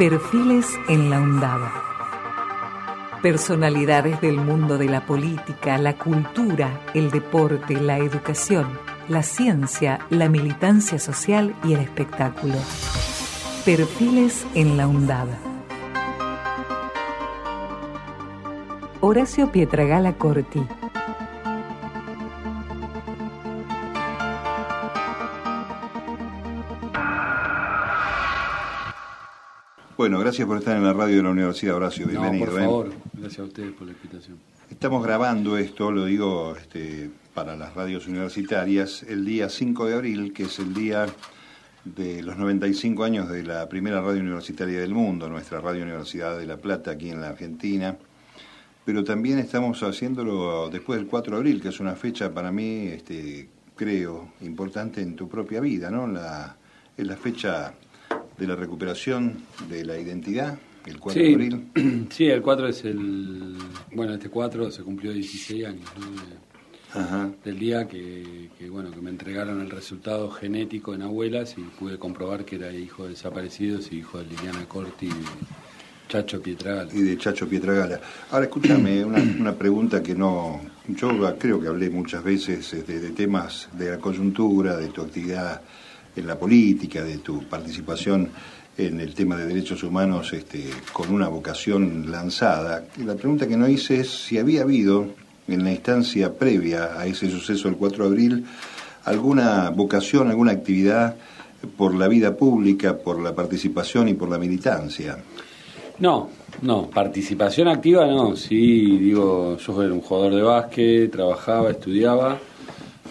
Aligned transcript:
Perfiles 0.00 0.66
en 0.88 1.10
la 1.10 1.20
Undada. 1.20 1.70
Personalidades 3.20 4.18
del 4.22 4.36
mundo 4.36 4.78
de 4.78 4.86
la 4.86 5.04
política, 5.04 5.76
la 5.76 5.98
cultura, 5.98 6.80
el 6.94 7.10
deporte, 7.10 7.78
la 7.78 7.98
educación, 7.98 8.66
la 9.10 9.22
ciencia, 9.22 9.98
la 10.08 10.30
militancia 10.30 10.98
social 10.98 11.54
y 11.64 11.74
el 11.74 11.80
espectáculo. 11.80 12.54
Perfiles 13.66 14.46
en 14.54 14.78
la 14.78 14.88
Undada. 14.88 15.38
Horacio 19.02 19.52
Pietragala 19.52 20.14
Corti. 20.14 20.66
Gracias 30.20 30.46
por 30.46 30.58
estar 30.58 30.76
en 30.76 30.84
la 30.84 30.92
radio 30.92 31.16
de 31.16 31.22
la 31.22 31.30
Universidad, 31.30 31.76
Horacio. 31.76 32.06
Bienvenido. 32.06 32.46
No, 32.46 32.52
por 32.52 32.60
favor, 32.60 32.92
gracias 33.14 33.40
a 33.40 33.44
ustedes 33.44 33.72
por 33.72 33.86
la 33.86 33.94
invitación. 33.94 34.38
Estamos 34.70 35.02
grabando 35.02 35.56
esto, 35.56 35.90
lo 35.90 36.04
digo 36.04 36.54
este, 36.56 37.10
para 37.32 37.56
las 37.56 37.74
radios 37.74 38.06
universitarias, 38.06 39.02
el 39.04 39.24
día 39.24 39.48
5 39.48 39.86
de 39.86 39.94
abril, 39.94 40.32
que 40.32 40.44
es 40.44 40.58
el 40.58 40.74
día 40.74 41.06
de 41.84 42.22
los 42.22 42.36
95 42.36 43.02
años 43.02 43.30
de 43.30 43.42
la 43.42 43.68
primera 43.68 44.02
radio 44.02 44.20
universitaria 44.20 44.80
del 44.80 44.92
mundo, 44.92 45.28
nuestra 45.28 45.60
Radio 45.60 45.84
Universidad 45.84 46.38
de 46.38 46.46
La 46.46 46.58
Plata, 46.58 46.92
aquí 46.92 47.08
en 47.08 47.22
la 47.22 47.28
Argentina. 47.28 47.96
Pero 48.84 49.04
también 49.04 49.38
estamos 49.38 49.82
haciéndolo 49.82 50.68
después 50.68 50.98
del 50.98 51.08
4 51.08 51.32
de 51.32 51.38
abril, 51.38 51.62
que 51.62 51.68
es 51.68 51.80
una 51.80 51.94
fecha 51.94 52.32
para 52.32 52.52
mí, 52.52 52.88
este, 52.88 53.48
creo, 53.74 54.32
importante 54.42 55.00
en 55.00 55.16
tu 55.16 55.28
propia 55.28 55.60
vida, 55.60 55.90
¿no? 55.90 56.06
La, 56.06 56.56
es 56.96 57.06
la 57.06 57.16
fecha 57.16 57.72
de 58.40 58.46
la 58.46 58.56
recuperación 58.56 59.36
de 59.68 59.84
la 59.84 59.98
identidad, 59.98 60.58
el 60.86 60.98
4 60.98 61.22
de 61.22 61.32
abril. 61.32 62.08
Sí, 62.10 62.24
el 62.26 62.40
4 62.40 62.68
es 62.68 62.84
el... 62.86 63.54
Bueno, 63.92 64.14
este 64.14 64.30
4 64.30 64.70
se 64.70 64.82
cumplió 64.82 65.12
16 65.12 65.66
años, 65.66 65.88
del 67.44 67.58
día 67.58 67.86
que, 67.86 68.48
bueno, 68.70 68.90
que 68.90 69.00
me 69.00 69.10
entregaron 69.10 69.60
el 69.60 69.70
resultado 69.70 70.30
genético 70.30 70.94
en 70.94 71.02
abuelas 71.02 71.54
y 71.56 71.60
pude 71.60 71.98
comprobar 71.98 72.44
que 72.44 72.56
era 72.56 72.72
hijo 72.72 73.04
de 73.04 73.10
desaparecidos 73.10 73.92
y 73.92 73.98
hijo 73.98 74.18
de 74.18 74.24
Liliana 74.24 74.66
Corti 74.66 75.06
y 75.06 75.08
de 75.10 75.14
Chacho 76.08 76.42
Pietragala. 76.42 76.90
Y 76.92 77.02
de 77.02 77.18
Chacho 77.18 77.46
Pietragala. 77.46 78.00
Ahora, 78.30 78.46
escúchame, 78.46 79.04
una, 79.04 79.18
una 79.18 79.54
pregunta 79.54 80.02
que 80.02 80.14
no... 80.14 80.60
Yo 80.88 81.10
creo 81.38 81.60
que 81.60 81.68
hablé 81.68 81.90
muchas 81.90 82.24
veces 82.24 82.84
de, 82.84 82.98
de 82.98 83.10
temas 83.10 83.68
de 83.74 83.90
la 83.90 83.98
coyuntura, 83.98 84.76
de 84.76 84.88
tu 84.88 85.02
actividad 85.02 85.62
en 86.16 86.26
la 86.26 86.38
política, 86.38 87.02
de 87.02 87.18
tu 87.18 87.44
participación 87.44 88.30
en 88.76 89.00
el 89.00 89.14
tema 89.14 89.36
de 89.36 89.46
derechos 89.46 89.82
humanos 89.82 90.32
este, 90.32 90.64
con 90.92 91.12
una 91.12 91.28
vocación 91.28 92.10
lanzada. 92.10 92.84
La 93.04 93.14
pregunta 93.14 93.46
que 93.46 93.56
no 93.56 93.68
hice 93.68 94.00
es 94.00 94.10
si 94.10 94.38
había 94.38 94.62
habido, 94.62 95.06
en 95.48 95.64
la 95.64 95.72
instancia 95.72 96.32
previa 96.32 96.98
a 96.98 97.06
ese 97.06 97.28
suceso 97.28 97.68
del 97.68 97.76
4 97.76 98.04
de 98.04 98.10
abril, 98.10 98.44
alguna 99.04 99.70
vocación, 99.70 100.28
alguna 100.28 100.52
actividad 100.52 101.16
por 101.76 101.94
la 101.94 102.08
vida 102.08 102.36
pública, 102.36 102.96
por 102.96 103.20
la 103.20 103.34
participación 103.34 104.08
y 104.08 104.14
por 104.14 104.30
la 104.30 104.38
militancia. 104.38 105.18
No, 105.98 106.30
no, 106.62 106.88
participación 106.88 107.68
activa 107.68 108.06
no, 108.06 108.34
sí, 108.34 108.96
digo, 108.98 109.58
yo 109.58 109.82
era 109.82 109.92
un 109.92 110.00
jugador 110.00 110.34
de 110.34 110.42
básquet, 110.42 111.10
trabajaba, 111.10 111.70
estudiaba, 111.70 112.38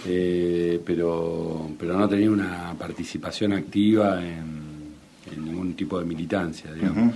eh, 0.07 0.79
pero, 0.85 1.69
pero 1.77 1.97
no 1.97 2.07
tenía 2.07 2.31
una 2.31 2.73
participación 2.77 3.53
activa 3.53 4.21
en, 4.23 4.59
ningún 5.43 5.73
tipo 5.73 5.99
de 5.99 6.05
militancia, 6.05 6.73
digamos. 6.73 7.13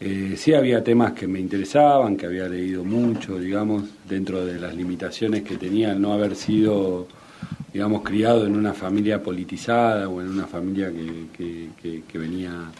Eh, 0.00 0.34
sí 0.36 0.52
había 0.54 0.82
temas 0.82 1.12
que 1.12 1.26
me 1.26 1.40
interesaban, 1.40 2.16
que 2.16 2.26
había 2.26 2.48
leído 2.48 2.84
mucho, 2.84 3.38
digamos, 3.38 3.84
dentro 4.08 4.44
de 4.44 4.60
las 4.60 4.74
limitaciones 4.74 5.42
que 5.42 5.56
tenía 5.56 5.94
no 5.94 6.12
haber 6.12 6.36
sido, 6.36 7.06
digamos, 7.72 8.02
criado 8.02 8.46
en 8.46 8.56
una 8.56 8.72
familia 8.72 9.22
politizada 9.22 10.08
o 10.08 10.20
en 10.20 10.28
una 10.28 10.46
familia 10.46 10.92
que, 10.92 12.02
que, 12.06 12.18
venía 12.18 12.70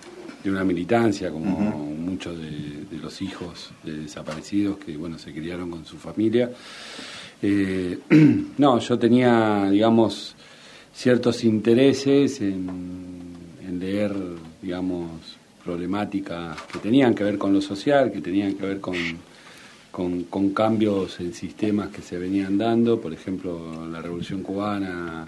de 0.43 0.51
una 0.51 0.65
militancia, 0.65 1.31
como 1.31 1.49
muchos 1.51 2.39
de, 2.39 2.85
de, 2.91 2.99
los 3.03 3.23
hijos 3.23 3.71
de 3.83 4.01
desaparecidos 4.01 4.79
que, 4.79 4.97
bueno, 4.97 5.19
se 5.19 5.33
criaron 5.33 5.71
con 5.71 5.85
su 5.85 5.97
familia. 5.97 6.51
Eh, 7.47 7.99
no, 8.56 8.78
yo 8.78 8.99
tenía, 8.99 9.69
digamos, 9.71 10.34
ciertos 10.94 11.44
intereses 11.44 12.41
en, 12.41 13.34
leer, 13.78 14.15
digamos, 14.62 15.37
problemáticas 15.62 16.56
que 16.72 16.78
tenían 16.78 17.15
que 17.15 17.22
ver 17.22 17.37
con 17.37 17.53
lo 17.53 17.60
social, 17.60 18.10
que 18.10 18.22
tenían 18.22 18.55
que 18.55 18.65
ver 18.65 18.81
con, 18.81 18.97
con, 19.91 20.50
cambios 20.55 21.21
en 21.21 21.34
sistemas 21.34 21.88
que 21.88 22.00
se 22.00 22.16
venían 22.16 22.56
dando. 22.56 22.99
Por 22.99 23.12
ejemplo, 23.12 23.87
la 23.88 24.00
Revolución 24.00 24.43
Cubana, 24.43 25.26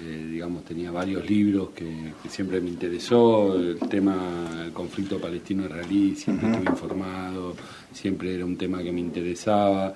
eh, 0.00 0.28
digamos, 0.30 0.64
tenía 0.64 0.92
varios 0.92 1.28
libros 1.28 1.70
que, 1.74 2.12
siempre 2.28 2.60
me 2.60 2.68
interesó. 2.68 3.56
El 3.56 3.80
tema 3.88 4.16
del 4.62 4.72
conflicto 4.72 5.18
palestino-israelí, 5.18 6.14
siempre 6.14 6.52
estuve 6.52 6.70
informado, 6.70 7.56
siempre 7.92 8.32
era 8.32 8.44
un 8.44 8.56
tema 8.56 8.80
que 8.80 8.92
me 8.92 9.00
interesaba 9.00 9.92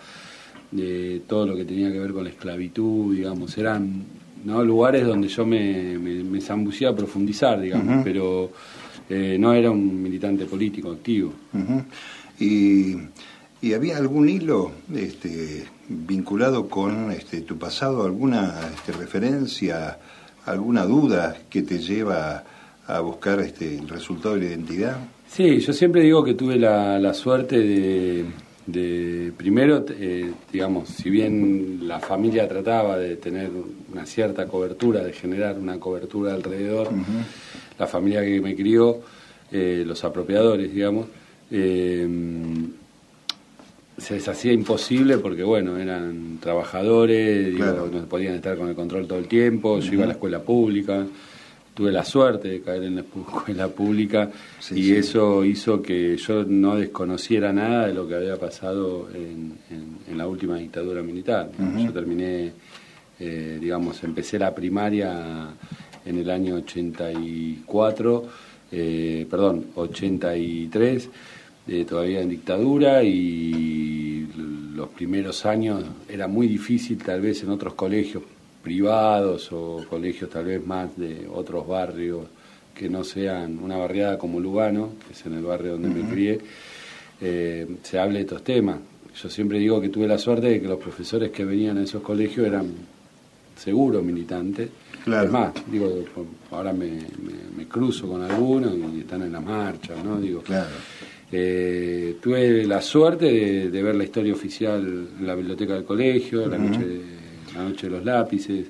de 0.70 1.22
todo 1.26 1.46
lo 1.46 1.56
que 1.56 1.64
tenía 1.64 1.92
que 1.92 1.98
ver 1.98 2.12
con 2.12 2.24
la 2.24 2.30
esclavitud, 2.30 3.14
digamos, 3.14 3.56
eran 3.58 4.04
¿no? 4.44 4.64
lugares 4.64 5.06
donde 5.06 5.28
yo 5.28 5.46
me, 5.46 5.98
me, 5.98 6.40
zambucía 6.40 6.90
a 6.90 6.96
profundizar, 6.96 7.60
digamos, 7.60 8.02
pero 8.04 8.50
eh, 9.08 9.36
no 9.38 9.52
era 9.52 9.70
un 9.70 10.02
militante 10.02 10.46
político 10.46 10.92
activo. 10.92 11.32
y, 12.38 12.96
¿Y, 13.62 13.72
había 13.74 13.96
algún 13.96 14.28
hilo 14.28 14.72
este, 14.94 15.64
vinculado 15.88 16.68
con 16.68 17.10
este, 17.10 17.40
tu 17.40 17.58
pasado, 17.58 18.04
alguna 18.04 18.54
este, 18.74 18.92
referencia, 18.92 19.98
alguna 20.44 20.84
duda 20.84 21.36
que 21.48 21.62
te 21.62 21.78
lleva 21.78 22.44
a 22.86 23.00
buscar 23.00 23.40
este, 23.40 23.78
el 23.78 23.88
resultado 23.88 24.34
de 24.34 24.42
la 24.42 24.46
identidad? 24.48 24.98
Sí, 25.28 25.58
yo 25.58 25.72
siempre 25.72 26.02
digo 26.02 26.22
que 26.22 26.34
tuve 26.34 26.56
la, 26.56 26.98
la 26.98 27.12
suerte 27.14 27.58
de 27.58 28.24
de 28.66 29.32
primero, 29.36 29.84
eh, 29.90 30.32
digamos, 30.52 30.88
si 30.88 31.08
bien 31.08 31.80
la 31.82 32.00
familia 32.00 32.48
trataba 32.48 32.98
de 32.98 33.16
tener 33.16 33.50
una 33.92 34.04
cierta 34.06 34.46
cobertura, 34.46 35.04
de 35.04 35.12
generar 35.12 35.58
una 35.58 35.78
cobertura 35.78 36.34
alrededor, 36.34 36.90
la 37.78 37.86
familia 37.86 38.22
que 38.22 38.40
me 38.40 38.56
crió, 38.56 39.00
eh, 39.52 39.84
los 39.86 40.02
apropiadores, 40.04 40.74
digamos, 40.74 41.06
eh, 41.50 42.08
se 43.98 44.14
les 44.14 44.28
hacía 44.28 44.52
imposible 44.52 45.18
porque, 45.18 45.44
bueno, 45.44 45.78
eran 45.78 46.38
trabajadores, 46.40 47.54
no 47.54 48.04
podían 48.08 48.34
estar 48.34 48.58
con 48.58 48.68
el 48.68 48.74
control 48.74 49.06
todo 49.06 49.18
el 49.18 49.28
tiempo, 49.28 49.78
yo 49.78 49.92
iba 49.94 50.04
a 50.04 50.08
la 50.08 50.12
escuela 50.14 50.40
pública 50.40 51.06
tuve 51.76 51.92
la 51.92 52.04
suerte 52.04 52.48
de 52.48 52.62
caer 52.62 52.84
en 52.84 52.94
la 52.96 53.02
escuela 53.36 53.68
pública 53.68 54.30
y 54.70 54.94
eso 54.94 55.44
hizo 55.44 55.82
que 55.82 56.16
yo 56.16 56.42
no 56.44 56.76
desconociera 56.76 57.52
nada 57.52 57.86
de 57.86 57.94
lo 57.94 58.08
que 58.08 58.14
había 58.14 58.38
pasado 58.38 59.08
en, 59.14 59.58
la 60.16 60.26
última 60.26 60.56
dictadura 60.56 61.02
militar. 61.02 61.50
Yo 61.76 61.92
terminé, 61.92 62.52
eh, 63.20 63.58
digamos, 63.60 64.02
empecé 64.02 64.38
la 64.38 64.54
primaria 64.54 65.48
en 66.06 66.18
el 66.18 66.30
año 66.30 66.54
84, 66.54 68.24
eh, 68.72 69.26
perdón, 69.28 69.66
83, 69.74 71.10
eh, 71.68 71.84
todavía 71.84 72.22
en 72.22 72.30
dictadura 72.30 73.02
y 73.02 74.26
los 74.74 74.88
primeros 74.88 75.44
años 75.44 75.84
era 76.08 76.26
muy 76.26 76.46
difícil 76.46 76.96
tal 76.96 77.20
vez 77.20 77.42
en 77.42 77.50
otros 77.50 77.74
colegios 77.74 78.22
privados 78.66 79.52
o 79.52 79.84
colegios 79.88 80.28
tal 80.28 80.46
vez 80.46 80.66
más 80.66 80.98
de 80.98 81.28
otros 81.32 81.68
barrios 81.68 82.26
que 82.74 82.88
no 82.88 83.04
sean 83.04 83.60
una 83.60 83.76
barriada 83.76 84.18
como 84.18 84.40
Lugano, 84.40 84.94
que 85.06 85.12
es 85.12 85.24
en 85.24 85.34
el 85.34 85.44
barrio 85.44 85.78
donde 85.78 85.88
me 85.88 86.10
crié, 86.10 86.40
eh, 87.20 87.64
se 87.84 87.96
hable 87.96 88.14
de 88.14 88.20
estos 88.22 88.42
temas. 88.42 88.78
Yo 89.22 89.30
siempre 89.30 89.60
digo 89.60 89.80
que 89.80 89.88
tuve 89.88 90.08
la 90.08 90.18
suerte 90.18 90.48
de 90.48 90.60
que 90.60 90.66
los 90.66 90.80
profesores 90.80 91.30
que 91.30 91.44
venían 91.44 91.78
a 91.78 91.84
esos 91.84 92.02
colegios 92.02 92.44
eran 92.44 92.72
seguros 93.56 94.02
militantes. 94.02 94.68
Claro. 95.04 95.26
Es 95.26 95.32
más, 95.32 95.52
digo, 95.70 96.04
ahora 96.50 96.72
me, 96.72 96.98
cruzo 97.70 98.08
con 98.08 98.20
algunos 98.22 98.74
y 98.96 98.98
están 98.98 99.22
en 99.22 99.30
la 99.30 99.40
marcha, 99.40 99.94
¿no? 100.04 100.20
Digo, 100.20 100.40
claro. 100.40 100.74
Eh, 101.30 102.16
tuve 102.20 102.66
la 102.66 102.82
suerte 102.82 103.70
de, 103.70 103.82
ver 103.82 103.94
la 103.94 104.02
historia 104.02 104.32
oficial 104.32 105.08
en 105.20 105.24
la 105.24 105.36
biblioteca 105.36 105.74
del 105.74 105.84
colegio, 105.84 106.48
la 106.48 106.58
noche 106.58 106.84
de 106.84 107.15
la 107.56 107.64
noche 107.64 107.88
de 107.88 107.96
los 107.96 108.04
lápices. 108.04 108.66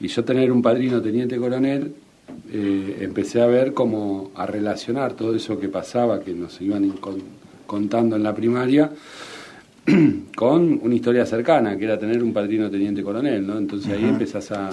Y 0.00 0.08
yo 0.08 0.24
tener 0.24 0.50
un 0.50 0.62
padrino 0.62 1.00
teniente 1.00 1.36
coronel, 1.36 1.94
eh, 2.50 2.98
empecé 3.00 3.40
a 3.40 3.46
ver 3.46 3.72
cómo 3.72 4.32
a 4.34 4.46
relacionar 4.46 5.14
todo 5.14 5.34
eso 5.34 5.58
que 5.58 5.68
pasaba, 5.68 6.20
que 6.20 6.32
nos 6.32 6.60
iban 6.60 6.92
contando 7.66 8.16
en 8.16 8.22
la 8.22 8.34
primaria, 8.34 8.90
con 10.36 10.80
una 10.82 10.94
historia 10.94 11.26
cercana, 11.26 11.76
que 11.76 11.84
era 11.84 11.98
tener 11.98 12.22
un 12.22 12.32
padrino 12.32 12.70
teniente 12.70 13.02
coronel, 13.02 13.46
¿no? 13.46 13.58
Entonces 13.58 13.92
ahí 13.92 14.04
empezás 14.04 14.52
a, 14.52 14.70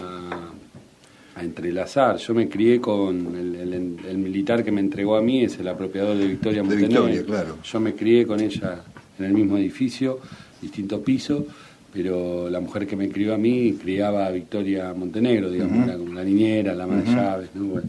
entrelazar. 1.40 2.18
Yo 2.18 2.34
me 2.34 2.50
crié 2.50 2.82
con 2.82 3.34
el, 3.34 4.18
militar 4.18 4.62
que 4.62 4.74
me 4.74 4.82
entregó 4.82 5.16
a 5.16 5.22
mí, 5.22 5.46
es 5.46 5.58
el 5.58 5.70
apropiador 5.70 6.18
de 6.18 6.28
Victoria 6.28 6.64
Montenegro. 6.64 7.06
Victoria, 7.06 7.26
claro. 7.26 7.58
Yo 7.64 7.80
me 7.80 7.94
crié 7.94 8.28
con 8.28 8.42
ella 8.42 8.84
en 9.18 9.24
el 9.24 9.34
mismo 9.34 9.58
edificio, 9.58 10.20
distinto 10.62 11.02
piso, 11.02 11.46
pero 11.92 12.50
la 12.50 12.60
mujer 12.60 12.86
que 12.86 12.96
me 12.96 13.10
crió 13.10 13.34
a 13.34 13.38
mí 13.38 13.74
criaba 13.74 14.28
a 14.28 14.32
Victoria 14.32 14.94
Montenegro, 14.94 15.50
digamos, 15.50 15.88
era 15.88 15.98
como 15.98 16.14
la 16.14 16.24
niñera, 16.24 16.76
la 16.76 16.84
ama 16.84 16.98
de 16.98 17.06
llaves, 17.06 17.50
¿no? 17.56 17.82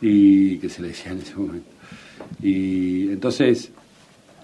y 0.00 0.58
que 0.58 0.68
se 0.68 0.82
le 0.82 0.88
decía 0.88 1.12
en 1.12 1.18
ese 1.18 1.36
momento. 1.36 1.68
Y 2.42 3.10
entonces 3.10 3.70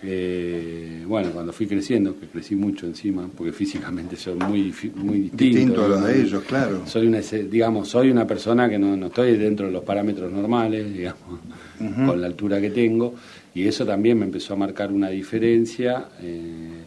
eh, 0.03 1.05
bueno, 1.07 1.31
cuando 1.31 1.53
fui 1.53 1.67
creciendo, 1.67 2.19
que 2.19 2.27
crecí 2.27 2.55
mucho 2.55 2.87
encima, 2.87 3.29
porque 3.35 3.53
físicamente 3.53 4.17
soy 4.17 4.35
muy, 4.35 4.73
muy 4.95 5.21
distinto. 5.21 5.37
Distinto 5.37 5.85
a 5.85 5.89
los 5.89 6.05
de 6.05 6.21
ellos, 6.23 6.43
claro. 6.45 6.87
Soy 6.87 7.07
una, 7.07 7.21
digamos, 7.21 7.89
soy 7.89 8.11
una 8.11 8.27
persona 8.27 8.69
que 8.69 8.79
no, 8.79 9.07
estoy 9.07 9.37
dentro 9.37 9.67
de 9.67 9.73
los 9.73 9.85
parámetros 9.85 10.31
normales, 10.31 10.93
digamos, 10.93 11.41
con 11.79 12.21
la 12.21 12.27
altura 12.27 12.61
que 12.61 12.71
tengo, 12.71 13.15
y 13.55 13.67
eso 13.67 13.87
también 13.87 14.19
me 14.19 14.27
empezó 14.27 14.55
a 14.55 14.57
marcar 14.57 14.93
una 14.93 15.09
diferencia 15.09 16.09
eh, 16.21 16.85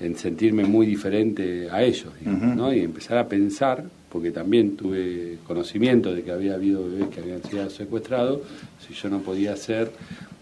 en 0.00 0.16
sentirme 0.16 0.64
muy 0.64 0.86
diferente 0.86 1.68
a 1.70 1.82
ellos, 1.82 2.12
¿no? 2.24 2.72
Y 2.72 2.80
empezar 2.80 3.18
a 3.18 3.28
pensar, 3.28 3.84
porque 4.10 4.30
también 4.30 4.76
tuve 4.76 5.38
conocimiento 5.46 6.14
de 6.14 6.22
que 6.22 6.32
había 6.32 6.54
habido 6.54 6.84
bebés 6.88 7.08
que 7.08 7.20
habían 7.20 7.42
sido 7.42 7.68
secuestrados, 7.70 8.40
si 8.86 8.94
yo 8.94 9.08
no 9.08 9.20
podía 9.20 9.56
ser 9.56 9.90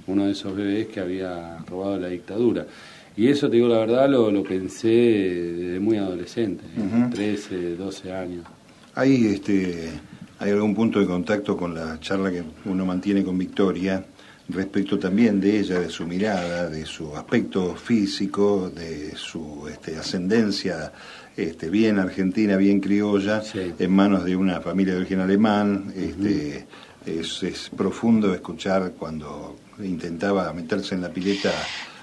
uno 0.07 0.27
de 0.27 0.33
esos 0.33 0.57
bebés 0.57 0.89
que 0.89 1.01
había 1.01 1.59
robado 1.69 1.99
la 1.99 2.09
dictadura. 2.09 2.67
Y 3.17 3.29
eso, 3.29 3.51
te 3.51 3.57
digo 3.57 3.69
la 3.69 3.79
verdad, 3.79 4.09
lo, 4.09 4.31
lo 4.31 4.43
pensé 4.43 4.89
desde 4.89 5.81
muy 5.81 5.99
adolescente, 5.99 6.65
13, 7.13 7.77
12 7.77 8.13
años. 8.13 8.45
¿Hay, 8.95 9.27
este, 9.27 9.91
¿Hay 10.39 10.51
algún 10.51 10.75
punto 10.75 10.99
de 10.99 11.07
contacto 11.07 11.57
con 11.57 11.75
la 11.75 12.01
charla 12.01 12.31
que 12.31 12.43
uno 12.65 12.87
mantiene 12.87 13.23
con 13.23 13.37
Victoria 13.37 14.03
respecto 14.49 14.99
también 14.99 15.41
de 15.41 15.61
ella, 15.61 15.81
de 15.81 15.89
su 15.89 16.07
mirada, 16.07 16.69
de 16.69 16.85
su 16.85 17.17
aspecto 17.17 17.75
físico, 17.77 18.71
de 18.71 19.15
su 19.17 19.69
este, 19.69 19.97
ascendencia 19.97 20.93
este, 21.37 21.71
bien 21.71 21.99
argentina, 21.99 22.57
bien 22.57 22.81
criolla, 22.81 23.43
en 23.55 23.91
manos 23.91 24.25
de 24.25 24.37
una 24.37 24.61
familia 24.61 24.95
de 24.95 25.01
origen 25.01 25.21
alemán? 25.21 25.93
Este, 25.97 26.67
es, 27.07 27.43
es 27.43 27.71
profundo 27.71 28.35
escuchar 28.35 28.93
cuando 28.99 29.57
intentaba 29.83 30.53
meterse 30.53 30.95
en 30.95 31.03
la 31.03 31.09
pileta 31.09 31.53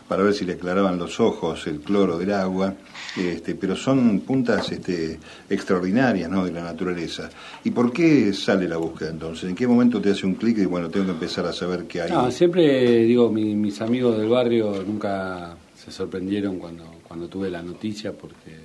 para 0.09 0.23
ver 0.23 0.33
si 0.33 0.43
le 0.43 0.53
aclaraban 0.53 0.97
los 0.97 1.19
ojos 1.19 1.67
el 1.67 1.81
cloro 1.81 2.17
del 2.17 2.33
agua, 2.33 2.73
este, 3.15 3.53
pero 3.53 3.75
son 3.75 4.21
puntas 4.21 4.71
este, 4.71 5.19
extraordinarias 5.47 6.29
¿no? 6.29 6.43
de 6.43 6.51
la 6.51 6.63
naturaleza. 6.63 7.29
¿Y 7.63 7.69
por 7.69 7.93
qué 7.93 8.33
sale 8.33 8.67
la 8.67 8.77
búsqueda 8.77 9.11
entonces? 9.11 9.47
¿En 9.47 9.55
qué 9.55 9.67
momento 9.67 10.01
te 10.01 10.09
hace 10.09 10.25
un 10.25 10.33
clic 10.33 10.57
y 10.57 10.65
bueno, 10.65 10.89
tengo 10.89 11.05
que 11.05 11.11
empezar 11.11 11.45
a 11.45 11.53
saber 11.53 11.85
qué 11.85 12.01
hay? 12.01 12.11
No, 12.11 12.31
siempre 12.31 13.03
digo, 13.05 13.29
mis 13.31 13.79
amigos 13.81 14.17
del 14.17 14.29
barrio 14.29 14.83
nunca 14.85 15.55
se 15.75 15.91
sorprendieron 15.91 16.57
cuando, 16.57 16.85
cuando 17.07 17.27
tuve 17.27 17.51
la 17.51 17.61
noticia 17.61 18.11
porque 18.11 18.57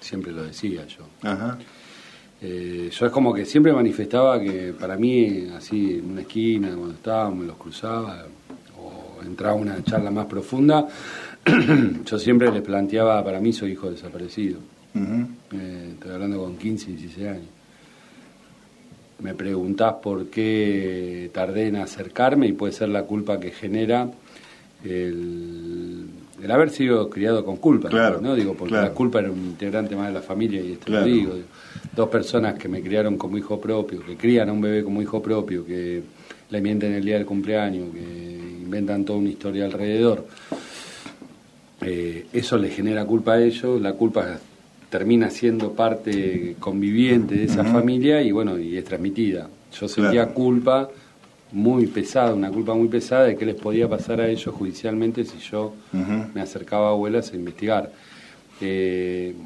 siempre 0.00 0.32
lo 0.32 0.42
decía 0.42 0.86
yo. 0.86 1.06
Ajá. 1.22 1.56
Eh, 2.40 2.90
yo 2.92 3.06
es 3.06 3.10
como 3.10 3.32
que 3.32 3.44
siempre 3.46 3.72
manifestaba 3.72 4.38
que 4.38 4.74
para 4.78 4.96
mí, 4.96 5.48
así 5.56 5.94
en 5.94 6.12
una 6.12 6.20
esquina, 6.20 6.68
cuando 6.68 6.94
estábamos, 6.94 7.46
los 7.46 7.56
cruzaba, 7.56 8.26
o 9.18 9.22
entraba 9.22 9.54
una 9.54 9.82
charla 9.82 10.10
más 10.10 10.26
profunda, 10.26 10.86
yo 12.04 12.18
siempre 12.18 12.50
les 12.50 12.62
planteaba, 12.62 13.22
para 13.24 13.40
mí 13.40 13.52
soy 13.52 13.72
hijo 13.72 13.90
desaparecido. 13.90 14.58
Eh, 14.94 15.90
estoy 15.92 16.12
hablando 16.12 16.42
con 16.42 16.56
15, 16.56 16.92
16 16.92 17.28
años. 17.28 17.46
Me 19.20 19.34
preguntás 19.34 19.94
por 20.02 20.26
qué 20.26 21.30
tardé 21.32 21.68
en 21.68 21.76
acercarme 21.76 22.46
y 22.46 22.52
puede 22.52 22.72
ser 22.72 22.88
la 22.88 23.02
culpa 23.02 23.40
que 23.40 23.50
genera 23.50 24.08
el, 24.84 26.06
haber 26.48 26.70
sido 26.70 27.10
criado 27.10 27.44
con 27.44 27.56
culpa, 27.56 27.90
¿no? 28.20 28.34
Digo, 28.34 28.54
porque 28.54 28.74
la 28.74 28.90
culpa 28.90 29.18
era 29.18 29.30
un 29.30 29.44
integrante 29.44 29.96
más 29.96 30.08
de 30.08 30.14
la 30.14 30.22
familia 30.22 30.60
y 30.60 30.72
esto 30.72 30.92
lo 30.92 31.02
digo 31.02 31.34
dos 31.94 32.08
personas 32.08 32.54
que 32.54 32.68
me 32.68 32.80
criaron 32.80 33.16
como 33.18 33.36
hijo 33.36 33.60
propio, 33.60 34.04
que 34.04 34.16
crían 34.16 34.48
a 34.48 34.52
un 34.52 34.60
bebé 34.60 34.84
como 34.84 35.02
hijo 35.02 35.20
propio, 35.20 35.66
que 35.66 36.02
le 36.48 36.60
mienten 36.60 36.92
el 36.92 37.04
día 37.04 37.16
del 37.16 37.26
cumpleaños, 37.26 37.92
que 37.92 38.37
inventan 38.68 39.04
toda 39.04 39.18
una 39.18 39.30
historia 39.30 39.64
alrededor, 39.64 40.26
eh, 41.80 42.26
eso 42.34 42.58
le 42.58 42.68
genera 42.68 43.06
culpa 43.06 43.32
a 43.32 43.42
ellos, 43.42 43.80
la 43.80 43.94
culpa 43.94 44.38
termina 44.90 45.30
siendo 45.30 45.72
parte 45.72 46.56
conviviente 46.60 47.34
de 47.34 47.44
esa 47.44 47.64
familia 47.64 48.22
y 48.22 48.30
bueno, 48.30 48.58
y 48.58 48.76
es 48.76 48.84
transmitida. 48.84 49.48
Yo 49.78 49.88
sentía 49.88 50.28
culpa 50.28 50.88
muy 51.52 51.86
pesada, 51.86 52.34
una 52.34 52.50
culpa 52.50 52.74
muy 52.74 52.88
pesada 52.88 53.24
de 53.24 53.36
qué 53.36 53.46
les 53.46 53.54
podía 53.54 53.88
pasar 53.88 54.20
a 54.20 54.28
ellos 54.28 54.54
judicialmente 54.54 55.24
si 55.24 55.38
yo 55.38 55.74
me 56.34 56.40
acercaba 56.42 56.88
a 56.88 56.90
abuelas 56.90 57.32
a 57.32 57.36
investigar 57.36 57.90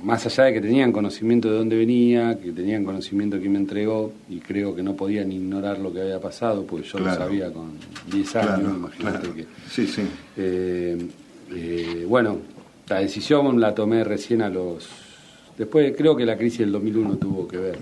más 0.03 0.25
allá 0.25 0.45
de 0.45 0.55
que 0.55 0.61
tenían 0.61 0.91
conocimiento 0.91 1.51
de 1.51 1.59
dónde 1.59 1.77
venía, 1.77 2.39
que 2.41 2.51
tenían 2.53 2.85
conocimiento 2.85 3.37
de 3.37 3.43
quién 3.43 3.53
me 3.53 3.59
entregó, 3.59 4.13
y 4.31 4.39
creo 4.39 4.75
que 4.75 4.83
no 4.83 4.95
podían 4.95 5.31
ignorar 5.31 5.79
lo 5.79 5.93
que 5.93 6.01
había 6.01 6.21
pasado, 6.21 6.65
porque 6.65 6.89
yo 6.89 6.99
lo 6.99 7.15
sabía 7.15 7.53
con 7.53 7.73
10 8.11 8.37
años, 8.37 8.77
imagínate 8.77 9.33
que... 9.33 9.47
Sí, 9.71 9.87
sí. 9.87 10.03
Eh, 10.37 11.09
eh, 11.55 12.07
bueno, 12.09 12.39
la 12.89 13.01
decisión 13.01 13.61
la 13.61 13.75
tomé 13.75 14.03
recién 14.03 14.41
a 14.41 14.49
los... 14.49 14.89
Después 15.59 15.95
creo 15.97 16.17
que 16.17 16.25
la 16.25 16.39
crisis 16.39 16.61
del 16.61 16.73
2001 16.73 17.17
tuvo 17.17 17.47
que 17.47 17.59
ver, 17.59 17.79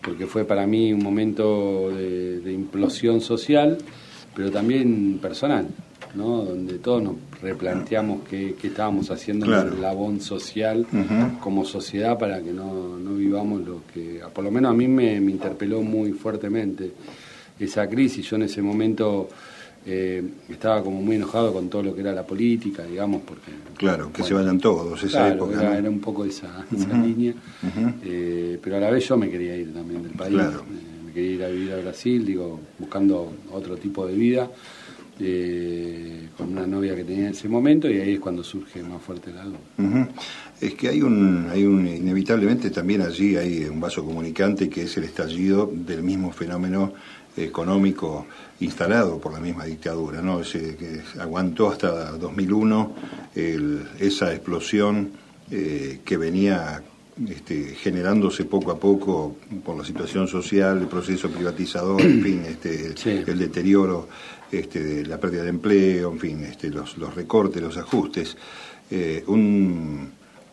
porque 0.00 0.26
fue 0.26 0.44
para 0.44 0.66
mí 0.66 0.92
un 0.92 1.02
momento 1.02 1.90
de 1.90 2.52
implosión 2.52 3.20
social, 3.20 3.76
pero 4.34 4.52
también 4.52 5.18
personal. 5.20 5.66
¿No? 6.14 6.44
donde 6.44 6.78
todos 6.78 7.02
nos 7.02 7.14
replanteamos 7.42 8.20
qué, 8.28 8.56
estábamos 8.62 9.10
haciendo 9.10 9.46
en 9.46 9.74
el 9.74 9.80
labón 9.80 10.20
social 10.20 10.86
como 11.40 11.64
sociedad 11.64 12.18
para 12.18 12.42
que 12.42 12.52
no, 12.52 12.96
vivamos 13.16 13.66
lo 13.66 13.82
que, 13.92 14.20
por 14.32 14.44
lo 14.44 14.50
menos 14.50 14.70
a 14.70 14.74
mí 14.74 14.88
me, 14.88 15.16
interpeló 15.16 15.82
muy 15.82 16.12
fuertemente 16.12 16.92
esa 17.58 17.88
crisis. 17.88 18.28
Yo 18.28 18.36
en 18.36 18.42
ese 18.42 18.62
momento 18.62 19.28
eh, 19.86 20.22
estaba 20.48 20.82
como 20.82 21.02
muy 21.02 21.16
enojado 21.16 21.52
con 21.52 21.68
todo 21.68 21.82
lo 21.82 21.94
que 21.94 22.00
era 22.00 22.12
la 22.12 22.24
política, 22.24 22.84
digamos, 22.84 23.22
porque... 23.22 23.52
Claro, 23.76 24.12
que 24.12 24.22
se 24.22 24.34
vayan 24.34 24.58
todos, 24.58 25.02
esa 25.02 25.28
época. 25.28 25.76
Era, 25.76 25.88
un 25.90 26.00
poco 26.00 26.24
esa, 26.24 26.64
línea, 26.70 27.34
eh, 28.02 28.58
pero 28.62 28.76
a 28.76 28.80
la 28.80 28.90
vez 28.90 29.06
yo 29.06 29.16
me 29.16 29.30
quería 29.30 29.56
ir 29.56 29.72
también 29.72 30.02
del 30.02 30.12
país. 30.12 30.40
Eh, 30.40 31.04
me 31.06 31.12
quería 31.12 31.30
ir 31.32 31.44
a 31.44 31.48
vivir 31.48 31.72
a 31.72 31.76
Brasil, 31.76 32.24
digo, 32.24 32.60
buscando 32.78 33.32
otro 33.52 33.76
tipo 33.76 34.06
de 34.06 34.14
vida. 34.14 34.50
Eh, 35.20 36.28
con 36.36 36.50
una 36.50 36.66
novia 36.66 36.96
que 36.96 37.04
tenía 37.04 37.28
en 37.28 37.34
ese 37.34 37.48
momento 37.48 37.88
y 37.88 38.00
ahí 38.00 38.14
es 38.14 38.20
cuando 38.20 38.42
surge 38.42 38.82
más 38.82 39.00
fuerte 39.00 39.30
el 39.30 39.38
algo. 39.38 39.58
Es 40.60 40.74
que 40.74 40.88
hay 40.88 41.02
un, 41.02 41.48
hay 41.52 41.64
un, 41.64 41.86
inevitablemente 41.86 42.70
también 42.70 43.02
allí 43.02 43.36
hay 43.36 43.64
un 43.64 43.80
vaso 43.80 44.04
comunicante 44.04 44.68
que 44.68 44.82
es 44.82 44.96
el 44.96 45.04
estallido 45.04 45.70
del 45.72 46.02
mismo 46.02 46.32
fenómeno 46.32 46.92
económico 47.36 48.26
instalado 48.58 49.20
por 49.20 49.32
la 49.32 49.40
misma 49.40 49.64
dictadura, 49.64 50.20
¿no? 50.20 50.40
Ese, 50.40 50.76
que 50.76 51.02
aguantó 51.20 51.70
hasta 51.70 52.12
2001 52.12 52.92
esa 54.00 54.32
explosión 54.32 55.12
eh, 55.50 56.00
que 56.04 56.16
venía 56.16 56.82
este, 57.28 57.76
generándose 57.76 58.44
poco 58.44 58.72
a 58.72 58.78
poco 58.78 59.36
por 59.64 59.76
la 59.76 59.84
situación 59.84 60.26
social, 60.26 60.78
el 60.78 60.88
proceso 60.88 61.30
privatizador, 61.30 62.00
en 62.00 62.22
fin, 62.22 62.42
este, 62.46 62.94
el 63.30 63.38
deterioro 63.38 64.08
este, 64.58 64.82
de 64.82 65.06
la 65.06 65.18
pérdida 65.18 65.42
de 65.42 65.50
empleo, 65.50 66.12
en 66.12 66.18
fin, 66.18 66.44
este, 66.44 66.70
los, 66.70 66.96
los 66.98 67.14
recortes, 67.14 67.62
los 67.62 67.76
ajustes, 67.76 68.36
eh, 68.90 69.24
un, 69.26 70.10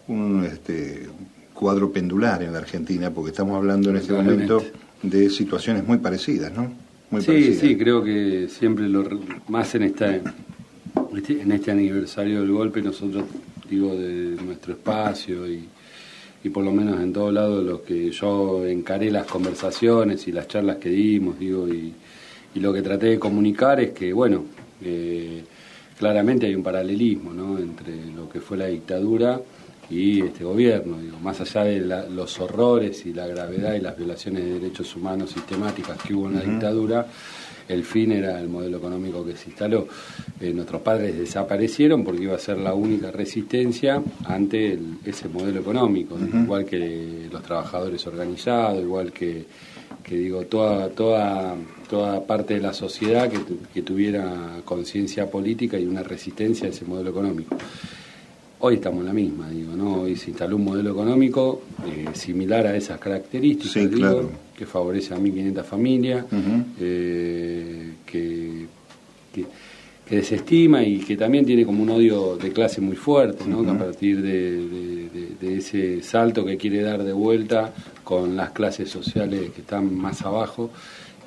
un 0.07 0.45
este, 0.45 1.07
cuadro 1.53 1.91
pendular 1.91 2.43
en 2.43 2.53
la 2.53 2.59
Argentina, 2.59 3.11
porque 3.11 3.31
estamos 3.31 3.55
hablando 3.55 3.89
en 3.89 3.97
este 3.97 4.13
momento 4.13 4.63
de 5.01 5.29
situaciones 5.29 5.85
muy 5.85 5.97
parecidas, 5.97 6.53
¿no? 6.53 6.71
Muy 7.09 7.21
sí, 7.21 7.53
sí, 7.55 7.77
creo 7.77 8.03
que 8.03 8.47
siempre 8.47 8.87
lo 8.87 9.03
más 9.49 9.75
en 9.75 9.83
esta 9.83 10.15
en 10.15 11.51
este 11.51 11.71
aniversario 11.71 12.39
del 12.39 12.51
golpe 12.51 12.81
nosotros 12.81 13.25
digo 13.69 13.93
de 13.95 14.37
nuestro 14.41 14.73
espacio 14.73 15.45
y 15.45 15.67
y 16.43 16.49
por 16.49 16.63
lo 16.63 16.71
menos 16.71 16.99
en 17.01 17.13
todos 17.13 17.33
lados 17.33 17.63
los 17.63 17.81
que 17.81 18.09
yo 18.11 18.65
encaré 18.65 19.11
las 19.11 19.27
conversaciones 19.27 20.27
y 20.27 20.31
las 20.31 20.47
charlas 20.47 20.77
que 20.77 20.89
dimos, 20.89 21.37
digo, 21.37 21.67
y, 21.67 21.93
lo 22.59 22.73
que 22.73 22.81
traté 22.81 23.07
de 23.07 23.19
comunicar 23.19 23.79
es 23.79 23.91
que, 23.91 24.11
bueno, 24.13 24.45
eh, 24.83 25.43
claramente 25.97 26.47
hay 26.47 26.55
un 26.55 26.63
paralelismo 26.63 27.33
¿no? 27.33 27.57
entre 27.57 28.05
lo 28.07 28.27
que 28.29 28.41
fue 28.41 28.57
la 28.57 28.67
dictadura 28.67 29.39
y 29.89 30.21
este 30.21 30.45
gobierno, 30.45 30.99
digo, 30.99 31.19
más 31.19 31.41
allá 31.41 31.65
de 31.65 31.81
los 32.09 32.39
horrores 32.39 33.05
y 33.05 33.13
la 33.13 33.27
gravedad 33.27 33.73
y 33.73 33.81
las 33.81 33.97
violaciones 33.97 34.45
de 34.45 34.53
derechos 34.53 34.95
humanos 34.95 35.31
sistemáticas 35.31 36.01
que 36.01 36.13
hubo 36.13 36.27
en 36.27 36.35
la 36.35 36.41
dictadura, 36.41 37.07
el 37.67 37.83
fin 37.83 38.13
era 38.13 38.39
el 38.39 38.47
modelo 38.47 38.77
económico 38.77 39.25
que 39.25 39.35
se 39.35 39.49
instaló. 39.49 39.87
Eh, 40.39 40.53
nuestros 40.53 40.81
padres 40.81 41.17
desaparecieron 41.17 42.05
porque 42.05 42.23
iba 42.23 42.35
a 42.35 42.39
ser 42.39 42.57
la 42.57 42.73
única 42.73 43.11
resistencia 43.11 44.01
ante 44.25 44.79
ese 45.05 45.27
modelo 45.27 45.59
económico, 45.59 46.17
igual 46.17 46.65
que 46.65 47.27
los 47.29 47.43
trabajadores 47.43 48.05
organizados, 48.07 48.81
igual 48.81 49.11
que 49.11 49.45
que 50.03 50.15
digo, 50.15 50.45
toda, 50.45 50.89
toda, 50.89 51.55
toda 51.89 52.25
parte 52.25 52.55
de 52.55 52.61
la 52.61 52.73
sociedad 52.73 53.29
que, 53.29 53.39
que 53.73 53.81
tuviera 53.81 54.61
conciencia 54.65 55.29
política 55.29 55.79
y 55.79 55.85
una 55.85 56.03
resistencia 56.03 56.67
a 56.67 56.69
ese 56.69 56.85
modelo 56.85 57.09
económico. 57.11 57.55
Hoy 58.63 58.75
estamos 58.75 58.99
en 58.99 59.07
la 59.07 59.13
misma, 59.13 59.49
digo, 59.49 59.75
¿no? 59.75 60.01
Hoy 60.01 60.15
se 60.15 60.29
instaló 60.29 60.55
un 60.55 60.65
modelo 60.65 60.91
económico 60.91 61.63
eh, 61.83 62.05
similar 62.13 62.67
a 62.67 62.75
esas 62.75 62.99
características, 62.99 63.89
que 64.55 64.65
favorece 64.67 65.15
a 65.15 65.17
1.500 65.17 65.63
familias, 65.63 66.25
eh, 66.79 67.93
que, 68.05 68.67
que, 69.33 69.45
desestima 70.15 70.83
y 70.83 70.99
que 70.99 71.17
también 71.17 71.43
tiene 71.43 71.65
como 71.65 71.81
un 71.81 71.89
odio 71.89 72.37
de 72.37 72.51
clase 72.51 72.81
muy 72.81 72.95
fuerte, 72.97 73.45
¿no? 73.47 73.63
Que 73.63 73.71
a 73.71 73.77
partir 73.79 74.21
de, 74.21 75.57
ese 75.57 76.03
salto 76.03 76.45
que 76.45 76.55
quiere 76.55 76.83
dar 76.83 77.03
de 77.03 77.13
vuelta 77.13 77.73
con 78.11 78.35
las 78.35 78.49
clases 78.49 78.89
sociales 78.89 79.51
que 79.51 79.61
están 79.61 79.95
más 79.95 80.21
abajo 80.23 80.69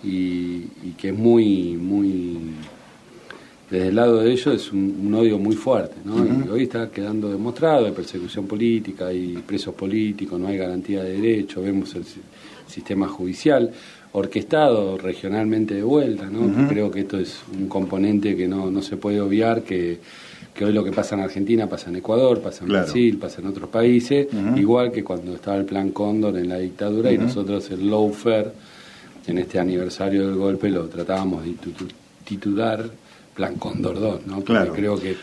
y, 0.03 0.67
y 0.83 0.95
que 0.99 1.09
es 1.09 1.15
muy, 1.15 1.79
muy 1.79 2.39
desde 3.71 3.89
el 3.89 3.95
lado 3.95 4.21
de 4.21 4.31
ellos 4.31 4.55
es 4.55 4.71
un, 4.71 5.15
odio 5.15 5.39
muy 5.39 5.57
fuerte, 5.57 5.97
¿no? 6.05 6.23
Y 6.23 6.47
hoy 6.51 6.65
está 6.65 6.91
quedando 6.91 7.31
demostrado, 7.31 7.87
hay 7.87 7.93
persecución 7.93 8.47
política, 8.47 9.07
hay 9.07 9.43
presos 9.47 9.75
políticos, 9.75 10.39
no 10.39 10.49
hay 10.49 10.59
garantía 10.59 11.03
de 11.03 11.19
derechos, 11.19 11.65
vemos 11.65 11.95
el 11.95 12.05
sistema 12.67 13.09
judicial 13.09 13.73
orquestado 14.13 14.99
regionalmente 14.99 15.77
de 15.77 15.83
vuelta, 15.83 16.27
¿no? 16.27 16.69
Creo 16.69 16.91
que 16.91 17.01
esto 17.01 17.19
es 17.19 17.41
un 17.59 17.67
componente 17.67 18.37
que 18.37 18.47
no, 18.47 18.71
no 18.71 18.83
se 18.83 18.99
puede 18.99 19.23
obviar, 19.23 19.63
que, 19.63 20.01
hoy 20.63 20.73
lo 20.73 20.85
que 20.85 20.93
pasa 20.93 21.17
en 21.17 21.23
Argentina 21.23 21.67
pasa 21.67 21.91
en 21.91 21.97
Ecuador, 21.97 22.41
pasa 22.41 22.65
en 22.65 22.71
Brasil, 22.71 23.19
pasa 23.19 23.41
en 23.41 23.49
otros 23.49 23.69
países, 23.69 24.29
igual 24.57 24.93
que 24.93 25.03
cuando 25.03 25.35
estaba 25.35 25.57
el 25.57 25.65
plan 25.65 25.91
Cóndor 25.91 26.37
en 26.37 26.49
la 26.49 26.59
dictadura 26.59 27.11
y 27.11 27.19
nosotros 27.19 27.71
el 27.71 27.91
lawfare, 27.91 28.53
en 29.27 29.39
este 29.39 29.59
aniversario 29.59 30.29
del 30.29 30.37
golpe, 30.37 30.69
lo 30.69 30.87
tratábamos 30.87 31.45
de 31.45 31.55
titular 32.25 32.85
plan 33.35 33.57
Condor 33.57 33.99
2, 33.99 34.27
¿no? 34.27 34.41
Porque 34.41 34.71
creo 34.71 34.97
que 34.97 35.17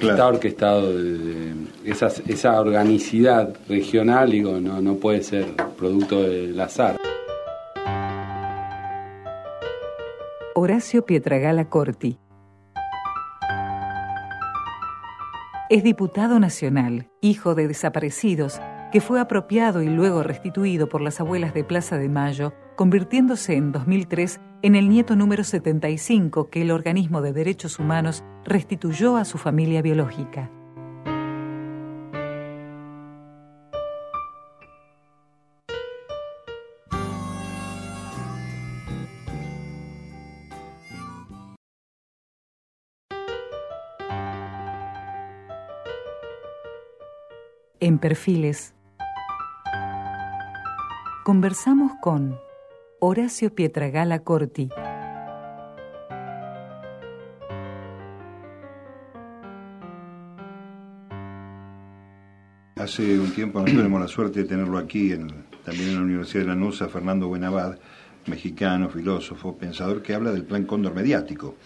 está 0.00 0.26
orquestado 0.26 0.92
de, 0.92 1.52
esa 1.84 2.60
organicidad 2.60 3.54
regional, 3.68 4.30
digo, 4.30 4.60
no, 4.60 4.80
no 4.80 4.96
puede 4.96 5.22
ser 5.22 5.46
producto 5.78 6.22
del 6.22 6.58
azar. 6.58 6.96
Horacio 10.56 11.04
Pietragala 11.04 11.68
Corti 11.68 12.16
es 15.70 15.82
diputado 15.82 16.38
nacional, 16.40 17.10
hijo 17.22 17.54
de 17.54 17.68
desaparecidos, 17.68 18.60
que 18.92 19.00
fue 19.00 19.18
apropiado 19.18 19.82
y 19.82 19.88
luego 19.88 20.22
restituido 20.22 20.88
por 20.88 21.00
las 21.00 21.20
abuelas 21.20 21.54
de 21.54 21.64
Plaza 21.64 21.96
de 21.96 22.08
Mayo, 22.08 22.52
convirtiéndose 22.76 23.56
en 23.56 23.72
2003 23.72 24.40
en 24.62 24.76
el 24.76 24.88
nieto 24.88 25.16
número 25.16 25.42
75 25.42 26.50
que 26.50 26.62
el 26.62 26.70
organismo 26.70 27.22
de 27.22 27.32
derechos 27.32 27.78
humanos 27.78 28.22
restituyó 28.44 29.16
a 29.16 29.24
su 29.24 29.38
familia 29.38 29.80
biológica. 29.80 30.50
Perfiles 48.04 48.74
conversamos 51.24 51.92
con 52.02 52.38
Horacio 53.00 53.54
Pietragala 53.54 54.18
Corti. 54.18 54.68
Hace 62.76 63.18
un 63.18 63.32
tiempo 63.32 63.60
nosotros 63.60 63.78
tenemos 63.78 64.00
la 64.02 64.08
suerte 64.08 64.42
de 64.42 64.48
tenerlo 64.50 64.76
aquí, 64.76 65.16
también 65.64 65.88
en 65.88 65.94
la 65.94 66.02
Universidad 66.02 66.42
de 66.42 66.48
Lanús, 66.48 66.84
Fernando 66.92 67.28
Buenabad, 67.28 67.78
mexicano, 68.26 68.88
filósofo, 68.88 69.56
pensador, 69.56 70.02
que 70.02 70.14
habla 70.14 70.32
del 70.32 70.44
plan 70.44 70.64
cóndor 70.64 70.94
mediático, 70.94 71.56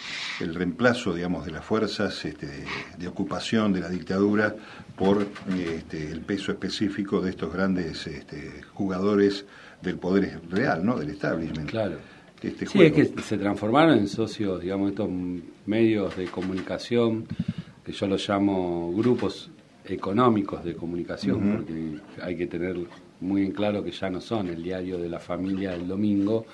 el 0.40 0.54
reemplazo, 0.54 1.14
digamos, 1.14 1.44
de 1.44 1.52
las 1.52 1.64
fuerzas 1.64 2.24
este, 2.24 2.48
de, 2.96 3.08
ocupación 3.08 3.72
de 3.72 3.80
la 3.80 3.88
dictadura 3.88 4.54
por 4.96 5.26
este, 5.56 6.10
el 6.10 6.20
peso 6.20 6.52
específico 6.52 7.20
de 7.20 7.30
estos 7.30 7.52
grandes 7.52 8.06
este, 8.06 8.62
jugadores 8.74 9.46
del 9.82 9.96
poder 9.96 10.40
real, 10.50 10.84
¿no? 10.84 10.98
Del 10.98 11.10
establishment. 11.10 11.70
Claro. 11.70 11.96
Este 12.42 12.66
sí, 12.66 12.80
es 12.82 12.92
que 12.92 13.22
se 13.22 13.36
transformaron 13.36 13.98
en 13.98 14.06
socios, 14.06 14.60
digamos, 14.60 14.90
estos 14.90 15.08
medios 15.66 16.16
de 16.16 16.26
comunicación, 16.26 17.26
que 17.84 17.92
yo 17.92 18.06
los 18.06 18.28
llamo 18.28 18.92
grupos 18.92 19.50
económicos 19.84 20.64
de 20.64 20.74
comunicación, 20.74 21.56
porque 21.56 22.22
hay 22.22 22.36
que 22.36 22.46
tener 22.46 22.76
muy 23.20 23.42
en 23.42 23.52
claro 23.52 23.82
que 23.82 23.90
ya 23.90 24.10
no 24.10 24.20
son 24.20 24.48
el 24.48 24.62
diario 24.62 24.98
de 24.98 25.08
la 25.08 25.18
familia 25.18 25.72
del 25.72 25.86
domingo, 25.88 26.46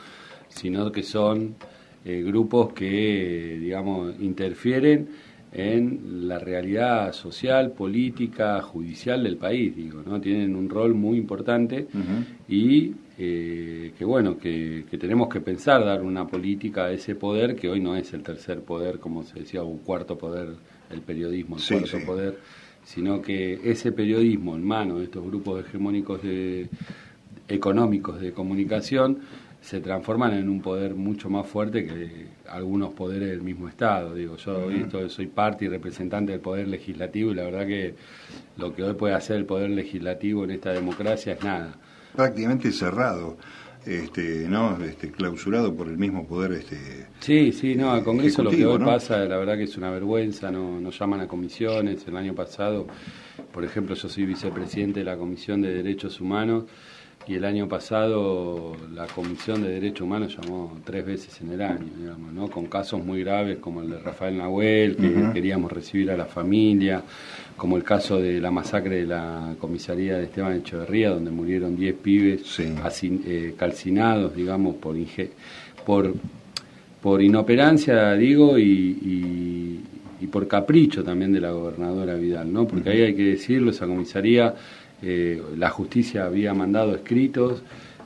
sino 0.49 0.90
que 0.90 1.02
son 1.02 1.56
eh, 2.04 2.23
grupos 2.23 2.73
que, 2.73 3.59
digamos, 3.61 4.14
interfieren 4.21 5.09
en 5.52 6.26
la 6.26 6.38
realidad 6.38 7.12
social, 7.12 7.71
política, 7.73 8.61
judicial 8.61 9.23
del 9.23 9.37
país, 9.37 9.75
digo, 9.75 10.02
¿no? 10.04 10.21
Tienen 10.21 10.56
un 10.56 10.68
rol 10.68 10.94
muy 10.94 11.16
importante 11.16 11.87
y 12.49 12.92
eh, 13.16 13.92
que, 13.97 14.04
bueno, 14.04 14.37
que, 14.37 14.85
tenemos 14.99 15.28
que 15.28 15.40
pensar 15.40 15.85
dar 15.85 16.02
una 16.02 16.26
política 16.26 16.87
a 16.87 16.92
ese 16.92 17.14
poder 17.14 17.54
que 17.54 17.68
hoy 17.68 17.80
no 17.80 17.94
es 17.94 18.12
el 18.12 18.25
tercer 18.25 18.62
poder, 18.62 18.99
como 18.99 19.23
se 19.23 19.40
decía, 19.40 19.62
un 19.62 19.78
cuarto 19.78 20.18
poder, 20.18 20.56
el 20.90 21.00
periodismo, 21.02 21.56
el 21.56 21.80
cuarto 21.80 21.99
poder 22.04 22.38
sino 22.85 23.23
que 23.23 23.61
ese 23.64 23.93
periodismo 23.93 24.55
en 24.55 24.64
manos 24.64 24.99
de 24.99 25.05
estos 25.05 25.25
grupos 25.25 25.64
hegemónicos 25.64 26.23
de, 26.23 26.69
económicos 27.49 28.21
de 28.21 28.33
comunicación 28.33 29.21
se 29.61 29.81
transforman 29.81 30.35
en 30.35 30.50
un 30.50 30.61
poder 30.61 30.95
mucho 30.95 31.31
más 31.31 31.47
fuerte 31.47 31.87
que 31.87 32.26
algunos 32.49 32.93
poderes 32.93 33.31
del 33.31 33.41
mismo 33.41 33.67
Estado. 33.67 34.14
Digo, 34.14 34.37
yo 34.37 35.09
soy 35.09 35.26
parte 35.26 35.64
y 35.64 35.69
representante 35.69 36.33
del 36.33 36.41
poder 36.43 36.69
legislativo 36.69 37.33
y 37.33 37.35
la 37.35 37.45
verdad 37.45 37.67
que 37.67 37.95
lo 38.59 38.75
que 38.75 38.83
hoy 38.83 38.93
puede 38.93 39.14
hacer 39.14 39.37
el 39.37 39.47
poder 39.47 39.71
legislativo 39.71 40.45
en 40.45 40.50
esta 40.50 40.73
democracia 40.73 41.33
es 41.33 41.43
nada. 41.43 41.76
Prácticamente 42.14 42.71
cerrado 42.73 43.38
este, 43.87 44.47
¿no? 44.49 44.83
Este, 44.83 45.11
clausurado 45.11 45.75
por 45.75 45.88
el 45.88 45.99
mismo 45.99 46.26
poder. 46.26 46.53
Este, 46.53 47.07
sí, 47.21 47.53
sí, 47.53 47.75
no, 47.75 47.93
al 47.93 48.05
Congreso 48.05 48.43
lo 48.43 48.50
que 48.50 48.64
hoy 48.64 48.79
pasa, 48.79 49.19
la 49.25 49.37
verdad 49.37 49.57
que 49.57 49.64
es 49.64 49.76
una 49.76 49.91
vergüenza, 49.91 50.50
no, 50.50 50.81
nos 50.81 50.99
llaman 50.99 51.21
a 51.21 51.29
comisiones. 51.29 52.07
El 52.07 52.17
año 52.17 52.35
pasado, 52.35 52.87
por 53.53 53.64
ejemplo, 53.64 53.95
yo 53.95 54.09
soy 54.09 54.25
vicepresidente 54.25 55.00
de 55.00 55.05
la 55.05 55.17
Comisión 55.17 55.62
de 55.62 55.75
Derechos 55.75 56.21
Humanos 56.21 56.64
y 57.26 57.35
el 57.35 57.45
año 57.45 57.67
pasado 57.69 58.76
la 58.93 59.07
Comisión 59.07 59.62
de 59.62 59.71
Derechos 59.71 60.03
Humanos 60.03 60.37
llamó 60.37 60.79
tres 60.85 61.07
veces 61.07 61.41
en 61.41 61.53
el 61.53 61.62
año, 61.62 61.87
digamos, 61.99 62.33
¿no? 62.33 62.49
con 62.49 62.67
casos 62.67 63.03
muy 63.03 63.21
graves 63.21 63.59
como 63.59 63.81
el 63.81 63.91
de 63.91 63.99
Rafael 63.99 64.37
Nahuel, 64.37 64.97
que 64.97 65.33
queríamos 65.33 65.73
recibir 65.73 66.11
a 66.11 66.17
la 66.17 66.26
familia, 66.26 67.03
como 67.57 67.77
el 67.77 67.85
caso 67.85 68.19
de 68.19 68.41
la 68.41 68.51
masacre 68.51 68.97
de 68.97 69.07
la 69.07 69.55
comisaría 69.59 70.17
de 70.17 70.25
Esteban 70.25 70.57
Echeverría, 70.57 71.11
donde 71.11 71.31
murieron 71.31 71.77
10 71.77 71.95
pibes 71.97 72.61
eh, 72.61 73.55
calcinados, 73.57 74.35
digamos, 74.35 74.77
por, 74.77 74.97
por, 75.87 76.15
por 77.01 77.23
inoperancia, 77.23 78.13
digo, 78.15 78.59
y, 78.59 79.83
y, 80.21 80.27
por 80.33 80.49
capricho 80.49 81.05
también 81.05 81.33
de 81.33 81.41
la 81.41 81.53
gobernadora 81.53 82.15
Vidal, 82.15 82.51
¿no? 82.51 82.67
porque 82.67 82.91
ahí 82.91 83.03
hay 83.03 83.15
que 83.15 83.25
decirlo, 83.25 83.71
esa 83.71 83.87
comisaría 83.87 84.55
eh, 85.03 85.41
la 85.59 85.69
justicia 85.69 86.25
había 86.25 86.55
mandado 86.55 86.95
escritos 86.95 87.63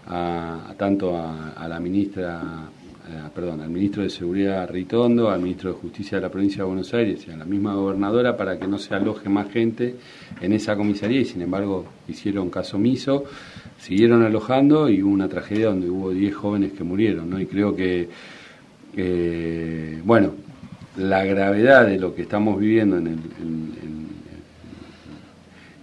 a, 0.08 0.74
tanto 0.76 1.16
a, 1.16 1.68
la 1.68 1.78
ministra, 1.78 2.68
eh, 3.10 3.22
perdón, 3.34 3.62
al 3.62 3.70
ministro 3.70 4.02
de 4.02 4.10
Seguridad 4.10 4.68
Ritondo, 4.68 5.30
al 5.30 5.40
ministro 5.40 5.72
de 5.72 5.78
Justicia 5.78 6.18
de 6.18 6.22
la 6.22 6.30
provincia 6.30 6.58
de 6.58 6.66
Buenos 6.66 6.92
Aires 6.92 7.24
y 7.26 7.30
a 7.30 7.36
la 7.38 7.46
misma 7.46 7.74
gobernadora 7.74 8.36
para 8.36 8.58
que 8.58 8.66
no 8.66 8.78
se 8.78 8.94
aloje 8.94 9.30
más 9.30 9.50
gente 9.50 9.94
en 10.42 10.52
esa 10.52 10.76
comisaría 10.76 11.20
y 11.20 11.24
sin 11.24 11.40
embargo 11.40 11.86
hicieron 12.06 12.50
caso 12.50 12.76
omiso, 12.76 13.24
siguieron 13.78 14.22
alojando 14.22 14.90
y 14.90 15.02
hubo 15.02 15.10
una 15.10 15.26
tragedia 15.26 15.68
donde 15.68 15.88
hubo 15.88 16.10
10 16.10 16.34
jóvenes 16.34 16.72
que 16.72 16.84
murieron, 16.84 17.30
¿no? 17.30 17.40
Y 17.40 17.46
creo 17.46 17.74
que, 17.74 18.10
bueno, 20.04 20.34
la 20.98 21.24
gravedad 21.24 21.86
de 21.86 21.98
lo 21.98 22.14
que 22.14 22.22
estamos 22.22 22.58
viviendo 22.60 22.98
en, 22.98 23.06
el, 23.06 23.18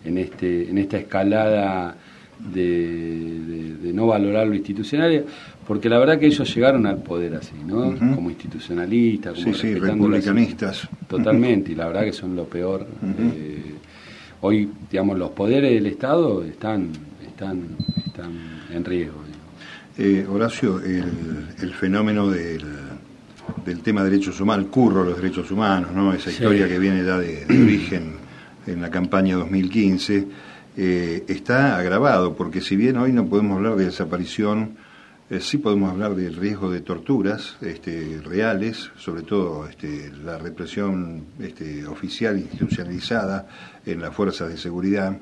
en, 0.03 0.17
este, 0.19 0.69
en 0.69 0.77
esta 0.77 0.97
escalada 0.97 1.95
de, 2.39 3.91
no 3.93 4.07
valorar 4.07 4.47
lo 4.47 4.55
institucional, 4.55 5.25
porque 5.67 5.89
la 5.89 5.97
verdad 5.97 6.19
que 6.19 6.27
ellos 6.27 6.53
llegaron 6.53 6.85
al 6.85 7.01
poder 7.01 7.35
así, 7.35 7.55
¿no? 7.65 7.95
Como 7.97 8.29
institucionalistas, 8.29 9.39
como 9.43 9.55
sí, 9.55 9.75
republicanistas. 9.75 10.87
Totalmente, 11.07 11.71
y 11.71 11.75
la 11.75 11.87
verdad 11.87 12.03
que 12.03 12.13
son 12.13 12.35
lo 12.35 12.45
peor. 12.45 12.85
Eh, 13.35 13.75
hoy, 14.41 14.69
digamos, 14.91 15.17
los 15.17 15.31
poderes 15.31 15.71
del 15.73 15.87
Estado 15.87 16.43
están, 16.43 16.89
están, 17.25 17.77
están 18.05 18.31
en 18.71 18.85
riesgo. 18.85 19.25
Eh, 19.97 20.27
Horacio, 20.29 20.81
el, 20.81 21.73
fenómeno 21.73 22.29
del, 22.29 22.65
del, 23.65 23.79
tema 23.79 24.03
derechos 24.03 24.41
humanos, 24.41 24.65
el 24.65 24.71
curro 24.71 25.03
de 25.03 25.11
los 25.11 25.21
derechos 25.21 25.49
humanos, 25.51 25.91
¿no? 25.93 26.13
esa 26.13 26.31
historia 26.31 26.67
que 26.67 26.77
viene 26.77 27.05
ya 27.05 27.17
de, 27.17 27.45
origen 27.49 28.17
en 28.67 28.81
la 28.81 28.89
campaña 28.89 29.37
2015, 29.37 30.27
eh, 30.75 31.23
está 31.29 31.77
agravado, 31.77 32.35
porque 32.35 32.59
si 32.59 32.75
bien 32.75 32.97
hoy 32.97 33.13
no 33.13 33.25
podemos 33.27 33.55
hablar 33.55 33.77
de 33.77 33.85
desaparición, 33.85 34.75
eh, 35.29 35.39
sí 35.39 35.57
podemos 35.57 35.91
hablar 35.91 36.15
del 36.15 36.35
riesgo 36.35 36.71
de 36.71 36.81
torturas 36.81 37.57
este, 37.61 38.21
reales, 38.23 38.91
sobre 38.97 39.23
todo 39.23 39.67
este, 39.67 40.11
la 40.23 40.37
represión 40.37 41.25
este, 41.39 41.85
oficial 41.87 42.37
institucionalizada 42.37 43.47
en 43.85 44.01
las 44.01 44.13
fuerzas 44.13 44.49
de 44.49 44.57
seguridad 44.57 45.17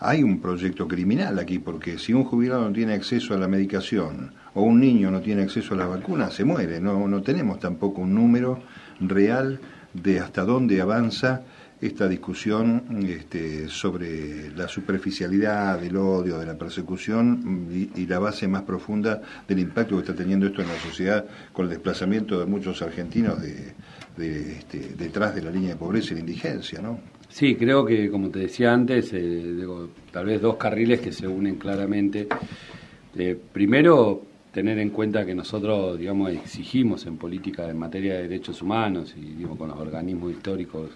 hay 0.00 0.22
un 0.22 0.40
proyecto 0.40 0.86
criminal 0.86 1.38
aquí, 1.38 1.58
porque 1.58 1.98
si 1.98 2.12
un 2.12 2.24
jubilado 2.24 2.68
no 2.68 2.72
tiene 2.72 2.94
acceso 2.94 3.32
a 3.32 3.38
la 3.38 3.48
medicación 3.48 4.34
o 4.52 4.62
un 4.62 4.78
niño 4.80 5.10
no 5.10 5.20
tiene 5.20 5.42
acceso 5.42 5.74
a 5.74 5.78
las 5.78 5.88
vacunas, 5.88 6.34
se 6.34 6.44
muere. 6.44 6.80
No, 6.80 7.08
no 7.08 7.22
tenemos 7.22 7.58
tampoco 7.58 8.02
un 8.02 8.14
número 8.14 8.60
real 9.00 9.60
de 9.94 10.20
hasta 10.20 10.44
dónde 10.44 10.80
avanza 10.80 11.42
esta 11.86 12.08
discusión 12.08 13.04
este, 13.06 13.68
sobre 13.68 14.50
la 14.56 14.66
superficialidad 14.68 15.78
del 15.78 15.96
odio, 15.96 16.38
de 16.38 16.46
la 16.46 16.56
persecución 16.56 17.68
y, 17.70 18.06
la 18.06 18.18
base 18.18 18.48
más 18.48 18.62
profunda 18.62 19.20
del 19.46 19.58
impacto 19.58 19.96
que 19.96 20.02
está 20.02 20.14
teniendo 20.14 20.46
esto 20.46 20.62
en 20.62 20.68
la 20.68 20.78
sociedad 20.78 21.26
con 21.52 21.66
el 21.66 21.70
desplazamiento 21.70 22.38
de 22.38 22.46
muchos 22.46 22.80
argentinos 22.80 23.40
de, 23.40 24.56
este, 24.56 24.94
detrás 24.96 25.34
de 25.34 25.42
la 25.42 25.50
línea 25.50 25.70
de 25.70 25.76
pobreza 25.76 26.12
y 26.12 26.14
la 26.14 26.20
indigencia, 26.20 26.80
¿no? 26.80 27.00
Sí, 27.28 27.56
creo 27.56 27.84
que, 27.84 28.10
como 28.10 28.30
te 28.30 28.40
decía 28.40 28.72
antes, 28.72 29.10
eh, 29.12 29.66
tal 30.12 30.26
vez 30.26 30.40
dos 30.40 30.56
carriles 30.56 31.00
que 31.00 31.12
se 31.12 31.26
unen 31.26 31.56
claramente. 31.56 32.28
Eh, 33.16 33.36
primero, 33.52 34.22
tener 34.52 34.78
en 34.78 34.90
cuenta 34.90 35.26
que 35.26 35.34
nosotros, 35.34 35.98
digamos, 35.98 36.30
exigimos 36.30 37.04
en 37.06 37.16
política 37.16 37.68
en 37.68 37.76
materia 37.76 38.14
de 38.14 38.22
derechos 38.22 38.62
humanos 38.62 39.14
y, 39.16 39.34
digo, 39.34 39.56
con 39.56 39.68
los 39.68 39.78
organismos 39.78 40.30
históricos 40.30 40.90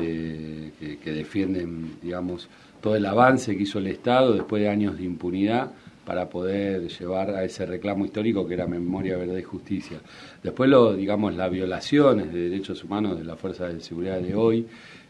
eh, 0.00 0.72
que, 0.78 0.98
que, 0.98 1.12
defienden, 1.12 1.96
digamos, 2.02 2.48
todo 2.80 2.96
el 2.96 3.06
avance 3.06 3.56
que 3.56 3.62
hizo 3.62 3.78
el 3.78 3.88
Estado 3.88 4.34
después 4.34 4.62
de 4.62 4.68
años 4.68 4.96
de 4.96 5.04
impunidad 5.04 5.72
para 6.06 6.30
poder 6.30 6.86
llevar 6.86 7.30
a 7.30 7.42
ese 7.42 7.66
reclamo 7.66 8.04
histórico 8.04 8.46
que 8.46 8.54
era 8.54 8.66
memoria, 8.68 9.16
verdad 9.16 9.36
y 9.36 9.42
justicia. 9.42 9.98
Después, 10.40 10.70
lo, 10.70 10.94
digamos, 10.94 11.34
las 11.34 11.50
violaciones 11.50 12.32
de 12.32 12.48
derechos 12.48 12.84
humanos 12.84 13.18
de 13.18 13.24
las 13.24 13.38
fuerzas 13.38 13.74
de 13.74 13.80
seguridad 13.80 14.20
de 14.20 14.34
hoy, 14.36 14.66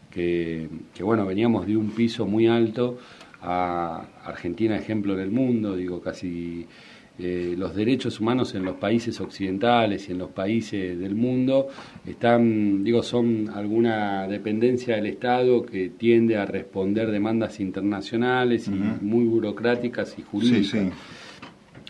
que, 0.09 0.67
bueno, 1.01 1.27
veníamos 1.27 1.67
de 1.67 1.77
un 1.77 1.91
piso 1.91 2.25
muy 2.25 2.47
alto 2.47 2.97
a 3.43 4.07
Argentina, 4.25 4.75
ejemplo 4.75 5.13
en 5.13 5.19
el 5.19 5.29
mundo, 5.29 5.75
digo, 5.75 6.01
casi 6.01 6.65
eh, 7.19 7.55
los 7.57 7.75
derechos 7.75 8.19
humanos 8.19 8.53
en 8.53 8.63
los 8.63 8.75
países 8.75 9.19
occidentales 9.19 10.07
y 10.07 10.11
en 10.11 10.19
los 10.19 10.29
países 10.29 10.99
del 10.99 11.15
mundo 11.15 11.67
están, 12.05 12.83
digo, 12.83 13.01
son 13.01 13.49
alguna 13.55 14.27
dependencia 14.27 14.95
del 14.95 15.07
Estado 15.07 15.65
que 15.65 15.89
tiende 15.89 16.37
a 16.37 16.45
responder 16.45 17.09
demandas 17.09 17.59
internacionales 17.59 18.67
y 18.67 18.71
muy 18.71 19.25
burocráticas 19.25 20.15
y 20.19 20.21
jurídicas. 20.21 20.93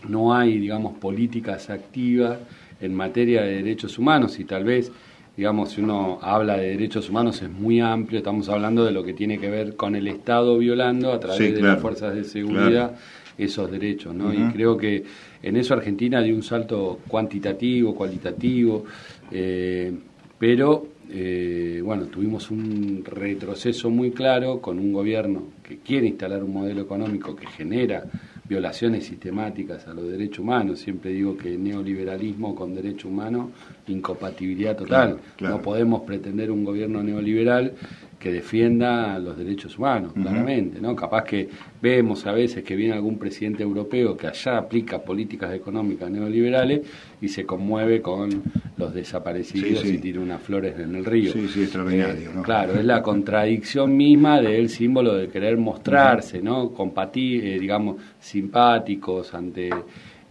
No 0.07 0.33
hay, 0.33 0.59
digamos, 0.59 0.97
políticas 0.97 1.69
activas 1.69 2.39
en 2.79 2.93
materia 2.93 3.41
de 3.41 3.55
derechos 3.55 3.99
humanos 3.99 4.39
y 4.39 4.45
tal 4.45 4.63
vez 4.63 4.91
digamos, 5.35 5.71
si 5.71 5.81
uno 5.81 6.17
habla 6.21 6.57
de 6.57 6.69
derechos 6.69 7.09
humanos 7.09 7.43
es 7.43 7.49
muy 7.51 7.79
amplio, 7.79 8.19
estamos 8.19 8.49
hablando 8.49 8.83
de 8.83 8.91
lo 8.91 9.03
que 9.03 9.13
tiene 9.13 9.37
que 9.37 9.51
ver 9.51 9.75
con 9.75 9.95
el 9.95 10.07
Estado 10.07 10.57
violando 10.57 11.13
a 11.13 11.19
través 11.19 11.53
de 11.53 11.61
las 11.61 11.79
fuerzas 11.79 12.15
de 12.15 12.23
seguridad 12.23 12.95
esos 13.37 13.69
derechos, 13.71 14.15
¿no? 14.15 14.33
Y 14.33 14.51
creo 14.51 14.77
que 14.77 15.03
en 15.41 15.57
eso 15.57 15.73
Argentina 15.73 16.21
dio 16.21 16.35
un 16.35 16.43
salto 16.43 16.99
cuantitativo, 17.07 17.93
cualitativo, 17.93 18.85
eh, 19.31 19.93
pero 20.37 20.87
eh, 21.09 21.81
bueno, 21.83 22.05
tuvimos 22.05 22.51
un 22.51 23.03
retroceso 23.05 23.89
muy 23.89 24.11
claro 24.11 24.59
con 24.59 24.77
un 24.77 24.91
gobierno 24.91 25.43
que 25.63 25.77
quiere 25.77 26.07
instalar 26.07 26.43
un 26.43 26.53
modelo 26.53 26.81
económico 26.81 27.35
que 27.35 27.47
genera 27.47 28.03
violaciones 28.47 29.05
sistemáticas 29.05 29.87
a 29.87 29.93
los 29.93 30.09
derechos 30.09 30.39
humanos. 30.39 30.79
Siempre 30.79 31.11
digo 31.11 31.37
que 31.37 31.57
neoliberalismo 31.57 32.55
con 32.55 32.73
derecho 32.73 33.07
humano, 33.07 33.51
incompatibilidad 33.87 34.75
total. 34.75 35.17
No 35.39 35.61
podemos 35.61 36.01
pretender 36.01 36.51
un 36.51 36.63
gobierno 36.63 37.03
neoliberal 37.03 37.73
que 38.19 38.31
defienda 38.31 39.19
los 39.19 39.37
derechos 39.37 39.77
humanos, 39.77 40.13
claramente, 40.13 40.81
¿no? 40.81 40.95
Capaz 40.95 41.23
que 41.23 41.49
vemos 41.81 42.25
a 42.25 42.31
veces 42.31 42.63
que 42.63 42.75
viene 42.75 42.93
algún 42.93 43.19
presidente 43.19 43.61
europeo 43.61 44.17
que 44.17 44.27
allá 44.27 44.57
aplica 44.57 44.99
políticas 44.99 45.53
económicas 45.53 46.09
neoliberales 46.09 46.81
y 47.21 47.27
se 47.27 47.45
conmueve 47.45 48.01
con 48.01 48.41
los 48.75 48.93
desaparecidos 48.93 49.85
y 49.85 49.99
tira 49.99 50.19
unas 50.19 50.41
flores 50.41 50.79
en 50.79 50.95
el 50.95 51.05
río. 51.05 51.31
Sí, 51.31 51.47
sí, 51.47 51.63
extraordinario, 51.63 52.31
¿no? 52.33 52.41
Claro, 52.41 52.73
es 52.73 52.85
la 52.85 53.03
contradicción 53.03 53.95
misma 53.95 54.41
del 54.41 54.69
símbolo 54.69 55.13
de 55.13 55.27
querer 55.27 55.57
mostrarse, 55.57 56.41
¿no? 56.41 56.71
Compatir, 56.71 57.45
eh, 57.45 57.59
digamos, 57.59 57.97
simpáticos 58.19 59.33
ante 59.35 59.69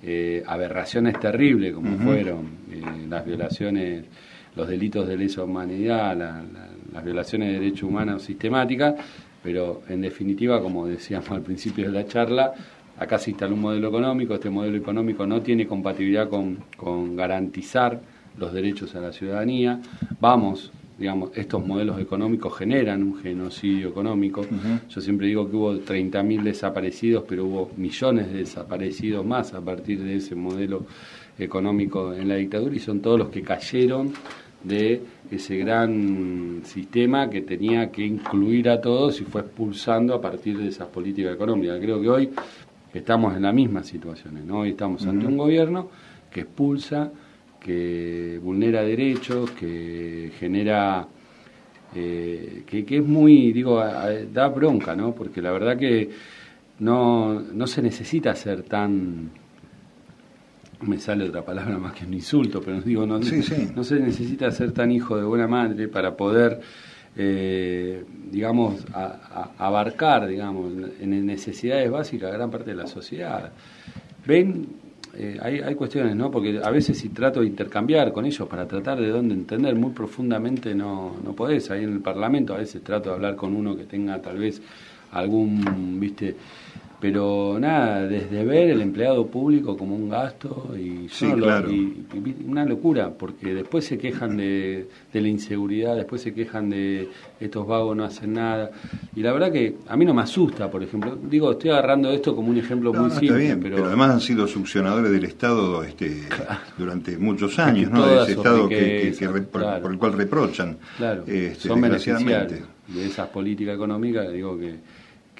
eh, 0.02 0.42
aberraciones 0.46 1.18
terribles 1.18 1.72
como 1.72 1.96
fueron 1.98 2.46
eh, 2.70 3.06
las 3.08 3.24
violaciones, 3.24 4.04
los 4.54 4.68
delitos 4.68 5.08
de 5.08 5.16
lesa 5.16 5.42
humanidad, 5.44 6.16
las 6.96 7.04
violaciones 7.04 7.48
de 7.48 7.60
derechos 7.60 7.82
humanos 7.82 8.22
sistemáticas, 8.22 8.94
pero 9.42 9.82
en 9.88 10.00
definitiva, 10.00 10.62
como 10.62 10.86
decíamos 10.86 11.30
al 11.30 11.42
principio 11.42 11.86
de 11.86 11.92
la 11.92 12.06
charla, 12.06 12.54
acá 12.98 13.18
se 13.18 13.30
instaló 13.30 13.54
un 13.54 13.60
modelo 13.60 13.88
económico, 13.88 14.34
este 14.34 14.48
modelo 14.48 14.78
económico 14.78 15.26
no 15.26 15.42
tiene 15.42 15.66
compatibilidad 15.66 16.28
con, 16.30 16.58
con 16.76 17.14
garantizar 17.14 18.00
los 18.38 18.52
derechos 18.52 18.94
a 18.94 19.00
la 19.00 19.12
ciudadanía, 19.12 19.80
vamos 20.20 20.72
digamos, 20.98 21.30
estos 21.34 21.66
modelos 21.66 22.00
económicos 22.00 22.56
generan 22.56 23.02
un 23.02 23.18
genocidio 23.18 23.88
económico. 23.88 24.46
Yo 24.88 25.00
siempre 25.02 25.26
digo 25.26 25.46
que 25.50 25.54
hubo 25.54 25.74
30.000 25.74 26.42
desaparecidos, 26.42 27.24
pero 27.28 27.44
hubo 27.44 27.70
millones 27.76 28.32
de 28.32 28.38
desaparecidos 28.38 29.24
más 29.26 29.52
a 29.52 29.60
partir 29.60 30.02
de 30.02 30.16
ese 30.16 30.34
modelo 30.34 30.86
económico 31.38 32.14
en 32.14 32.28
la 32.28 32.36
dictadura 32.36 32.74
y 32.74 32.78
son 32.78 33.00
todos 33.00 33.18
los 33.18 33.28
que 33.28 33.42
cayeron 33.42 34.14
de 34.66 35.00
ese 35.30 35.56
gran 35.58 36.62
sistema 36.64 37.30
que 37.30 37.42
tenía 37.42 37.90
que 37.90 38.04
incluir 38.04 38.68
a 38.68 38.80
todos 38.80 39.20
y 39.20 39.24
fue 39.24 39.42
expulsando 39.42 40.14
a 40.14 40.20
partir 40.20 40.58
de 40.58 40.68
esas 40.68 40.88
políticas 40.88 41.34
económicas. 41.34 41.78
Creo 41.80 42.00
que 42.00 42.08
hoy 42.08 42.30
estamos 42.92 43.36
en 43.36 43.42
la 43.42 43.52
misma 43.52 43.82
situación, 43.82 44.46
¿no? 44.46 44.60
Hoy 44.60 44.70
estamos 44.70 45.06
ante 45.06 45.26
un 45.26 45.36
gobierno 45.36 45.88
que 46.30 46.40
expulsa 46.40 47.10
que 47.60 48.38
vulnera 48.42 48.82
derechos, 48.82 49.50
que 49.52 50.30
genera, 50.38 51.06
eh, 51.94 52.62
que, 52.66 52.84
es 52.88 53.04
muy, 53.04 53.52
digo, 53.52 53.82
da 54.32 54.48
bronca, 54.48 54.94
¿no? 54.94 55.12
Porque 55.12 55.42
la 55.42 55.50
verdad 55.50 55.76
que 55.76 56.08
no, 56.78 57.40
no 57.40 57.66
se 57.66 57.82
necesita 57.82 58.34
ser 58.34 58.62
tan, 58.62 59.30
me 60.82 60.98
sale 60.98 61.28
otra 61.28 61.44
palabra 61.44 61.78
más 61.78 61.92
que 61.94 62.04
un 62.04 62.14
insulto, 62.14 62.60
pero 62.60 62.80
digo, 62.80 63.06
no, 63.06 63.18
no 63.18 63.84
se 63.84 64.00
necesita 64.00 64.50
ser 64.50 64.72
tan 64.72 64.90
hijo 64.90 65.16
de 65.16 65.24
buena 65.24 65.46
madre 65.46 65.88
para 65.88 66.16
poder, 66.16 66.60
eh, 67.16 68.04
digamos, 68.30 68.84
abarcar, 69.58 70.26
digamos, 70.26 70.72
en 71.00 71.26
necesidades 71.26 71.90
básicas 71.90 72.30
a 72.30 72.34
gran 72.34 72.50
parte 72.50 72.70
de 72.70 72.76
la 72.76 72.86
sociedad. 72.86 73.52
Ven 74.26 74.66
eh, 75.18 75.38
hay, 75.40 75.60
hay, 75.60 75.74
cuestiones, 75.74 76.14
¿no? 76.14 76.30
Porque 76.30 76.60
a 76.62 76.70
veces 76.70 76.98
si 76.98 77.08
trato 77.08 77.40
de 77.40 77.46
intercambiar 77.46 78.12
con 78.12 78.26
ellos 78.26 78.46
para 78.48 78.66
tratar 78.68 79.00
de 79.00 79.08
dónde 79.08 79.34
entender 79.34 79.74
muy 79.74 79.92
profundamente 79.92 80.74
no, 80.74 81.16
no 81.24 81.32
podés. 81.32 81.70
Ahí 81.70 81.84
en 81.84 81.94
el 81.94 82.00
Parlamento 82.00 82.54
a 82.54 82.58
veces 82.58 82.82
trato 82.82 83.10
de 83.10 83.14
hablar 83.16 83.34
con 83.34 83.56
uno 83.56 83.74
que 83.74 83.84
tenga 83.84 84.20
tal 84.20 84.36
vez 84.36 84.60
algún, 85.12 85.98
viste, 85.98 86.36
pero 87.00 87.58
nada, 87.60 88.06
desde 88.06 88.44
ver 88.44 88.70
el 88.70 88.80
empleado 88.80 89.26
público 89.26 89.76
como 89.76 89.94
un 89.94 90.08
gasto 90.08 90.74
y, 90.76 91.08
una 92.46 92.64
locura, 92.64 93.10
porque 93.10 93.52
después 93.52 93.84
se 93.84 93.98
quejan 93.98 94.36
de, 94.36 94.88
la 95.12 95.28
inseguridad, 95.28 95.94
después 95.94 96.22
se 96.22 96.32
quejan 96.32 96.70
de 96.70 97.08
estos 97.38 97.66
vagos 97.66 97.96
no 97.96 98.04
hacen 98.04 98.34
nada. 98.34 98.70
Y 99.14 99.20
la 99.20 99.32
verdad 99.32 99.52
que 99.52 99.76
a 99.88 99.96
mí 99.96 100.04
no 100.04 100.14
me 100.14 100.22
asusta, 100.22 100.70
por 100.70 100.82
ejemplo. 100.82 101.18
Digo, 101.22 101.52
estoy 101.52 101.70
agarrando 101.70 102.10
esto 102.10 102.34
como 102.34 102.48
un 102.48 102.58
ejemplo 102.58 102.92
muy 102.92 103.10
simple. 103.10 103.56
pero... 103.56 103.84
además 103.84 104.10
han 104.10 104.20
sido 104.20 104.46
succionadores 104.46 105.10
del 105.10 105.24
Estado 105.24 105.82
este, 105.84 106.22
durante 106.78 107.18
muchos 107.18 107.58
años, 107.58 107.90
¿no? 107.90 108.06
De 108.06 108.22
ese 108.22 108.32
Estado 108.32 108.68
que, 108.68 109.14
por, 109.50 109.92
el 109.92 109.98
cual 109.98 110.12
reprochan. 110.14 110.78
Claro, 110.96 111.24
este, 111.26 111.68
son 111.68 111.80
beneficiarios 111.80 112.52
de 112.88 113.06
esas 113.06 113.28
políticas 113.28 113.74
económicas, 113.74 114.32
digo 114.32 114.56
que 114.58 114.76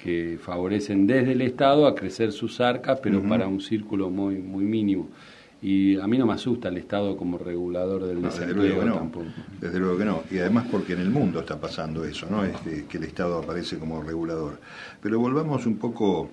que 0.01 0.37
favorecen 0.39 1.07
desde 1.07 1.33
el 1.33 1.41
Estado 1.41 1.87
a 1.87 1.95
crecer 1.95 2.31
sus 2.31 2.61
arcas, 2.61 2.99
pero 3.01 3.21
para 3.23 3.47
un 3.47 3.59
círculo 3.59 4.09
muy, 4.09 4.35
muy 4.35 4.63
mínimo. 4.63 5.09
Y 5.59 5.99
a 5.99 6.05
mí 6.05 6.19
no 6.19 6.27
me 6.27 6.33
asusta 6.33 6.69
el 6.69 6.77
Estado 6.77 7.17
como 7.17 7.39
regulador 7.39 8.05
del 8.05 8.21
desempleo 8.21 8.93
tampoco. 8.93 9.25
Desde 9.59 9.79
luego 9.79 9.97
que 9.97 10.05
no. 10.05 10.23
Y 10.29 10.37
además 10.37 10.67
porque 10.71 10.93
en 10.93 11.01
el 11.01 11.09
mundo 11.09 11.39
está 11.39 11.59
pasando 11.59 12.05
eso, 12.05 12.27
¿no? 12.29 12.45
Este, 12.45 12.85
que 12.85 12.97
el 12.99 13.05
Estado 13.05 13.39
aparece 13.39 13.79
como 13.79 14.03
regulador. 14.03 14.59
Pero 15.01 15.19
volvamos 15.19 15.65
un 15.65 15.77
poco 15.77 16.29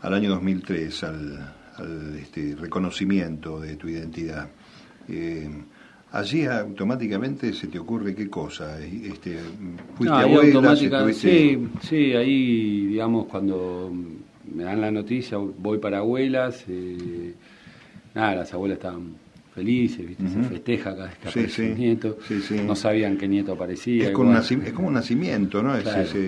al 0.00 0.14
año 0.14 0.30
2003, 0.30 1.04
al, 1.04 1.54
este, 2.20 2.54
reconocimiento 2.54 3.60
de 3.60 3.74
tu 3.74 3.88
identidad. 3.88 4.48
Eh, 5.08 5.50
allí 6.12 6.46
automáticamente 6.46 7.52
se 7.52 7.66
te 7.66 7.78
ocurre 7.78 8.14
qué 8.14 8.28
cosa, 8.28 8.80
este, 8.80 9.38
fuiste 9.96 10.14
abuela, 10.14 10.76
sí, 11.12 11.68
sí, 11.82 12.12
ahí 12.14 12.86
digamos 12.86 13.26
cuando 13.26 13.92
me 14.54 14.64
dan 14.64 14.80
la 14.80 14.90
noticia 14.90 15.36
voy 15.38 15.78
para 15.78 15.98
abuelas, 15.98 16.64
eh, 16.68 17.34
nada, 18.14 18.36
las 18.36 18.54
abuelas 18.54 18.78
estaban 18.78 19.16
felices, 19.54 20.06
¿viste? 20.06 20.28
se 20.28 20.42
festeja 20.44 20.94
cada 20.94 21.06
vez 21.06 21.18
que 21.18 21.28
aparece 21.28 21.72
un 21.72 21.78
nieto, 21.78 22.16
no 22.64 22.76
sabían 22.76 23.16
qué 23.18 23.26
nieto 23.26 23.52
aparecía. 23.52 24.04
Es, 24.04 24.12
como 24.12 24.28
un 24.88 24.94
nacimiento, 24.94 25.62
¿no? 25.62 25.74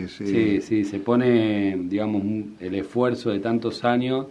Sí, 0.08 0.60
sí, 0.60 0.84
se 0.84 0.98
pone, 0.98 1.78
digamos, 1.84 2.22
el 2.58 2.74
esfuerzo 2.74 3.30
de 3.30 3.38
tantos 3.38 3.84
años, 3.84 4.26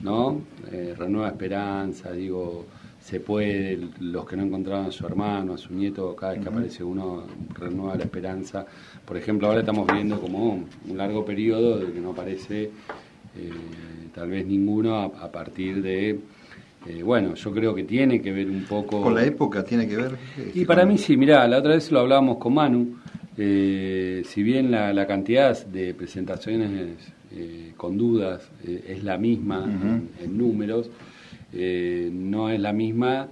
¿no? 0.00 0.40
Eh, 0.72 0.94
renueva 0.96 1.28
esperanza, 1.28 2.12
digo, 2.12 2.66
se 3.08 3.20
puede, 3.20 3.78
los 4.00 4.26
que 4.26 4.36
no 4.36 4.42
encontraban 4.42 4.86
a 4.86 4.90
su 4.90 5.06
hermano, 5.06 5.54
a 5.54 5.58
su 5.58 5.72
nieto, 5.72 6.14
cada 6.14 6.32
vez 6.32 6.42
que 6.42 6.48
aparece 6.48 6.84
uno, 6.84 7.24
renueva 7.54 7.96
la 7.96 8.04
esperanza. 8.04 8.66
Por 9.04 9.16
ejemplo, 9.16 9.48
ahora 9.48 9.60
estamos 9.60 9.86
viendo 9.90 10.20
como 10.20 10.64
un 10.88 10.96
largo 10.96 11.24
periodo 11.24 11.78
de 11.78 11.92
que 11.92 12.00
no 12.00 12.10
aparece 12.10 12.64
eh, 12.64 12.70
tal 14.14 14.28
vez 14.28 14.46
ninguno 14.46 14.96
a 14.96 15.32
partir 15.32 15.80
de 15.80 16.18
eh, 16.86 17.02
bueno, 17.02 17.34
yo 17.34 17.52
creo 17.52 17.74
que 17.74 17.84
tiene 17.84 18.20
que 18.20 18.32
ver 18.32 18.48
un 18.48 18.64
poco... 18.64 19.02
¿Con 19.02 19.14
la 19.14 19.24
época 19.24 19.64
tiene 19.64 19.88
que 19.88 19.96
ver? 19.96 20.16
Y 20.54 20.64
para 20.64 20.86
mí 20.86 20.96
sí, 20.96 21.16
mirá, 21.16 21.46
la 21.48 21.58
otra 21.58 21.74
vez 21.74 21.90
lo 21.90 22.00
hablábamos 22.00 22.38
con 22.38 22.54
Manu, 22.54 22.96
eh, 23.36 24.22
si 24.24 24.42
bien 24.42 24.70
la, 24.70 25.06
cantidad 25.06 25.66
de 25.66 25.94
presentaciones 25.94 26.96
eh, 27.32 27.72
con 27.76 27.98
dudas 27.98 28.48
es 28.64 29.02
la 29.04 29.18
misma 29.18 29.64
en, 30.22 30.38
números, 30.38 30.90
no 31.52 32.50
es 32.50 32.60
la 32.60 32.72
misma 32.72 33.28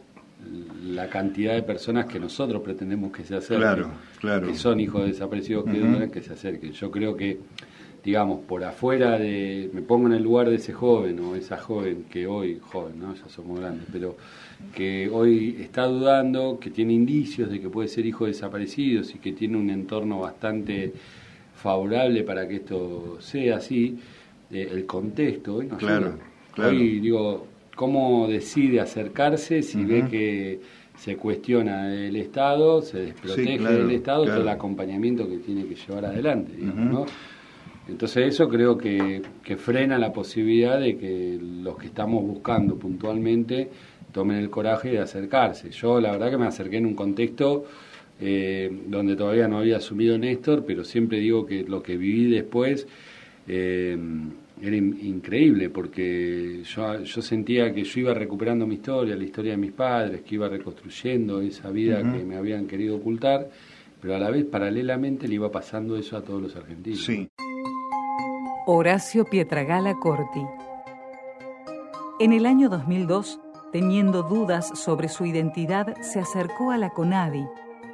la 0.84 1.08
cantidad 1.08 1.54
de 1.54 1.62
personas 1.62 2.06
que 2.06 2.20
nosotros 2.20 2.62
pretendemos 2.62 3.10
que 3.10 3.24
se 3.24 3.34
acerquen, 3.34 3.58
claro, 3.58 3.90
claro. 4.20 4.46
que 4.46 4.54
son 4.54 4.78
hijos 4.78 5.02
de 5.02 5.08
desaparecidos 5.08 5.64
que, 5.64 6.10
que 6.10 6.22
se 6.22 6.34
acerquen. 6.34 6.72
Yo 6.72 6.90
creo 6.90 7.16
que 7.16 7.38
digamos, 8.06 8.44
por 8.44 8.62
afuera 8.62 9.18
de, 9.18 9.68
me 9.72 9.82
pongo 9.82 10.06
en 10.06 10.12
el 10.12 10.22
lugar 10.22 10.48
de 10.48 10.54
ese 10.54 10.72
joven 10.72 11.18
o 11.18 11.34
esa 11.34 11.56
joven 11.56 12.04
que 12.08 12.28
hoy, 12.28 12.60
joven, 12.70 13.00
¿no? 13.00 13.12
Ya 13.16 13.28
somos 13.28 13.58
grandes, 13.58 13.84
pero 13.90 14.16
que 14.72 15.10
hoy 15.12 15.56
está 15.58 15.86
dudando, 15.86 16.60
que 16.60 16.70
tiene 16.70 16.92
indicios 16.92 17.50
de 17.50 17.60
que 17.60 17.68
puede 17.68 17.88
ser 17.88 18.06
hijo 18.06 18.26
de 18.26 18.30
desaparecidos 18.30 19.12
y 19.12 19.18
que 19.18 19.32
tiene 19.32 19.56
un 19.56 19.70
entorno 19.70 20.20
bastante 20.20 20.92
favorable 21.56 22.22
para 22.22 22.46
que 22.46 22.56
esto 22.56 23.16
sea 23.20 23.56
así, 23.56 23.98
eh, 24.52 24.68
el 24.70 24.86
contexto, 24.86 25.60
¿no? 25.64 25.76
Claro, 25.76 26.16
claro. 26.54 26.70
Hoy, 26.70 27.00
digo, 27.00 27.48
¿cómo 27.76 28.26
decide 28.26 28.80
acercarse 28.80 29.62
si 29.62 29.84
ve 29.84 30.08
que 30.10 30.60
se 30.96 31.16
cuestiona 31.16 31.94
el 31.94 32.16
Estado, 32.16 32.80
se 32.80 32.98
desprotege 32.98 33.62
del 33.62 33.90
Estado, 33.92 34.24
todo 34.24 34.40
el 34.40 34.48
acompañamiento 34.48 35.28
que 35.28 35.38
tiene 35.38 35.66
que 35.66 35.76
llevar 35.76 36.06
adelante, 36.06 36.52
digamos, 36.56 36.92
¿no? 36.92 37.06
Entonces 37.86 38.26
eso 38.26 38.48
creo 38.48 38.76
que, 38.76 39.22
frena 39.58 39.98
la 39.98 40.12
posibilidad 40.12 40.80
de 40.80 40.96
que 40.96 41.38
los 41.40 41.76
que 41.76 41.86
estamos 41.86 42.24
buscando 42.24 42.76
puntualmente 42.76 43.70
tomen 44.10 44.38
el 44.38 44.50
coraje 44.50 44.90
de 44.90 44.98
acercarse. 44.98 45.70
Yo 45.70 46.00
la 46.00 46.10
verdad 46.12 46.30
que 46.30 46.38
me 46.38 46.46
acerqué 46.46 46.78
en 46.78 46.86
un 46.86 46.94
contexto 46.94 47.66
eh, 48.18 48.70
donde 48.86 49.14
todavía 49.14 49.46
no 49.46 49.58
había 49.58 49.76
asumido 49.76 50.16
Néstor, 50.16 50.64
pero 50.66 50.82
siempre 50.82 51.18
digo 51.20 51.44
que 51.44 51.62
lo 51.62 51.82
que 51.82 51.98
viví 51.98 52.30
después 52.30 52.88
eh, 53.46 53.96
era 54.60 54.76
increíble, 54.76 55.68
porque 55.68 56.62
yo, 56.64 57.02
yo 57.02 57.22
sentía 57.22 57.72
que 57.74 57.84
yo 57.84 58.00
iba 58.00 58.14
recuperando 58.14 58.66
mi 58.66 58.76
historia, 58.76 59.14
la 59.14 59.24
historia 59.24 59.52
de 59.52 59.58
mis 59.58 59.72
padres, 59.72 60.22
que 60.22 60.36
iba 60.36 60.48
reconstruyendo 60.48 61.40
esa 61.40 61.70
vida 61.70 61.98
que 61.98 62.24
me 62.24 62.36
habían 62.36 62.66
querido 62.66 62.96
ocultar, 62.96 63.50
pero 64.00 64.16
a 64.16 64.18
la 64.18 64.30
vez 64.30 64.44
paralelamente 64.46 65.28
le 65.28 65.34
iba 65.34 65.50
pasando 65.50 65.96
eso 65.96 66.16
a 66.16 66.22
todos 66.22 66.40
los 66.40 66.56
argentinos. 66.56 67.04
Sí. 67.04 67.28
Horacio 68.66 69.24
Pietragala 69.26 69.94
Corti. 69.94 70.42
En 72.18 72.32
el 72.32 72.46
año 72.46 72.70
2002, 72.70 73.38
teniendo 73.72 74.22
dudas 74.22 74.78
sobre 74.78 75.08
su 75.08 75.26
identidad, 75.26 76.00
se 76.00 76.18
acercó 76.18 76.70
a 76.70 76.78
la 76.78 76.90
CONADI, 76.90 77.44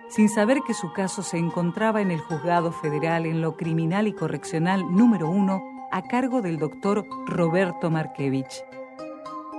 sin 0.09 0.29
saber 0.29 0.59
que 0.65 0.75
su 0.75 0.93
caso 0.93 1.23
se 1.23 1.39
encontraba 1.39 2.03
en 2.03 2.13
el 2.13 2.21
Juzgado 2.21 2.71
Federal 2.71 3.27
en 3.27 3.41
lo 3.41 3.57
Criminal 3.57 4.07
y 4.07 4.13
Correccional 4.13 4.83
número 4.93 5.29
1 5.29 5.72
a 5.93 6.03
cargo 6.03 6.43
del 6.43 6.59
doctor 6.59 7.07
Roberto 7.27 7.91
Markevich. 7.91 8.65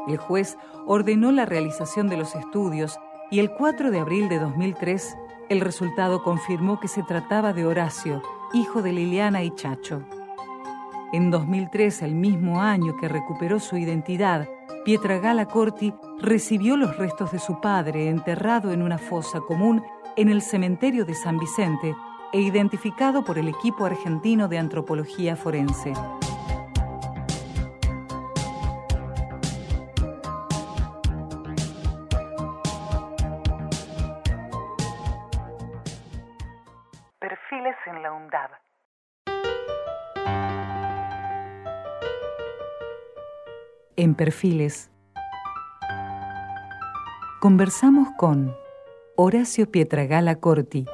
El 0.08 0.18
juez 0.18 0.58
ordenó 0.86 1.32
la 1.32 1.46
realización 1.46 2.10
de 2.10 2.18
los 2.18 2.36
estudios 2.36 3.00
y 3.32 3.40
el 3.40 3.52
4 3.52 3.92
de 3.92 4.00
abril 4.00 4.28
de 4.28 4.40
2003 4.40 5.16
el 5.50 5.62
resultado 5.62 6.24
confirmó 6.24 6.80
que 6.80 6.88
se 6.88 7.04
trataba 7.04 7.54
de 7.54 7.66
Horacio, 7.66 8.22
hijo 8.54 8.82
de 8.82 8.94
Liliana 8.94 9.44
y 9.44 9.52
Chacho. 9.52 10.04
En 11.12 11.30
2003, 11.30 12.02
el 12.02 12.16
mismo 12.16 12.62
año 12.62 12.96
que 12.98 13.08
recuperó 13.08 13.60
su 13.60 13.78
identidad, 13.78 14.50
Pietragala 14.84 15.46
Corti 15.46 15.94
recibió 16.20 16.76
los 16.76 16.98
restos 16.98 17.32
de 17.32 17.40
su 17.40 17.62
padre 17.62 18.10
enterrado 18.10 18.72
en 18.72 18.82
una 18.82 18.98
fosa 18.98 19.42
común 19.42 19.84
en 20.16 20.30
el 20.30 20.42
cementerio 20.42 21.06
de 21.06 21.14
San 21.14 21.38
Vicente 21.38 21.96
e 22.34 22.42
identificado 22.42 23.24
por 23.24 23.38
el 23.38 23.48
equipo 23.48 23.86
argentino 23.86 24.48
de 24.48 24.58
antropología 24.58 25.36
forense. 25.36 25.94
Perfiles 37.20 37.76
en 37.86 38.02
la 38.02 38.12
UNDAB. 38.12 38.50
en 43.96 44.16
Perfiles. 44.16 44.90
Conversamos 47.40 48.10
con 48.18 48.56
Horacio 49.16 49.70
Pietragala 49.70 50.36
Corti. 50.36 50.86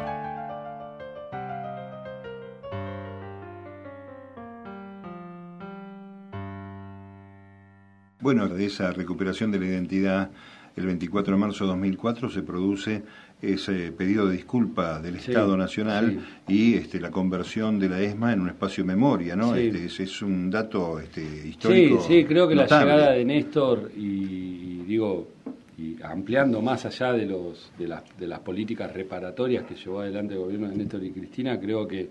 De 8.48 8.66
esa 8.66 8.92
recuperación 8.92 9.52
de 9.52 9.60
la 9.60 9.66
identidad, 9.66 10.30
el 10.76 10.86
24 10.86 11.34
de 11.34 11.40
marzo 11.40 11.66
de 11.66 11.72
2004 11.72 12.30
se 12.30 12.42
produce 12.42 13.04
ese 13.42 13.92
pedido 13.92 14.28
de 14.28 14.34
disculpa 14.34 15.00
del 15.00 15.16
Estado 15.16 15.56
Nacional 15.56 16.20
y 16.48 16.76
este, 16.76 17.00
la 17.00 17.10
conversión 17.10 17.80
de 17.80 17.90
la 17.90 18.02
ESMA 18.02 18.34
en 18.34 18.42
un 18.42 18.50
espacio 18.50 18.84
de 18.84 18.88
memoria, 18.88 19.36
¿no? 19.36 19.56
Este, 19.56 20.04
es, 20.04 20.22
un 20.22 20.50
dato 20.50 21.00
este, 21.00 21.22
histórico. 21.22 22.02
Sí, 22.02 22.22
sí, 22.22 22.26
creo 22.26 22.48
que 22.48 22.56
la 22.56 22.64
llegada 22.64 23.12
de 23.12 23.24
Néstor 23.24 23.92
y, 23.96 24.84
digo, 24.86 25.30
y 25.78 25.96
ampliando 26.04 26.62
más 26.62 26.86
allá 26.86 27.14
de, 27.14 27.26
los, 27.26 27.72
de, 27.78 27.88
las, 27.88 28.04
de 28.18 28.28
las 28.28 28.40
políticas 28.40 28.94
reparatorias 28.94 29.64
que 29.66 29.76
llevó 29.76 30.02
adelante 30.02 30.34
el 30.34 30.42
gobierno 30.42 30.70
de 30.70 30.76
Néstor 30.76 31.04
y 31.04 31.12
Cristina, 31.12 31.58
creo 31.60 31.88
que 31.88 32.10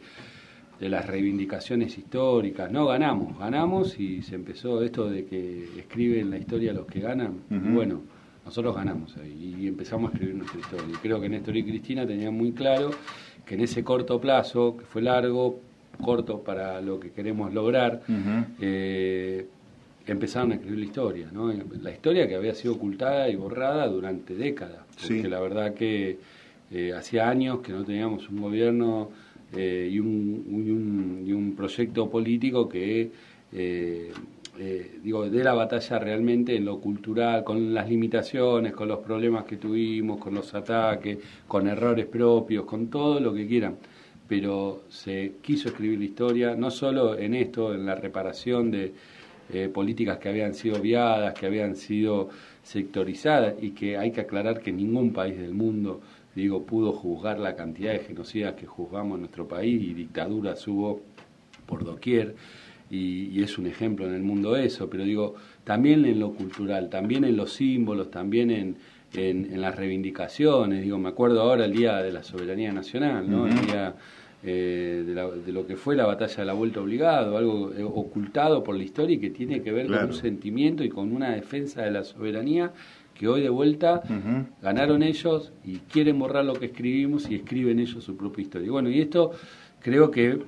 de 0.79 0.89
las 0.89 1.07
reivindicaciones 1.07 1.99
históricas, 1.99 2.71
no 2.71 2.87
ganamos, 2.87 3.39
ganamos 3.39 3.99
y 3.99 4.23
se 4.23 4.37
empezó 4.37 4.83
esto 4.83 5.11
de 5.11 5.25
que 5.25 5.65
escriben 5.79 6.31
la 6.31 6.39
historia 6.39 6.73
los 6.73 6.87
que 6.87 7.01
ganan, 7.01 7.41
bueno 7.49 8.01
nosotros 8.49 8.75
ganamos 8.77 9.15
ahí 9.19 9.57
y 9.61 9.67
empezamos 9.67 10.11
a 10.11 10.15
escribir 10.15 10.37
nuestra 10.37 10.59
historia. 10.59 10.87
Y 10.89 10.97
creo 10.97 11.21
que 11.21 11.29
Néstor 11.29 11.55
y 11.55 11.65
Cristina 11.65 12.07
tenían 12.07 12.33
muy 12.33 12.53
claro 12.53 12.93
que 13.45 13.57
en 13.57 13.61
ese 13.61 13.85
corto 13.85 14.19
plazo, 14.19 14.75
que 14.79 14.87
fue 14.87 15.03
largo, 15.03 15.61
corto 16.03 16.43
para 16.43 16.81
lo 16.81 16.99
que 16.99 17.11
queremos 17.11 17.53
lograr, 17.53 18.01
eh, 18.59 19.47
empezaron 20.07 20.53
a 20.53 20.55
escribir 20.55 20.79
la 20.79 20.85
historia, 20.87 21.29
¿no? 21.31 21.53
La 21.83 21.91
historia 21.91 22.27
que 22.27 22.37
había 22.37 22.55
sido 22.55 22.75
ocultada 22.75 23.29
y 23.29 23.37
borrada 23.37 23.87
durante 23.87 24.35
décadas, 24.35 24.81
porque 24.99 25.29
la 25.29 25.41
verdad 25.41 25.75
que 25.75 26.19
eh, 26.71 26.95
hacía 26.95 27.29
años 27.29 27.61
que 27.61 27.73
no 27.73 27.85
teníamos 27.85 28.31
un 28.31 28.41
gobierno 28.41 29.11
eh, 29.57 29.89
y, 29.91 29.99
un, 29.99 31.25
y, 31.27 31.33
un, 31.33 31.55
proyecto 31.57 32.09
político 32.11 32.69
que 32.69 33.11
eh, 34.61 34.99
digo, 35.05 35.31
de 35.31 35.45
la 35.45 35.55
batalla 35.55 36.01
realmente 36.01 36.57
en 36.57 36.65
lo 36.65 36.81
cultural, 36.81 37.45
con 37.45 37.73
las 37.73 37.89
limitaciones, 37.89 38.73
con 38.73 38.89
los 38.89 38.99
problemas 38.99 39.45
que 39.45 39.57
tuvimos, 39.57 40.19
con 40.19 40.35
los 40.35 40.53
ataques, 40.53 41.19
con 41.47 41.69
errores 41.69 42.07
propios, 42.07 42.65
con 42.65 42.89
todo 42.89 43.21
lo 43.21 43.33
que 43.33 43.47
quieran. 43.47 43.77
Pero 44.27 44.83
se 44.89 45.35
quiso 45.41 45.69
escribir 45.69 46.01
la 46.01 46.05
historia, 46.07 46.55
no 46.57 46.71
solo 46.73 47.17
en 47.17 47.35
esto, 47.35 47.73
en 47.73 47.87
la 47.87 47.95
reparación 47.95 48.71
de 48.73 48.93
eh, 49.53 49.69
políticas 49.73 50.19
que 50.19 50.29
habían 50.29 50.55
sido 50.55 50.81
viadas, 50.81 51.35
que 51.39 51.47
habían 51.47 51.77
sido 51.77 52.29
sectorizadas 52.63 53.55
y 53.63 53.71
que 53.71 53.97
hay 53.97 54.11
que 54.11 54.23
aclarar 54.23 54.61
que 54.61 54.73
ningún 54.73 55.13
país 55.13 55.39
del 55.39 55.55
mundo, 55.55 56.01
digo, 56.35 56.65
pudo 56.65 56.93
juzgar 56.93 57.39
la 57.39 57.57
cantidad 57.57 57.93
de 57.93 58.01
genocidas 58.01 58.55
que 58.55 58.67
juzgamos 58.67 59.17
en 59.17 59.21
nuestro 59.23 59.49
país 59.49 59.83
y 59.83 59.95
dictaduras 59.95 60.67
hubo 60.69 61.01
por 61.67 61.85
doquier 61.85 62.35
y, 62.91 63.43
es 63.43 63.59
un 63.59 63.67
ejemplo 63.67 64.07
en 64.07 64.15
el 64.15 64.23
mundo 64.23 64.57
eso, 64.57 64.89
pero 64.89 65.05
digo, 65.05 65.35
también 65.65 66.05
en 66.05 66.19
lo 66.19 66.33
cultural, 66.33 66.89
también 66.89 67.25
en 67.25 67.37
los 67.37 67.53
símbolos, 67.53 68.11
también 68.11 68.51
en, 68.51 68.77
en, 69.15 69.61
las 69.61 69.77
reivindicaciones, 69.77 70.83
digo, 70.83 70.99
me 70.99 71.11
acuerdo 71.11 71.43
ahora 71.43 71.67
el 71.67 71.73
Día 71.73 71.99
de 71.99 72.13
la 72.13 72.23
Soberanía 72.23 72.73
Nacional, 72.73 73.31
¿no? 73.31 73.47
El 73.47 73.67
día 73.67 73.95
eh, 74.45 75.03
de, 75.05 75.53
lo 75.53 75.67
que 75.67 75.77
fue 75.77 75.97
la 75.97 76.07
batalla 76.07 76.37
de 76.37 76.45
la 76.45 76.53
vuelta 76.53 76.81
obligado, 76.81 77.37
algo 77.37 77.73
eh, 77.73 77.83
ocultado 77.83 78.63
por 78.63 78.77
la 78.77 78.85
historia 78.85 79.17
y 79.17 79.19
que 79.19 79.31
tiene 79.31 79.63
que 79.63 79.73
ver 79.73 79.89
con 79.89 80.05
un 80.05 80.15
sentimiento 80.15 80.85
y 80.85 80.89
con 80.89 81.13
una 81.13 81.33
defensa 81.33 81.83
de 81.83 81.91
la 81.91 82.05
soberanía 82.05 82.73
que 83.19 83.27
hoy 83.27 83.43
de 83.43 83.49
vuelta 83.49 84.03
ganaron 84.63 85.03
ellos 85.03 85.53
y 85.65 85.79
quieren 85.79 86.19
borrar 86.19 86.45
lo 86.45 86.55
que 86.55 86.67
escribimos 86.67 87.29
y 87.29 87.35
escriben 87.35 87.81
ellos 87.81 88.05
su 88.05 88.17
propia 88.17 88.43
historia. 88.43 88.71
Bueno, 88.71 88.89
y 88.91 89.01
esto 89.01 89.33
creo 89.81 90.11
que 90.11 90.39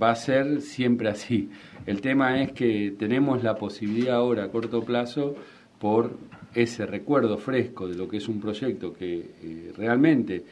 va 0.00 0.10
a 0.10 0.14
ser 0.14 0.60
siempre 0.60 1.08
así. 1.08 1.50
El 1.86 2.00
tema 2.00 2.40
es 2.40 2.52
que 2.52 2.94
tenemos 2.96 3.42
la 3.42 3.56
posibilidad 3.56 4.16
ahora 4.16 4.44
a 4.44 4.48
corto 4.48 4.82
plazo 4.82 5.34
por 5.80 6.16
ese 6.54 6.86
recuerdo 6.86 7.36
fresco 7.36 7.88
de 7.88 7.96
lo 7.96 8.08
que 8.08 8.18
es 8.18 8.28
un 8.28 8.40
proyecto 8.40 8.92
que 8.92 9.30
eh, 9.42 9.72
realmente 9.76 10.44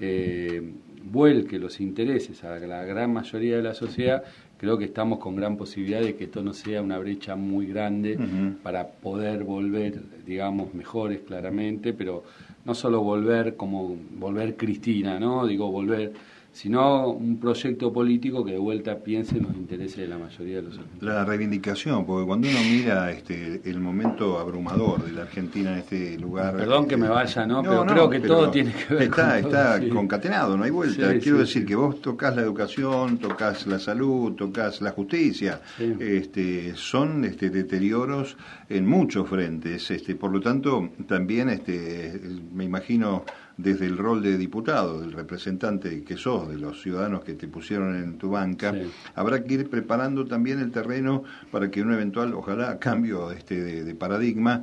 eh, 0.00 0.62
vuelque 1.02 1.58
los 1.58 1.80
intereses 1.80 2.44
a 2.44 2.58
la 2.58 2.84
gran 2.84 3.12
mayoría 3.12 3.56
de 3.56 3.62
la 3.62 3.74
sociedad, 3.74 4.22
creo 4.64 4.78
que 4.78 4.86
estamos 4.86 5.18
con 5.18 5.36
gran 5.36 5.58
posibilidad 5.58 6.00
de 6.00 6.16
que 6.16 6.24
esto 6.24 6.42
no 6.42 6.54
sea 6.54 6.80
una 6.80 6.98
brecha 6.98 7.36
muy 7.36 7.66
grande 7.66 8.18
para 8.62 8.88
poder 8.88 9.44
volver, 9.44 10.00
digamos, 10.24 10.72
mejores 10.72 11.20
claramente, 11.20 11.92
pero 11.92 12.24
no 12.64 12.74
solo 12.74 13.02
volver 13.02 13.56
como 13.56 13.94
volver 14.12 14.56
Cristina, 14.56 15.20
¿no? 15.20 15.46
Digo, 15.46 15.70
volver 15.70 16.14
sino 16.54 17.08
un 17.08 17.40
proyecto 17.40 17.92
político 17.92 18.44
que 18.44 18.52
de 18.52 18.58
vuelta 18.58 18.96
piense 19.00 19.38
en 19.38 19.42
los 19.42 19.56
intereses 19.56 19.96
de 19.96 20.06
la 20.06 20.18
mayoría 20.18 20.56
de 20.56 20.62
los 20.62 20.78
argentinos. 20.78 21.02
La 21.02 21.24
reivindicación, 21.24 22.06
porque 22.06 22.24
cuando 22.24 22.48
uno 22.48 22.58
mira 22.62 23.10
este 23.10 23.60
el 23.64 23.80
momento 23.80 24.38
abrumador 24.38 25.04
de 25.04 25.12
la 25.12 25.22
Argentina 25.22 25.72
en 25.72 25.78
este 25.78 26.16
lugar... 26.16 26.56
Perdón 26.56 26.86
que 26.86 26.96
me 26.96 27.08
vaya, 27.08 27.44
¿no? 27.44 27.60
pero 27.60 27.84
creo 27.84 28.08
que 28.08 28.20
todo 28.20 28.50
tiene 28.52 28.72
que 28.72 28.94
ver 28.94 29.02
está, 29.02 29.40
con 29.40 29.50
Está 29.50 29.80
concatenado, 29.88 30.56
no 30.56 30.62
hay 30.62 30.70
vuelta. 30.70 31.18
Quiero 31.18 31.38
decir 31.38 31.66
que 31.66 31.74
vos 31.74 32.00
tocas 32.00 32.36
la 32.36 32.42
educación, 32.42 33.18
tocas 33.18 33.66
la 33.66 33.80
salud, 33.80 34.34
tocas 34.34 34.80
la 34.80 34.92
justicia. 34.92 35.60
Este, 35.98 36.76
son 36.76 37.24
este, 37.24 37.50
deterioros 37.50 38.36
en 38.68 38.86
muchos 38.86 39.28
frentes. 39.28 39.90
Este, 39.90 40.14
por 40.14 40.30
lo 40.30 40.40
tanto, 40.40 40.90
también 41.08 41.48
este, 41.48 42.20
me 42.52 42.62
imagino 42.62 43.24
desde 43.56 43.86
el 43.86 43.96
rol 43.96 44.22
de 44.22 44.36
diputado, 44.36 45.00
del 45.00 45.12
representante 45.12 46.02
que 46.02 46.16
sos, 46.16 46.48
de 46.48 46.56
los 46.56 46.82
ciudadanos 46.82 47.22
que 47.22 47.34
te 47.34 47.46
pusieron 47.46 47.96
en 47.96 48.18
tu 48.18 48.30
banca, 48.30 48.74
habrá 49.14 49.44
que 49.44 49.54
ir 49.54 49.70
preparando 49.70 50.24
también 50.26 50.58
el 50.58 50.72
terreno 50.72 51.22
para 51.50 51.70
que 51.70 51.82
un 51.82 51.92
eventual, 51.92 52.34
ojalá, 52.34 52.78
cambio 52.78 53.30
este, 53.30 53.84
de, 53.84 53.94
paradigma 53.94 54.62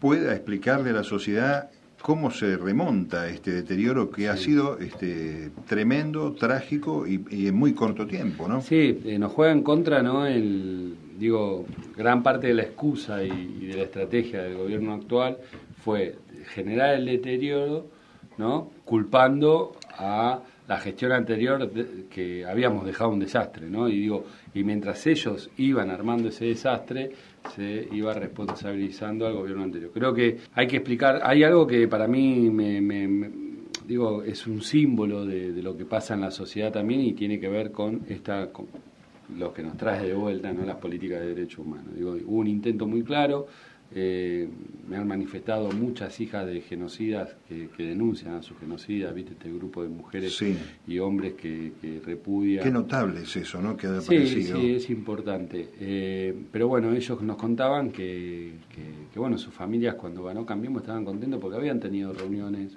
pueda 0.00 0.34
explicarle 0.34 0.90
a 0.90 0.94
la 0.94 1.04
sociedad 1.04 1.70
cómo 2.02 2.30
se 2.30 2.56
remonta 2.56 3.28
este 3.28 3.52
deterioro 3.52 4.10
que 4.10 4.28
ha 4.28 4.36
sido 4.36 4.78
este, 4.78 5.50
tremendo, 5.66 6.32
trágico 6.32 7.06
y, 7.06 7.46
en 7.46 7.54
muy 7.54 7.74
corto 7.74 8.06
tiempo, 8.06 8.48
¿no? 8.48 8.60
Sí, 8.62 9.00
eh, 9.04 9.18
nos 9.18 9.32
juega 9.32 9.52
en 9.52 9.62
contra, 9.62 10.02
¿no? 10.02 10.26
El, 10.26 10.94
digo, 11.18 11.66
gran 11.96 12.22
parte 12.22 12.48
de 12.48 12.54
la 12.54 12.62
excusa 12.62 13.22
y, 13.22 13.30
y, 13.60 13.66
de 13.66 13.76
la 13.76 13.82
estrategia 13.82 14.42
del 14.42 14.56
gobierno 14.56 14.94
actual 14.94 15.38
fue 15.82 16.16
generar 16.54 16.94
el 16.94 17.06
deterioro 17.06 17.99
¿no? 18.40 18.70
culpando 18.86 19.76
a 19.98 20.40
la 20.66 20.78
gestión 20.78 21.12
anterior 21.12 21.70
que 22.08 22.46
habíamos 22.46 22.86
dejado 22.86 23.10
un 23.10 23.18
desastre, 23.18 23.68
¿no? 23.68 23.88
Y 23.88 23.98
digo, 23.98 24.24
y 24.54 24.64
mientras 24.64 25.06
ellos 25.06 25.50
iban 25.58 25.90
armando 25.90 26.28
ese 26.28 26.46
desastre, 26.46 27.10
se 27.54 27.88
iba 27.92 28.14
responsabilizando 28.14 29.26
al 29.26 29.34
gobierno 29.34 29.64
anterior. 29.64 29.90
Creo 29.92 30.14
que 30.14 30.38
hay 30.54 30.66
que 30.68 30.76
explicar, 30.76 31.20
hay 31.24 31.42
algo 31.42 31.66
que 31.66 31.86
para 31.88 32.06
mí 32.06 32.48
me, 32.50 33.30
digo, 33.84 34.22
es 34.22 34.46
un 34.46 34.62
símbolo 34.62 35.26
de, 35.26 35.60
lo 35.60 35.76
que 35.76 35.84
pasa 35.84 36.14
en 36.14 36.20
la 36.20 36.30
sociedad 36.30 36.72
también 36.72 37.00
y 37.00 37.12
tiene 37.12 37.38
que 37.38 37.48
ver 37.48 37.72
con 37.72 38.02
esta 38.08 38.48
lo 39.38 39.52
que 39.52 39.62
nos 39.62 39.76
trae 39.76 40.06
de 40.06 40.14
vuelta, 40.14 40.52
¿no? 40.52 40.64
las 40.64 40.76
políticas 40.76 41.20
de 41.20 41.34
derechos 41.34 41.60
humanos. 41.60 41.94
Digo, 41.94 42.16
hubo 42.26 42.38
un 42.38 42.46
intento 42.46 42.86
muy 42.86 43.02
claro 43.02 43.46
eh, 43.92 44.48
me 44.88 44.96
han 44.96 45.08
manifestado 45.08 45.72
muchas 45.72 46.20
hijas 46.20 46.46
de 46.46 46.60
genocidas 46.60 47.34
que, 47.48 47.68
denuncian 47.78 48.34
a 48.34 48.42
sus 48.42 48.56
genocidas, 48.58 49.12
¿viste? 49.14 49.32
Este 49.32 49.52
grupo 49.52 49.82
de 49.82 49.88
mujeres 49.88 50.40
y 50.86 50.98
hombres 50.98 51.34
que, 51.34 51.72
repudian. 52.04 52.62
Qué 52.62 52.70
notable 52.70 53.22
es 53.22 53.36
eso, 53.36 53.60
¿no? 53.60 53.76
Que 53.76 54.00
sí, 54.00 54.42
sí, 54.42 54.72
es 54.74 54.90
importante. 54.90 55.70
Eh, 55.80 56.34
pero 56.52 56.68
bueno, 56.68 56.92
ellos 56.92 57.20
nos 57.22 57.36
contaban 57.36 57.90
que, 57.90 58.54
que, 59.12 59.18
bueno, 59.18 59.36
sus 59.38 59.52
familias 59.52 59.96
cuando 59.96 60.22
ganó 60.24 60.46
Cambiemos 60.46 60.82
estaban 60.82 61.04
contentos 61.04 61.40
porque 61.40 61.56
habían 61.56 61.80
tenido 61.80 62.12
reuniones 62.12 62.72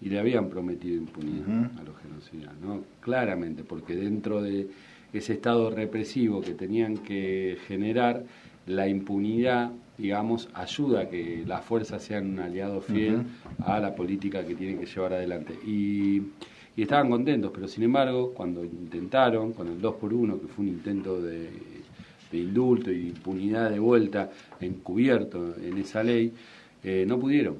y 0.00 0.08
le 0.08 0.18
habían 0.18 0.48
prometido 0.48 0.96
impunidad 0.96 1.70
a 1.78 1.82
los 1.82 1.96
genocidas, 2.02 2.54
¿no? 2.60 2.82
Claramente, 3.00 3.64
porque 3.64 3.94
dentro 3.94 4.42
de 4.42 4.68
ese 5.12 5.34
estado 5.34 5.70
represivo 5.70 6.40
que 6.40 6.54
tenían 6.54 6.98
que 6.98 7.58
generar, 7.66 8.24
la 8.66 8.88
impunidad 8.88 9.70
digamos, 10.00 10.48
ayuda 10.54 11.02
a 11.02 11.08
que 11.08 11.44
las 11.46 11.64
fuerzas 11.64 12.02
sean 12.02 12.30
un 12.30 12.40
aliado 12.40 12.80
fiel 12.80 13.22
a 13.64 13.78
la 13.78 13.94
política 13.94 14.44
que 14.44 14.54
tienen 14.54 14.78
que 14.78 14.86
llevar 14.86 15.12
adelante. 15.12 15.54
Y, 15.66 16.22
estaban 16.76 17.10
contentos, 17.10 17.50
pero 17.54 17.68
sin 17.68 17.82
embargo, 17.82 18.32
cuando 18.32 18.64
intentaron, 18.64 19.52
con 19.52 19.68
el 19.68 19.78
2 19.78 19.94
por 19.96 20.14
1 20.14 20.40
que 20.40 20.46
fue 20.46 20.64
un 20.64 20.70
intento 20.70 21.20
de, 21.20 21.50
indulto 22.32 22.90
y 22.90 23.08
impunidad 23.08 23.68
de 23.68 23.78
vuelta 23.78 24.30
encubierto 24.60 25.56
en 25.62 25.76
esa 25.76 26.02
ley, 26.02 26.32
eh, 26.82 27.04
no 27.06 27.18
pudieron. 27.18 27.56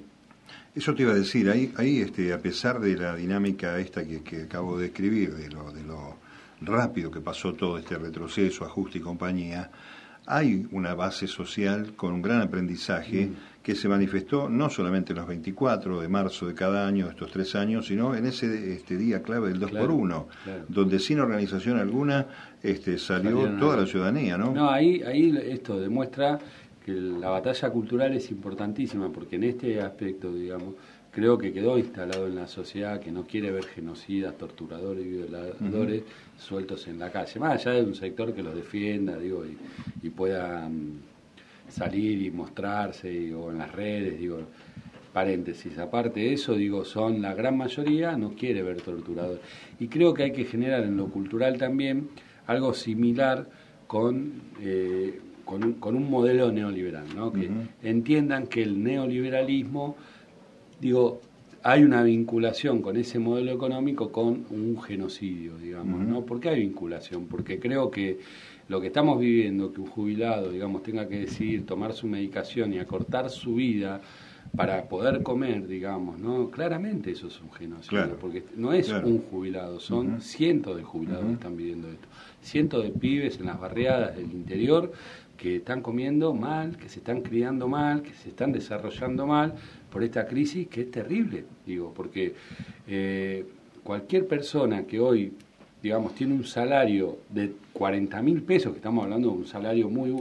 Eso 0.75 0.95
te 0.95 1.03
iba 1.03 1.13
a 1.13 1.17
decir, 1.17 1.51
ahí, 1.51 1.71
ahí 1.77 2.01
este, 2.01 2.33
a 2.33 2.39
pesar 2.39 2.81
de 2.81 2.97
la 2.97 3.15
dinámica 3.15 3.79
esta 3.79 4.07
que, 4.07 4.23
que 4.23 4.45
acabo 4.45 4.79
de 4.79 4.87
escribir, 4.87 5.35
de 5.35 5.51
lo, 5.51 5.71
de 5.71 5.83
lo 5.83 6.17
rápido 6.63 7.11
que 7.11 7.21
pasó 7.21 7.53
todo 7.53 7.77
este 7.77 7.99
retroceso, 7.99 8.65
ajuste 8.65 8.99
y 8.99 9.01
compañía, 9.03 9.71
hay 10.31 10.67
una 10.71 10.95
base 10.95 11.27
social 11.27 11.95
con 11.97 12.13
un 12.13 12.23
gran 12.23 12.41
aprendizaje 12.41 13.27
mm. 13.27 13.63
que 13.63 13.75
se 13.75 13.89
manifestó 13.89 14.49
no 14.49 14.71
solamente 14.71 15.13
en 15.13 15.19
los 15.19 15.27
24 15.27 16.01
de 16.01 16.09
marzo 16.09 16.47
de 16.47 16.55
cada 16.55 16.87
año, 16.87 17.09
estos 17.11 17.33
tres 17.33 17.55
años, 17.57 17.87
sino 17.87 18.15
en 18.15 18.27
ese 18.27 18.73
este 18.73 18.97
día 18.97 19.23
clave 19.23 19.49
del 19.49 19.59
2 19.59 19.71
por 19.73 19.91
1 19.91 20.29
donde 20.69 20.99
sin 21.01 21.19
organización 21.19 21.79
alguna 21.79 22.27
este, 22.63 22.97
salió 22.99 23.49
toda 23.59 23.79
la 23.79 23.87
ciudadanía, 23.87 24.39
¿no? 24.39 24.53
No, 24.53 24.71
ahí, 24.71 25.03
ahí 25.03 25.37
esto 25.47 25.81
demuestra 25.81 26.39
que 26.85 26.93
la 26.93 27.29
batalla 27.29 27.71
cultural 27.71 28.15
es 28.15 28.31
importantísima, 28.31 29.11
porque 29.11 29.37
en 29.37 29.45
este 29.45 29.81
aspecto, 29.81 30.33
digamos, 30.33 30.75
creo 31.11 31.37
que 31.37 31.53
quedó 31.53 31.79
instalado 31.79 32.27
en 32.27 32.37
la 32.37 32.47
sociedad 32.47 33.01
que 33.01 33.11
no 33.11 33.27
quiere 33.27 33.51
ver 33.51 33.65
genocidas, 33.65 34.37
torturadores 34.37 35.05
y 35.05 35.09
violadores 35.09 36.03
sueltos 36.39 36.87
en 36.89 36.99
la 36.99 37.11
calle, 37.11 37.41
más 37.41 37.61
allá 37.61 37.77
de 37.79 37.85
un 37.85 37.95
sector 37.95 38.33
que 38.33 38.43
los 38.43 38.55
defienda, 38.55 39.19
digo, 39.19 39.45
y, 39.45 39.57
pueda 40.09 40.67
mm, 40.67 41.01
salir 41.69 42.23
y 42.23 42.31
mostrarse, 42.31 43.35
o 43.35 43.51
en 43.51 43.59
las 43.59 43.71
redes, 43.73 44.19
digo, 44.19 44.39
paréntesis, 45.13 45.77
aparte 45.79 46.21
de 46.21 46.33
eso, 46.33 46.55
digo, 46.55 46.87
son 46.87 47.21
la 47.21 47.35
gran 47.35 47.59
mayoría, 47.59 48.17
no 48.17 48.31
quiere 48.31 48.63
ver 48.63 48.81
torturadores. 48.81 49.43
Y 49.79 49.89
creo 49.89 50.15
que 50.15 50.23
hay 50.23 50.33
que 50.33 50.45
generar 50.45 50.85
en 50.85 50.97
lo 50.97 51.09
cultural 51.09 51.59
también 51.59 52.09
algo 52.47 52.73
similar 52.73 53.47
con... 53.87 54.33
Eh, 54.63 55.21
con 55.45 55.65
un, 55.65 55.73
con 55.75 55.97
un, 55.97 56.09
modelo 56.09 56.53
neoliberal, 56.53 57.07
¿no? 57.17 57.33
que 57.33 57.51
entiendan 57.83 58.47
que 58.47 58.63
el 58.63 58.81
neoliberalismo 58.81 59.97
digo, 60.81 61.21
hay 61.63 61.85
una 61.85 62.03
vinculación 62.03 62.81
con 62.81 62.97
ese 62.97 63.19
modelo 63.19 63.53
económico 63.53 64.11
con 64.11 64.47
un 64.51 64.81
genocidio, 64.81 65.59
digamos, 65.59 66.01
¿no? 66.01 66.25
¿Por 66.25 66.41
qué 66.41 66.51
hay 66.51 66.61
vinculación? 66.61 67.27
Porque 67.27 67.61
creo 67.61 67.91
que 67.91 68.19
lo 68.71 68.81
que 68.81 68.87
estamos 68.87 69.19
viviendo, 69.19 69.73
que 69.73 69.81
un 69.81 69.89
jubilado, 69.89 70.53
digamos, 70.53 70.85
tenga 70.85 71.09
que 71.09 71.19
decidir 71.19 71.67
tomar 71.67 71.93
su 71.93 72.07
medicación 72.07 72.73
y 72.73 72.79
acortar 72.79 73.29
su 73.29 73.57
vida 73.57 74.01
para 74.55 74.85
poder 74.85 75.25
comer, 75.25 75.67
digamos, 75.67 76.21
¿no? 76.21 76.51
Claramente 76.51 77.11
eso 77.11 77.27
es 77.27 77.41
un 77.41 77.51
genocidio, 77.51 78.17
porque 78.21 78.45
no 78.57 78.73
es 78.73 78.89
un 78.89 79.23
jubilado, 79.23 79.81
son 79.81 80.21
cientos 80.21 80.77
de 80.77 80.85
jubilados 80.85 81.27
que 81.27 81.33
están 81.33 81.57
viviendo 81.57 81.89
esto. 81.89 82.07
Cientos 82.43 82.85
de 82.85 82.91
pibes 82.91 83.41
en 83.41 83.47
las 83.47 83.59
barriadas 83.59 84.17
del 84.17 84.31
interior 84.31 84.93
que 85.37 85.57
están 85.57 85.83
comiendo 85.83 86.33
mal, 86.33 86.77
que 86.77 86.89
se 86.89 87.01
están 87.01 87.23
criando 87.23 87.67
mal, 87.67 88.03
que 88.03 88.13
se 88.13 88.29
están 88.29 88.53
desarrollando 88.53 89.27
mal 89.27 89.53
por 89.91 90.05
esta 90.05 90.29
crisis 90.29 90.69
que 90.69 90.83
es 90.83 90.91
terrible, 90.93 91.45
digo, 91.67 91.93
porque 91.93 92.35
eh, 92.87 93.45
cualquier 93.83 94.29
persona 94.29 94.85
que 94.85 95.01
hoy, 95.01 95.33
digamos, 95.83 96.15
tiene 96.15 96.35
un 96.35 96.45
salario 96.45 97.19
de 97.29 97.53
40 97.73 98.23
mil 98.23 98.43
pesos, 98.43 98.73
que 98.73 98.79
estamos 98.79 99.05
hablando 99.05 99.31
de 99.31 99.37
un 99.39 99.47
salario 99.47 99.89
muy 99.89 100.15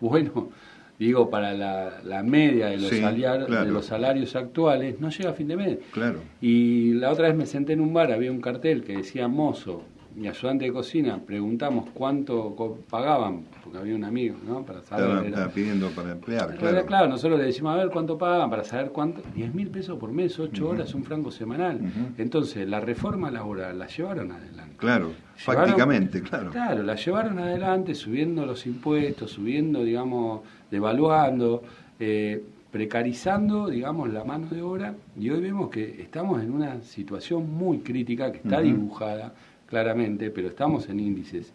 bueno, 0.00 0.50
digo, 0.98 1.30
para 1.30 1.52
la, 1.54 2.22
media 2.22 2.68
de 2.68 2.76
los, 2.76 2.90
salarios, 2.90 3.48
de 3.48 3.70
los 3.70 3.86
salarios 3.86 4.36
actuales, 4.36 5.00
no 5.00 5.10
llega 5.10 5.30
a 5.30 5.32
fin 5.32 5.48
de 5.48 5.56
mes. 5.56 5.78
Claro. 5.92 6.20
Y 6.40 6.92
la 6.94 7.10
otra 7.10 7.28
vez 7.28 7.36
me 7.36 7.46
senté 7.46 7.72
en 7.72 7.80
un 7.80 7.92
bar, 7.92 8.12
había 8.12 8.30
un 8.30 8.40
cartel 8.40 8.84
que 8.84 8.98
decía 8.98 9.26
mozo, 9.26 9.82
mi 10.14 10.28
ayudante 10.28 10.64
de 10.64 10.72
cocina, 10.72 11.20
preguntamos 11.24 11.88
cuánto 11.94 12.54
pagaban, 12.88 13.44
porque 13.62 13.78
había 13.78 13.94
un 13.94 14.04
amigo, 14.04 14.36
¿no? 14.46 14.64
Para 14.64 14.82
saber. 14.82 15.26
Estaba, 15.26 15.48
pidiendo 15.48 15.88
para 15.90 16.12
emplear, 16.12 16.56
claro. 16.56 16.86
Claro, 16.86 17.08
nosotros 17.08 17.38
le 17.38 17.46
decimos, 17.46 17.74
a 17.74 17.76
ver 17.76 17.90
cuánto 17.90 18.18
pagan, 18.18 18.50
para 18.50 18.64
saber 18.64 18.90
cuánto. 18.90 19.22
10 19.34 19.54
mil 19.54 19.68
pesos 19.68 19.98
por 19.98 20.12
mes, 20.12 20.38
8 20.38 20.68
horas, 20.68 20.94
un 20.94 21.04
franco 21.04 21.30
semanal. 21.30 21.80
Entonces, 22.18 22.68
la 22.68 22.80
reforma 22.80 23.30
laboral 23.30 23.78
la 23.78 23.86
llevaron 23.86 24.32
adelante. 24.32 24.76
Claro, 24.76 25.12
prácticamente, 25.44 26.22
claro. 26.22 26.50
Claro, 26.50 26.82
la 26.82 26.96
llevaron 26.96 27.38
adelante 27.38 27.94
subiendo 27.94 28.44
los 28.46 28.66
impuestos, 28.66 29.30
subiendo, 29.30 29.84
digamos, 29.84 30.40
devaluando. 30.70 31.62
Eh, 31.98 32.42
precarizando, 32.70 33.68
digamos, 33.68 34.12
la 34.12 34.24
mano 34.24 34.46
de 34.48 34.62
obra 34.62 34.94
y 35.18 35.28
hoy 35.30 35.40
vemos 35.40 35.70
que 35.70 36.00
estamos 36.00 36.40
en 36.40 36.52
una 36.52 36.80
situación 36.82 37.50
muy 37.50 37.78
crítica 37.80 38.30
que 38.30 38.38
está 38.38 38.60
dibujada 38.60 39.34
claramente, 39.70 40.30
pero 40.30 40.48
estamos 40.48 40.88
en 40.88 41.00
índices 41.00 41.52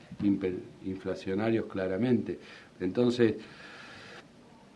inflacionarios 0.83 1.65
claramente. 1.65 2.39
Entonces, 2.79 3.35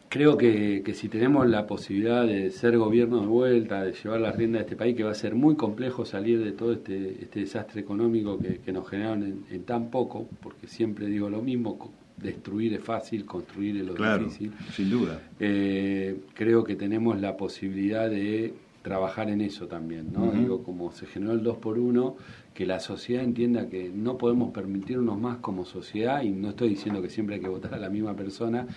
creo 0.09 0.37
que, 0.37 0.81
que, 0.83 0.93
si 0.93 1.07
tenemos 1.07 1.47
la 1.47 1.65
posibilidad 1.65 2.25
de 2.25 2.51
ser 2.51 2.77
gobierno 2.77 3.21
de 3.21 3.27
vuelta, 3.27 3.83
de 3.83 3.93
llevar 3.93 4.19
la 4.19 4.31
rienda 4.31 4.57
de 4.59 4.63
este 4.63 4.75
país, 4.75 4.95
que 4.95 5.03
va 5.03 5.11
a 5.11 5.15
ser 5.15 5.35
muy 5.35 5.55
complejo 5.55 6.03
salir 6.05 6.43
de 6.43 6.51
todo 6.51 6.73
este, 6.73 7.23
este 7.23 7.39
desastre 7.39 7.79
económico 7.79 8.37
que, 8.37 8.71
nos 8.73 8.87
generaron 8.89 9.45
en, 9.49 9.63
tan 9.63 9.89
poco, 9.89 10.27
porque 10.41 10.67
siempre 10.67 11.05
digo 11.07 11.29
lo 11.29 11.41
mismo, 11.41 11.93
destruir 12.17 12.73
es 12.73 12.83
fácil, 12.83 13.25
construir 13.25 13.77
es 13.77 13.85
lo 13.85 13.93
difícil. 13.93 14.51
Sin 14.73 14.89
duda. 14.89 15.21
Eh, 15.39 16.17
creo 16.33 16.63
que 16.65 16.75
tenemos 16.75 17.21
la 17.21 17.37
posibilidad 17.37 18.09
de 18.09 18.53
trabajar 18.81 19.29
en 19.29 19.41
eso 19.41 19.67
también, 19.67 20.11
¿no? 20.11 20.31
Digo, 20.31 20.63
como 20.63 20.91
se 20.91 21.05
generó 21.05 21.33
el 21.33 21.43
2 21.43 21.57
por 21.57 21.77
1 21.77 22.15
que 22.59 22.65
la 22.65 22.81
sociedad 22.81 23.23
entienda 23.23 23.69
que 23.69 23.89
no 23.89 24.17
podemos 24.17 24.51
permitirnos 24.51 25.17
más 25.17 25.37
como 25.37 25.63
sociedad, 25.63 26.23
y 26.23 26.31
no 26.31 26.49
estoy 26.49 26.67
diciendo 26.67 27.01
que 27.01 27.09
siempre 27.09 27.35
hay 27.35 27.41
que 27.41 27.47
votar 27.47 27.73
a 27.73 27.77
la 27.77 27.89
misma 27.89 28.17
persona, 28.17 28.67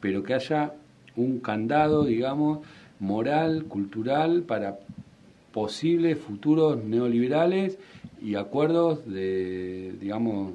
pero 0.00 0.22
que 0.22 0.34
haya 0.34 0.74
un 1.16 1.40
candado, 1.40 2.04
digamos, 2.04 2.60
moral, 3.00 3.64
cultural, 3.64 4.44
para 4.44 4.78
posibles 5.52 6.16
futuros 6.16 6.84
neoliberales 6.84 7.76
y 8.22 8.36
acuerdos 8.36 9.04
de, 9.04 9.96
digamos, 10.00 10.52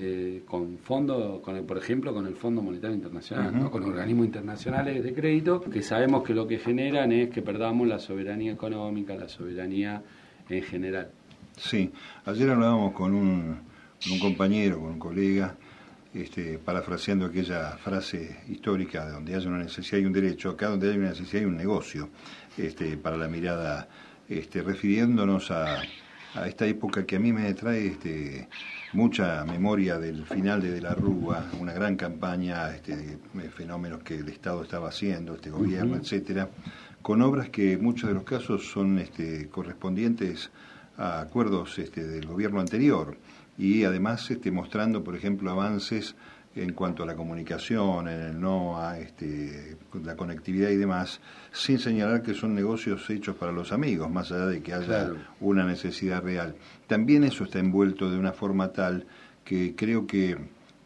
eh, 0.00 0.42
con 0.44 0.78
fondo, 0.78 1.40
con 1.40 1.54
el, 1.54 1.62
por 1.62 1.78
ejemplo, 1.78 2.12
con 2.12 2.26
el 2.26 2.34
Fondo 2.34 2.62
Monetario 2.62 2.96
Internacional, 2.96 3.70
con 3.70 3.84
organismos 3.84 4.26
internacionales 4.26 5.04
de 5.04 5.14
crédito, 5.14 5.60
que 5.60 5.82
sabemos 5.82 6.24
que 6.24 6.34
lo 6.34 6.48
que 6.48 6.58
generan 6.58 7.12
es 7.12 7.30
que 7.30 7.42
perdamos 7.42 7.86
la 7.86 8.00
soberanía 8.00 8.50
económica, 8.50 9.14
la 9.14 9.28
soberanía 9.28 10.02
en 10.48 10.62
general. 10.64 11.12
Sí, 11.60 11.90
ayer 12.24 12.50
hablábamos 12.50 12.92
con 12.92 13.14
un, 13.14 13.58
un 14.10 14.18
compañero, 14.20 14.78
con 14.78 14.90
un 14.92 14.98
colega, 14.98 15.56
este, 16.14 16.58
parafraseando 16.58 17.26
aquella 17.26 17.76
frase 17.78 18.42
histórica 18.48 19.04
de 19.04 19.12
donde 19.12 19.34
haya 19.34 19.48
una 19.48 19.58
necesidad 19.58 19.98
y 19.98 20.04
un 20.04 20.12
derecho, 20.12 20.50
acá 20.50 20.68
donde 20.68 20.90
hay 20.90 20.96
una 20.96 21.08
necesidad 21.10 21.42
y 21.42 21.46
un 21.46 21.56
negocio, 21.56 22.10
este, 22.56 22.96
para 22.96 23.16
la 23.16 23.28
mirada, 23.28 23.88
este, 24.28 24.62
refiriéndonos 24.62 25.50
a, 25.50 25.82
a 26.34 26.46
esta 26.46 26.64
época 26.64 27.04
que 27.04 27.16
a 27.16 27.18
mí 27.18 27.32
me 27.32 27.52
trae 27.54 27.88
este, 27.88 28.48
mucha 28.92 29.44
memoria 29.44 29.98
del 29.98 30.24
final 30.26 30.62
de 30.62 30.70
De 30.70 30.80
la 30.80 30.94
Rúa, 30.94 31.44
una 31.58 31.72
gran 31.72 31.96
campaña 31.96 32.70
este, 32.70 32.96
de 32.96 33.50
fenómenos 33.50 34.02
que 34.04 34.14
el 34.14 34.28
Estado 34.28 34.62
estaba 34.62 34.90
haciendo, 34.90 35.34
este 35.34 35.50
gobierno, 35.50 35.96
etcétera, 35.96 36.48
con 37.02 37.20
obras 37.22 37.48
que 37.48 37.72
en 37.72 37.82
muchos 37.82 38.08
de 38.08 38.14
los 38.14 38.24
casos 38.24 38.70
son 38.70 38.98
este, 38.98 39.48
correspondientes 39.48 40.50
a 40.98 41.20
acuerdos 41.20 41.78
este, 41.78 42.06
del 42.06 42.26
gobierno 42.26 42.60
anterior 42.60 43.16
y 43.56 43.84
además 43.84 44.30
este, 44.30 44.50
mostrando, 44.50 45.02
por 45.02 45.16
ejemplo, 45.16 45.50
avances 45.50 46.14
en 46.54 46.72
cuanto 46.72 47.02
a 47.02 47.06
la 47.06 47.14
comunicación, 47.14 48.08
en 48.08 48.20
el 48.20 48.40
no 48.40 48.78
a 48.80 48.98
este, 48.98 49.76
la 50.02 50.16
conectividad 50.16 50.70
y 50.70 50.76
demás, 50.76 51.20
sin 51.52 51.78
señalar 51.78 52.22
que 52.22 52.34
son 52.34 52.54
negocios 52.54 53.08
hechos 53.10 53.36
para 53.36 53.52
los 53.52 53.72
amigos, 53.72 54.10
más 54.10 54.32
allá 54.32 54.46
de 54.46 54.62
que 54.62 54.74
haya 54.74 55.12
una 55.40 55.64
necesidad 55.64 56.22
real. 56.22 56.56
También 56.86 57.24
eso 57.24 57.44
está 57.44 57.58
envuelto 57.58 58.10
de 58.10 58.18
una 58.18 58.32
forma 58.32 58.72
tal 58.72 59.06
que 59.44 59.74
creo 59.76 60.06
que 60.06 60.36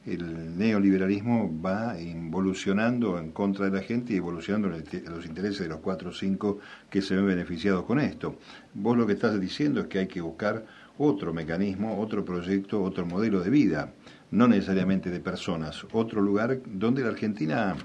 el 0.07 0.59
neoliberalismo 0.59 1.61
va 1.65 1.99
evolucionando 1.99 3.19
en 3.19 3.31
contra 3.31 3.67
de 3.67 3.73
la 3.73 3.83
gente 3.83 4.15
y 4.15 4.17
evolucionando 4.17 4.69
los 4.69 5.27
intereses 5.27 5.61
de 5.61 5.69
los 5.69 5.79
cuatro 5.79 6.11
o 6.11 6.13
cinco 6.13 6.59
que 6.91 7.03
se 7.03 7.15
ven 7.15 7.27
beneficiados 7.27 7.85
con 7.85 8.01
esto. 8.01 8.37
Vos 8.75 8.97
lo 8.97 9.07
que 9.07 9.13
estás 9.13 9.41
diciendo 9.41 9.81
es 9.81 9.87
que 9.87 10.01
hay 10.01 10.09
que 10.09 10.21
buscar 10.21 10.67
otro 10.99 11.33
mecanismo, 11.33 12.01
otro 12.01 12.25
proyecto, 12.25 12.83
otro 12.83 13.07
modelo 13.07 13.41
de 13.41 13.51
vida 13.51 13.93
no 14.33 14.49
necesariamente 14.49 15.11
de 15.11 15.21
personas. 15.21 15.87
Otro 15.93 16.21
lugar 16.21 16.59
donde 16.67 17.03
la 17.03 17.09
Argentina, 17.09 17.77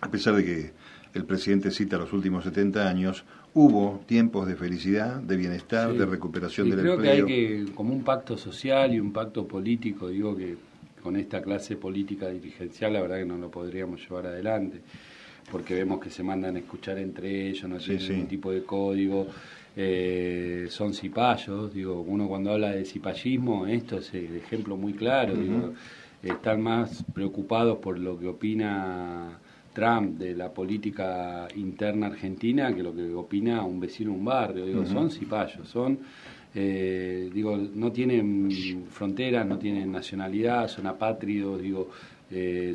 a 0.00 0.10
pesar 0.10 0.36
de 0.36 0.44
que 0.44 0.72
el 1.12 1.24
presidente 1.24 1.70
cita 1.70 1.98
los 1.98 2.12
últimos 2.12 2.44
70 2.44 2.88
años, 2.88 3.24
hubo 3.52 4.00
tiempos 4.06 4.46
de 4.46 4.56
felicidad, 4.56 5.20
de 5.20 5.36
bienestar, 5.36 5.92
de 5.92 6.06
recuperación 6.06 6.70
del 6.70 6.80
creo 6.80 6.94
empleo. 6.94 7.14
Creo 7.14 7.26
que 7.26 7.32
hay 7.32 7.64
que, 7.66 7.72
como 7.72 7.92
un 7.92 8.02
pacto 8.02 8.38
social 8.38 8.94
y 8.94 9.00
un 9.00 9.12
pacto 9.12 9.46
político, 9.46 10.08
digo 10.08 10.36
que 10.36 10.56
con 11.04 11.16
esta 11.16 11.40
clase 11.42 11.76
política 11.76 12.28
dirigencial 12.30 12.94
la 12.94 13.02
verdad 13.02 13.18
que 13.18 13.26
no 13.26 13.36
lo 13.36 13.50
podríamos 13.50 14.00
llevar 14.00 14.26
adelante, 14.26 14.80
porque 15.52 15.74
vemos 15.74 16.00
que 16.00 16.10
se 16.10 16.24
mandan 16.24 16.56
a 16.56 16.58
escuchar 16.58 16.98
entre 16.98 17.48
ellos, 17.50 17.68
no 17.68 17.76
tienen 17.76 18.08
ningún 18.08 18.26
tipo 18.26 18.50
de 18.50 18.64
código 18.64 19.28
eh, 19.76 20.66
son 20.70 20.94
cipayos, 20.94 21.74
digo, 21.74 22.00
uno 22.00 22.28
cuando 22.28 22.52
habla 22.52 22.70
de 22.70 22.84
cipallismo, 22.84 23.66
esto 23.66 23.98
es 23.98 24.14
el 24.14 24.36
ejemplo 24.36 24.76
muy 24.76 24.92
claro, 24.92 25.34
digo, 25.34 25.72
están 26.22 26.62
más 26.62 27.04
preocupados 27.12 27.78
por 27.78 27.98
lo 27.98 28.18
que 28.18 28.28
opina 28.28 29.36
Trump 29.72 30.16
de 30.16 30.36
la 30.36 30.54
política 30.54 31.48
interna 31.56 32.06
argentina 32.06 32.72
que 32.72 32.84
lo 32.84 32.94
que 32.94 33.12
opina 33.12 33.64
un 33.64 33.80
vecino 33.80 34.12
de 34.12 34.18
un 34.18 34.24
barrio, 34.24 34.64
digo, 34.64 34.86
son 34.86 35.10
cipayos, 35.10 35.68
son 35.68 35.98
eh, 36.54 37.30
digo, 37.32 37.56
no 37.56 37.90
tienen 37.92 38.86
fronteras, 38.90 39.46
no 39.46 39.58
tienen 39.58 39.90
nacionalidad, 39.90 40.68
son 40.68 40.86
apátridos, 40.86 41.60
digo, 41.60 41.90
eh, 42.30 42.74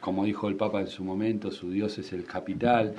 como 0.00 0.24
dijo 0.24 0.48
el 0.48 0.56
Papa 0.56 0.80
en 0.80 0.88
su 0.88 1.04
momento, 1.04 1.50
su 1.50 1.70
Dios 1.70 1.98
es 1.98 2.12
el 2.12 2.24
capital. 2.24 2.94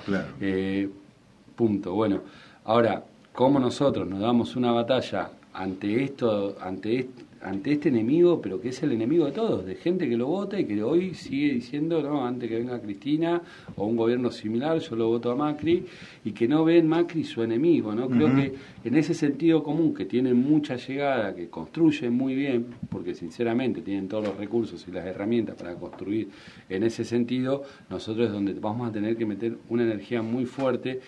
punto. 1.55 1.93
Bueno, 1.93 2.21
ahora, 2.65 3.03
cómo 3.33 3.59
nosotros 3.59 4.07
nos 4.07 4.19
damos 4.19 4.55
una 4.55 4.71
batalla 4.71 5.29
ante 5.53 6.03
esto, 6.03 6.57
ante 6.61 7.09
ante 7.41 7.73
este 7.73 7.89
enemigo, 7.89 8.41
pero 8.41 8.59
que 8.59 8.69
es 8.69 8.83
el 8.83 8.91
enemigo 8.91 9.25
de 9.25 9.31
todos, 9.31 9.65
de 9.65 9.75
gente 9.75 10.07
que 10.09 10.17
lo 10.17 10.27
vota 10.27 10.59
y 10.59 10.65
que 10.65 10.81
hoy 10.81 11.13
sigue 11.13 11.53
diciendo, 11.53 12.01
no, 12.01 12.25
antes 12.25 12.49
que 12.49 12.57
venga 12.57 12.79
Cristina 12.81 13.41
o 13.75 13.85
un 13.85 13.95
gobierno 13.95 14.31
similar, 14.31 14.79
yo 14.79 14.95
lo 14.95 15.07
voto 15.07 15.31
a 15.31 15.35
Macri, 15.35 15.85
y 16.25 16.31
que 16.31 16.47
no 16.47 16.65
ven 16.65 16.87
Macri 16.87 17.23
su 17.23 17.43
enemigo, 17.43 17.93
¿no? 17.93 18.09
Creo 18.09 18.35
que 18.35 18.53
en 18.83 18.95
ese 18.95 19.13
sentido 19.13 19.63
común, 19.63 19.93
que 19.93 20.05
tienen 20.05 20.37
mucha 20.37 20.75
llegada, 20.75 21.35
que 21.35 21.49
construyen 21.49 22.13
muy 22.13 22.35
bien, 22.35 22.67
porque 22.89 23.13
sinceramente 23.13 23.81
tienen 23.81 24.07
todos 24.07 24.27
los 24.27 24.37
recursos 24.37 24.85
y 24.87 24.91
las 24.91 25.05
herramientas 25.05 25.55
para 25.55 25.75
construir 25.75 26.29
en 26.69 26.83
ese 26.83 27.03
sentido, 27.03 27.63
nosotros 27.89 28.27
es 28.27 28.33
donde 28.33 28.53
vamos 28.53 28.89
a 28.89 28.91
tener 28.91 29.15
que 29.15 29.25
meter 29.25 29.57
una 29.69 29.83
energía 29.83 30.21
muy 30.21 30.45
fuerte, 30.45 30.99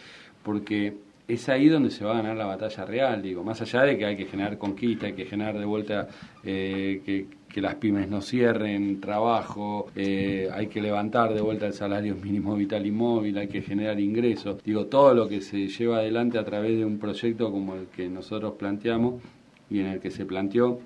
porque 0.43 1.08
es 1.29 1.47
ahí 1.47 1.69
donde 1.69 1.91
se 1.91 2.03
va 2.03 2.13
a 2.13 2.21
ganar 2.21 2.35
la 2.35 2.47
batalla 2.47 2.85
real, 2.85 3.21
digo, 3.21 3.43
más 3.43 3.61
allá 3.61 3.83
de 3.83 3.97
que 3.97 4.05
hay 4.05 4.17
que 4.17 4.25
generar 4.25 4.57
conquista, 4.57 5.05
hay 5.05 5.13
que 5.13 5.25
generar 5.25 5.59
de 5.59 5.65
vuelta 5.65 6.07
eh, 6.43 7.01
que, 7.05 7.61
las 7.61 7.75
pymes 7.75 8.07
no 8.07 8.21
cierren 8.21 9.01
trabajo, 9.01 9.87
eh, 9.95 10.47
hay 10.51 10.67
que 10.67 10.81
levantar 10.81 11.33
de 11.33 11.41
vuelta 11.41 11.67
el 11.67 11.73
salario 11.73 12.15
mínimo 12.15 12.55
vital 12.55 12.85
y 12.85 12.91
móvil, 12.91 13.37
hay 13.37 13.47
que 13.47 13.61
generar 13.61 13.99
ingresos, 13.99 14.63
digo, 14.63 14.85
todo 14.85 15.13
lo 15.13 15.27
que 15.27 15.41
se 15.41 15.67
lleva 15.67 15.97
adelante 15.97 16.39
a 16.39 16.45
través 16.45 16.77
de 16.77 16.85
un 16.85 16.97
proyecto 16.97 17.51
como 17.51 17.75
el 17.75 17.87
que 17.87 18.07
nosotros 18.07 18.53
planteamos 18.57 19.21
y 19.69 19.81
en 19.81 19.87
el 19.87 19.99
que 19.99 20.09
se 20.09 20.25
planteó 20.25 20.79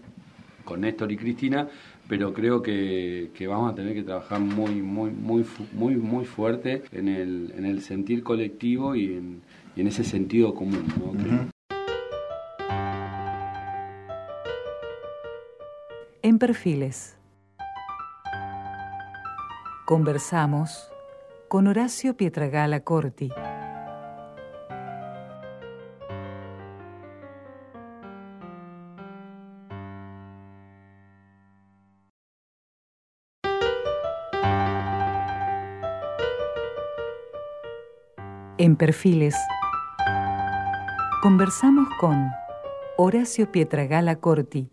con 0.64 0.82
Néstor 0.82 1.12
y 1.12 1.18
Cristina, 1.18 1.68
pero 2.08 2.34
creo 2.34 2.62
que, 2.62 3.30
vamos 3.48 3.72
a 3.72 3.76
tener 3.76 3.94
que 3.94 4.04
trabajar 4.04 4.40
muy, 4.40 4.82
muy, 4.82 5.12
muy, 5.12 5.46
muy, 5.74 5.96
muy 5.96 6.26
fuerte 6.26 6.84
en 6.92 7.08
el, 7.08 7.54
en 7.58 7.66
el 7.66 7.82
sentir 7.82 8.24
colectivo 8.24 8.96
y 8.96 9.14
en 9.14 9.42
y 9.76 9.82
en 9.82 9.88
ese 9.88 10.04
sentido 10.04 10.54
común. 10.54 11.52
En 16.22 16.40
perfiles. 16.40 17.18
Conversamos 19.86 20.90
con 21.50 21.68
Horacio 21.68 22.16
Pietragala 22.16 22.82
Corti. 22.82 23.30
Perfiles 38.84 39.34
Conversamos 41.22 41.88
con 42.02 42.32
Horacio 42.98 43.50
Pietragala 43.50 44.18
Corti. 44.18 44.73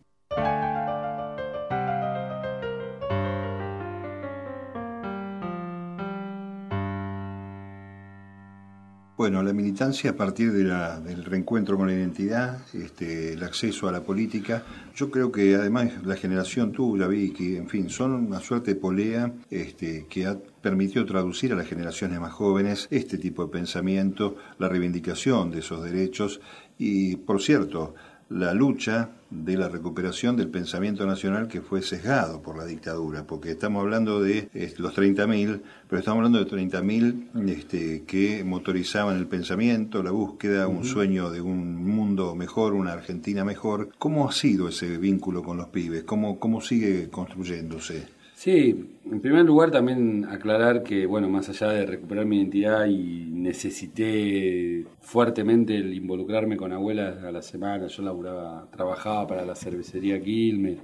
Bueno, 9.31 9.45
la 9.45 9.53
militancia 9.53 10.11
a 10.11 10.17
partir 10.17 10.51
del 10.53 11.25
reencuentro 11.25 11.77
con 11.77 11.87
la 11.87 11.93
identidad, 11.93 12.59
este, 12.75 13.35
el 13.35 13.45
acceso 13.45 13.87
a 13.87 13.93
la 13.93 14.03
política, 14.03 14.65
yo 14.97 15.09
creo 15.09 15.31
que 15.31 15.55
además 15.55 16.05
la 16.05 16.17
generación 16.17 16.73
tuya, 16.73 17.07
Vicky, 17.07 17.55
en 17.55 17.69
fin, 17.69 17.91
son 17.91 18.27
una 18.27 18.41
suerte 18.41 18.75
de 18.75 18.81
polea 18.81 19.33
este, 19.49 20.07
que 20.11 20.27
ha 20.27 20.37
permitió 20.61 21.07
traducir 21.07 21.53
a 21.53 21.55
las 21.55 21.69
generaciones 21.69 22.19
más 22.19 22.33
jóvenes 22.33 22.89
este 22.91 23.19
tipo 23.19 23.45
de 23.45 23.53
pensamiento, 23.53 24.35
la 24.59 24.69
reivindicación 24.69 25.53
de 25.53 25.61
esos 25.61 25.85
derechos. 25.85 26.41
Y, 26.77 27.15
por 27.15 27.41
cierto, 27.41 27.95
la 28.31 28.55
lucha 28.55 29.11
de 29.29 29.57
la 29.57 29.69
recuperación 29.69 30.37
del 30.37 30.49
pensamiento 30.49 31.05
nacional 31.05 31.49
que 31.49 31.61
fue 31.61 31.83
sesgado 31.83 32.43
por 32.43 32.57
la 32.57 32.65
dictadura, 32.65 33.27
porque 33.27 33.51
estamos 33.51 33.83
hablando 33.83 34.23
de 34.23 34.49
los 34.79 34.97
30.000, 34.97 35.61
pero 35.89 35.99
estamos 35.99 36.19
hablando 36.19 36.45
de 36.45 36.51
30.000 36.51 37.49
este, 37.51 38.05
que 38.05 38.45
motorizaban 38.45 39.17
el 39.17 39.27
pensamiento, 39.27 40.03
la 40.03 40.13
búsqueda, 40.13 40.69
un 40.69 40.85
sueño 40.85 41.31
de 41.31 41.41
un 41.41 41.85
mundo 41.85 42.35
mejor, 42.37 42.73
una 42.73 42.93
Argentina 42.93 43.45
mejor. 43.45 43.91
¿Cómo 43.99 44.29
ha 44.29 44.33
sido 44.33 44.69
ese 44.69 44.97
vínculo 44.97 45.43
con 45.43 45.57
los 45.57 45.69
pibes? 45.69 46.05
¿Cómo, 46.05 46.39
cómo 46.39 46.61
sigue 46.61 47.11
construyéndose? 47.11 48.20
Sí, 48.43 48.97
en 49.05 49.21
primer 49.21 49.45
lugar 49.45 49.71
también 49.71 50.25
aclarar 50.25 50.83
que, 50.83 51.05
bueno, 51.05 51.29
más 51.29 51.51
allá 51.51 51.73
de 51.73 51.85
recuperar 51.85 52.25
mi 52.25 52.39
identidad 52.39 52.87
y 52.87 53.29
necesité 53.31 54.87
fuertemente 55.03 55.77
el 55.77 55.93
involucrarme 55.93 56.57
con 56.57 56.73
abuelas 56.73 57.23
a 57.23 57.33
la 57.33 57.43
semana, 57.43 57.89
yo 57.89 58.03
laburaba, 58.03 58.67
trabajaba 58.71 59.27
para 59.27 59.45
la 59.45 59.55
cervecería 59.55 60.19
Quilmes, 60.23 60.79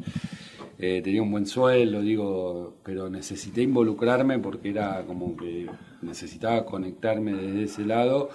eh, 0.78 1.00
tenía 1.02 1.22
un 1.22 1.32
buen 1.32 1.46
sueldo, 1.46 2.02
digo, 2.02 2.74
pero 2.84 3.08
necesité 3.08 3.62
involucrarme 3.62 4.38
porque 4.38 4.68
era 4.68 5.02
como 5.06 5.34
que 5.34 5.64
necesitaba 6.02 6.66
conectarme 6.66 7.32
desde 7.32 7.62
ese 7.62 7.86
lado 7.86 8.28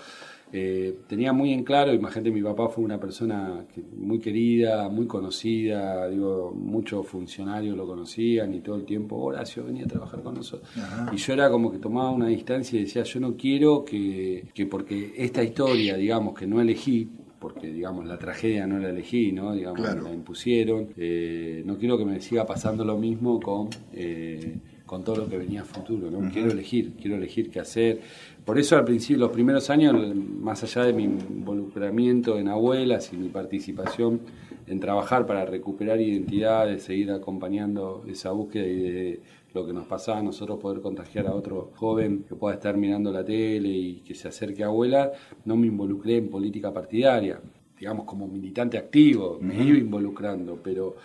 eh, 0.53 0.99
tenía 1.07 1.33
muy 1.33 1.53
en 1.53 1.63
claro, 1.63 1.93
imagínate, 1.93 2.31
mi 2.31 2.41
papá 2.41 2.67
fue 2.69 2.83
una 2.83 2.99
persona 2.99 3.65
muy 3.95 4.19
querida, 4.19 4.89
muy 4.89 5.07
conocida, 5.07 6.07
digo, 6.09 6.51
muchos 6.53 7.07
funcionarios 7.07 7.77
lo 7.77 7.87
conocían 7.87 8.53
y 8.53 8.59
todo 8.59 8.75
el 8.75 8.85
tiempo, 8.85 9.17
Horacio 9.17 9.63
venía 9.63 9.85
a 9.85 9.87
trabajar 9.87 10.21
con 10.21 10.35
nosotros. 10.35 10.69
Y 11.13 11.17
yo 11.17 11.33
era 11.33 11.49
como 11.49 11.71
que 11.71 11.77
tomaba 11.77 12.11
una 12.11 12.27
distancia 12.27 12.79
y 12.79 12.83
decía, 12.83 13.03
yo 13.03 13.19
no 13.19 13.35
quiero 13.35 13.85
que, 13.85 14.45
que 14.53 14.65
porque 14.65 15.13
esta 15.17 15.43
historia, 15.43 15.95
digamos, 15.95 16.33
que 16.33 16.47
no 16.47 16.59
elegí, 16.59 17.09
porque 17.41 17.73
digamos 17.73 18.05
la 18.05 18.19
tragedia 18.19 18.67
no 18.67 18.77
la 18.77 18.89
elegí, 18.89 19.31
¿no? 19.31 19.53
Digamos, 19.53 19.81
la 19.81 20.13
impusieron. 20.13 20.89
Eh, 20.95 21.63
no 21.65 21.75
quiero 21.77 21.97
que 21.97 22.05
me 22.05 22.21
siga 22.21 22.45
pasando 22.45 22.85
lo 22.85 22.97
mismo 22.99 23.39
con 23.39 23.67
eh, 23.93 24.59
con 24.91 25.05
todo 25.05 25.15
lo 25.15 25.29
que 25.29 25.37
venía 25.37 25.61
a 25.61 25.63
futuro, 25.63 26.11
¿no? 26.11 26.29
Quiero 26.33 26.51
elegir, 26.51 26.95
quiero 27.01 27.15
elegir 27.15 27.49
qué 27.49 27.61
hacer. 27.61 28.01
Por 28.43 28.59
eso 28.59 28.75
al 28.75 28.83
principio, 28.83 29.19
los 29.19 29.31
primeros 29.31 29.69
años, 29.69 30.13
más 30.13 30.63
allá 30.63 30.83
de 30.83 30.91
mi 30.91 31.05
involucramiento 31.05 32.37
en 32.37 32.49
abuelas 32.49 33.13
y 33.13 33.15
mi 33.15 33.29
participación 33.29 34.19
en 34.67 34.81
trabajar 34.81 35.25
para 35.25 35.45
recuperar 35.45 36.01
identidades, 36.01 36.83
seguir 36.83 37.09
acompañando 37.09 38.03
esa 38.05 38.31
búsqueda 38.31 38.67
y 38.67 38.75
de 38.81 39.19
lo 39.53 39.65
que 39.65 39.71
nos 39.71 39.87
pasaba 39.87 40.19
a 40.19 40.23
nosotros 40.23 40.59
poder 40.59 40.81
contagiar 40.81 41.25
a 41.27 41.35
otro 41.35 41.71
joven 41.75 42.25
que 42.27 42.35
pueda 42.35 42.55
estar 42.55 42.75
mirando 42.75 43.13
la 43.13 43.23
tele 43.23 43.69
y 43.69 43.93
que 44.01 44.13
se 44.13 44.27
acerque 44.27 44.61
a 44.61 44.67
abuela, 44.67 45.09
no 45.45 45.55
me 45.55 45.67
involucré 45.67 46.17
en 46.17 46.27
política 46.27 46.73
partidaria, 46.73 47.39
digamos 47.79 48.05
como 48.05 48.27
militante 48.27 48.77
activo, 48.77 49.39
me 49.39 49.55
iba 49.63 49.77
involucrando, 49.77 50.59
pero 50.61 50.97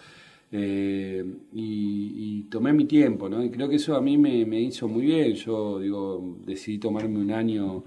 eh, 0.52 1.24
y, 1.52 2.42
tomé 2.48 2.72
mi 2.72 2.84
tiempo, 2.84 3.28
¿no? 3.28 3.42
Y 3.42 3.50
creo 3.50 3.68
que 3.68 3.76
eso 3.76 3.96
a 3.96 4.00
mí 4.00 4.16
me, 4.16 4.60
hizo 4.60 4.88
muy 4.88 5.06
bien. 5.06 5.34
Yo, 5.34 5.80
digo, 5.80 6.38
decidí 6.44 6.78
tomarme 6.78 7.18
un 7.18 7.32
año 7.32 7.82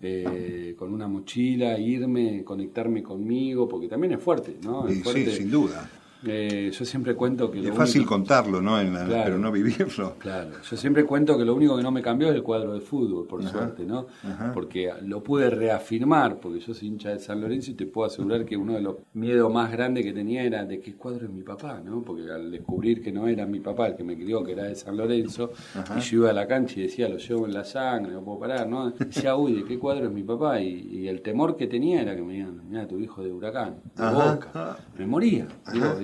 eh, 0.00 0.74
con 0.78 0.92
una 0.92 1.06
mochila, 1.06 1.78
irme, 1.78 2.42
conectarme 2.44 3.02
conmigo, 3.02 3.68
porque 3.68 3.88
también 3.88 4.14
es 4.14 4.22
fuerte, 4.22 4.56
¿no? 4.62 4.88
Es 4.88 5.02
sí, 5.02 5.26
sin 5.26 5.50
duda. 5.50 5.88
Eh, 6.24 6.70
yo 6.72 6.84
siempre 6.84 7.14
cuento 7.14 7.50
que... 7.50 7.68
es 7.68 7.74
fácil 7.74 8.04
contarlo, 8.04 8.60
¿no? 8.60 8.78
pero 9.08 9.38
no 9.38 9.52
vivirlo. 9.52 10.16
Claro, 10.18 10.50
yo 10.68 10.76
siempre 10.76 11.04
cuento 11.04 11.38
que 11.38 11.44
lo 11.44 11.54
único 11.54 11.76
que 11.76 11.82
no 11.82 11.90
me 11.90 12.02
cambió 12.02 12.28
es 12.28 12.34
el 12.34 12.42
cuadro 12.42 12.72
de 12.72 12.80
fútbol, 12.80 13.26
por 13.26 13.42
suerte, 13.46 13.84
¿no? 13.84 14.06
Porque 14.52 14.90
lo 15.02 15.22
pude 15.22 15.50
reafirmar, 15.50 16.38
porque 16.40 16.60
yo 16.60 16.74
soy 16.74 16.88
hincha 16.88 17.10
de 17.10 17.18
San 17.18 17.40
Lorenzo 17.40 17.70
y 17.70 17.74
te 17.74 17.86
puedo 17.86 18.06
asegurar 18.06 18.44
que 18.44 18.56
uno 18.56 18.74
de 18.74 18.80
los 18.80 18.96
miedos 19.14 19.52
más 19.52 19.70
grandes 19.70 20.04
que 20.04 20.12
tenía 20.12 20.42
era 20.42 20.64
de 20.64 20.80
qué 20.80 20.94
cuadro 20.94 21.26
es 21.26 21.32
mi 21.32 21.42
papá, 21.42 21.80
¿no? 21.84 22.02
Porque 22.02 22.30
al 22.30 22.50
descubrir 22.50 23.02
que 23.02 23.12
no 23.12 23.28
era 23.28 23.46
mi 23.46 23.60
papá 23.60 23.88
el 23.88 23.96
que 23.96 24.04
me 24.04 24.16
crió, 24.16 24.42
que 24.42 24.52
era 24.52 24.64
de 24.64 24.74
San 24.74 24.96
Lorenzo, 24.96 25.52
y 25.96 26.00
yo 26.00 26.18
iba 26.18 26.30
a 26.30 26.32
la 26.32 26.46
cancha 26.46 26.80
y 26.80 26.82
decía, 26.82 27.08
lo 27.08 27.18
llevo 27.18 27.46
en 27.46 27.54
la 27.54 27.64
sangre, 27.64 28.12
no 28.12 28.22
puedo 28.22 28.40
parar, 28.40 28.68
¿no? 28.68 28.90
Decía, 28.90 29.36
uy, 29.36 29.54
¿de 29.54 29.64
qué 29.64 29.78
cuadro 29.78 30.06
es 30.06 30.12
mi 30.12 30.22
papá? 30.22 30.60
Y, 30.60 31.08
el 31.08 31.22
temor 31.22 31.56
que 31.56 31.66
tenía 31.66 32.02
era 32.02 32.14
que 32.14 32.22
me 32.22 32.34
digan, 32.34 32.60
mira, 32.68 32.86
tu 32.86 32.98
hijo 32.98 33.22
de 33.22 33.32
huracán, 33.32 33.76
de 33.96 34.10
boca. 34.10 34.76
Me 34.98 35.06
moría. 35.06 35.46
Digo, 35.72 35.94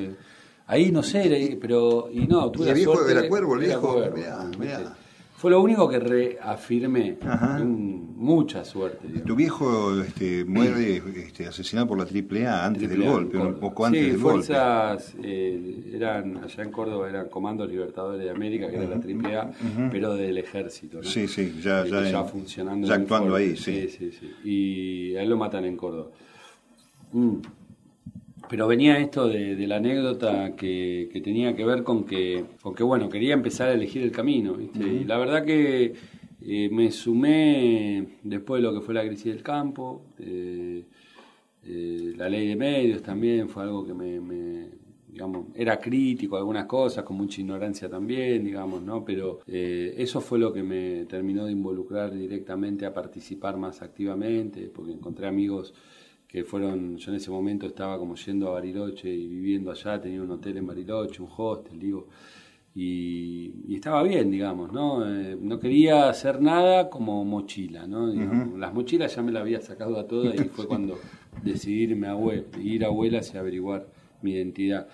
Ahí 0.67 0.91
no 0.91 1.03
sé, 1.03 1.59
pero. 1.61 2.09
Y 2.11 2.27
no, 2.27 2.51
tuve 2.51 2.71
el 2.71 2.75
viejo 2.75 3.03
de 3.03 3.15
Veracuervo, 3.15 3.55
el 3.55 3.61
viejo. 3.61 4.03
Fue 5.37 5.51
lo 5.51 5.61
único 5.61 5.87
que 5.87 5.99
reafirmé. 5.99 7.19
Mucha 7.63 8.65
suerte. 8.65 9.07
Tu 9.27 9.37
viejo 9.37 10.01
este, 10.01 10.43
muere 10.43 11.03
este, 11.17 11.47
asesinado 11.47 11.89
por 11.89 11.99
la 11.99 12.05
AAA 12.05 12.65
antes 12.65 12.89
del 12.89 13.05
golpe, 13.05 13.37
un 13.37 13.57
poco 13.57 13.85
antes 13.85 14.07
del 14.07 14.19
fuerzas, 14.19 15.13
golpe. 15.13 15.29
Eh, 15.29 15.91
eran, 15.93 16.39
allá 16.39 16.63
en 16.63 16.71
Córdoba 16.71 17.11
eran 17.11 17.29
Comandos 17.29 17.69
Libertadores 17.69 18.25
de 18.25 18.31
América, 18.31 18.71
que 18.71 18.77
era 18.77 18.89
la 18.89 18.97
AAA, 18.97 19.51
pero 19.91 20.15
del 20.15 20.39
ejército. 20.39 21.03
¿no? 21.03 21.05
Sí, 21.05 21.29
sí, 21.29 21.61
ya, 21.63 21.85
ya, 21.85 22.11
ya 22.11 22.25
funcionando. 22.25 22.89
Ya 22.89 22.95
actuando 22.95 23.35
ahí, 23.35 23.55
sí. 23.55 23.87
Sí, 23.89 24.13
sí, 24.13 24.31
Y 24.49 25.17
a 25.17 25.23
él 25.23 25.29
lo 25.29 25.37
matan 25.37 25.67
en 25.67 25.77
Córdoba. 25.77 26.11
Mm. 27.13 27.37
Pero 28.49 28.67
venía 28.67 28.99
esto 28.99 29.29
de, 29.29 29.67
la 29.67 29.77
anécdota 29.77 30.55
que, 30.57 31.09
tenía 31.25 31.57
que 31.57 31.65
ver 31.65 31.83
con 31.83 32.05
que, 32.05 32.45
con 32.63 32.75
que, 32.75 32.83
bueno, 32.83 33.09
quería 33.09 33.35
empezar 33.35 33.69
a 33.69 33.73
elegir 33.73 34.03
el 34.03 34.13
camino. 34.13 34.57
Y 34.61 35.05
la 35.05 35.19
verdad 35.19 35.45
que 35.45 35.95
eh, 36.47 36.69
me 36.71 36.91
sumé 36.91 38.07
después 38.23 38.61
de 38.61 38.69
lo 38.69 38.75
que 38.75 38.81
fue 38.81 38.95
la 38.95 39.07
crisis 39.07 39.33
del 39.33 39.43
campo, 39.43 40.03
eh, 40.19 40.85
eh, 41.65 42.13
la 42.17 42.29
ley 42.29 42.49
de 42.49 42.57
medios 42.57 43.03
también 43.03 43.49
fue 43.49 43.63
algo 43.63 43.87
que 43.87 43.95
me, 43.95 44.69
digamos, 45.09 45.47
era 45.55 45.79
crítico 45.79 46.37
a 46.37 46.41
algunas 46.41 46.67
cosas, 46.67 47.03
con 47.03 47.17
mucha 47.17 47.41
ignorancia 47.41 47.89
también, 47.89 48.45
digamos, 48.45 48.83
¿no? 48.83 49.05
Pero 49.05 49.41
eso 49.47 50.21
fue 50.21 50.39
lo 50.39 50.53
que 50.53 50.63
me 50.63 51.07
terminó 51.07 51.47
de 51.47 51.53
involucrar 51.53 52.13
directamente 52.13 52.85
a 52.85 52.93
participar 52.93 53.57
más 53.57 53.81
activamente, 53.81 54.71
porque 54.75 54.93
encontré 54.93 55.27
amigos 55.27 55.73
que 56.35 56.43
fueron, 56.43 56.97
yo 56.97 57.13
en 57.13 57.17
ese 57.19 57.31
momento 57.31 57.69
estaba 57.69 57.97
como 57.97 58.17
yendo 58.17 58.49
a 58.49 58.55
Bariloche 58.55 59.09
y 59.09 59.29
viviendo 59.29 59.71
allá, 59.71 60.01
tenía 60.01 60.21
un 60.21 60.33
hotel 60.33 60.57
en 60.57 60.67
Bariloche, 60.67 61.23
un 61.23 61.29
hostel, 61.37 61.79
digo, 61.79 62.09
y, 62.75 63.73
estaba 63.73 64.03
bien, 64.03 64.33
digamos, 64.33 64.73
¿no? 64.73 65.09
Eh, 65.09 65.39
no 65.41 65.61
quería 65.61 66.09
hacer 66.09 66.43
nada 66.43 66.91
como 66.91 67.25
mochila, 67.25 67.87
¿no? 67.87 68.09
Las 68.59 68.75
mochilas 68.75 69.15
ya 69.15 69.23
me 69.23 69.31
las 69.31 69.43
había 69.43 69.61
sacado 69.61 69.97
a 69.97 70.09
todas 70.09 70.35
y 70.35 70.39
fue 70.57 70.67
cuando 70.67 70.99
decidí 71.41 71.85
irme 71.85 72.09
a 72.09 72.17
ir 72.61 72.85
a 72.85 72.89
abuelas 72.89 73.33
y 73.33 73.39
averiguar 73.39 73.87
mi 74.21 74.33
identidad. 74.33 74.89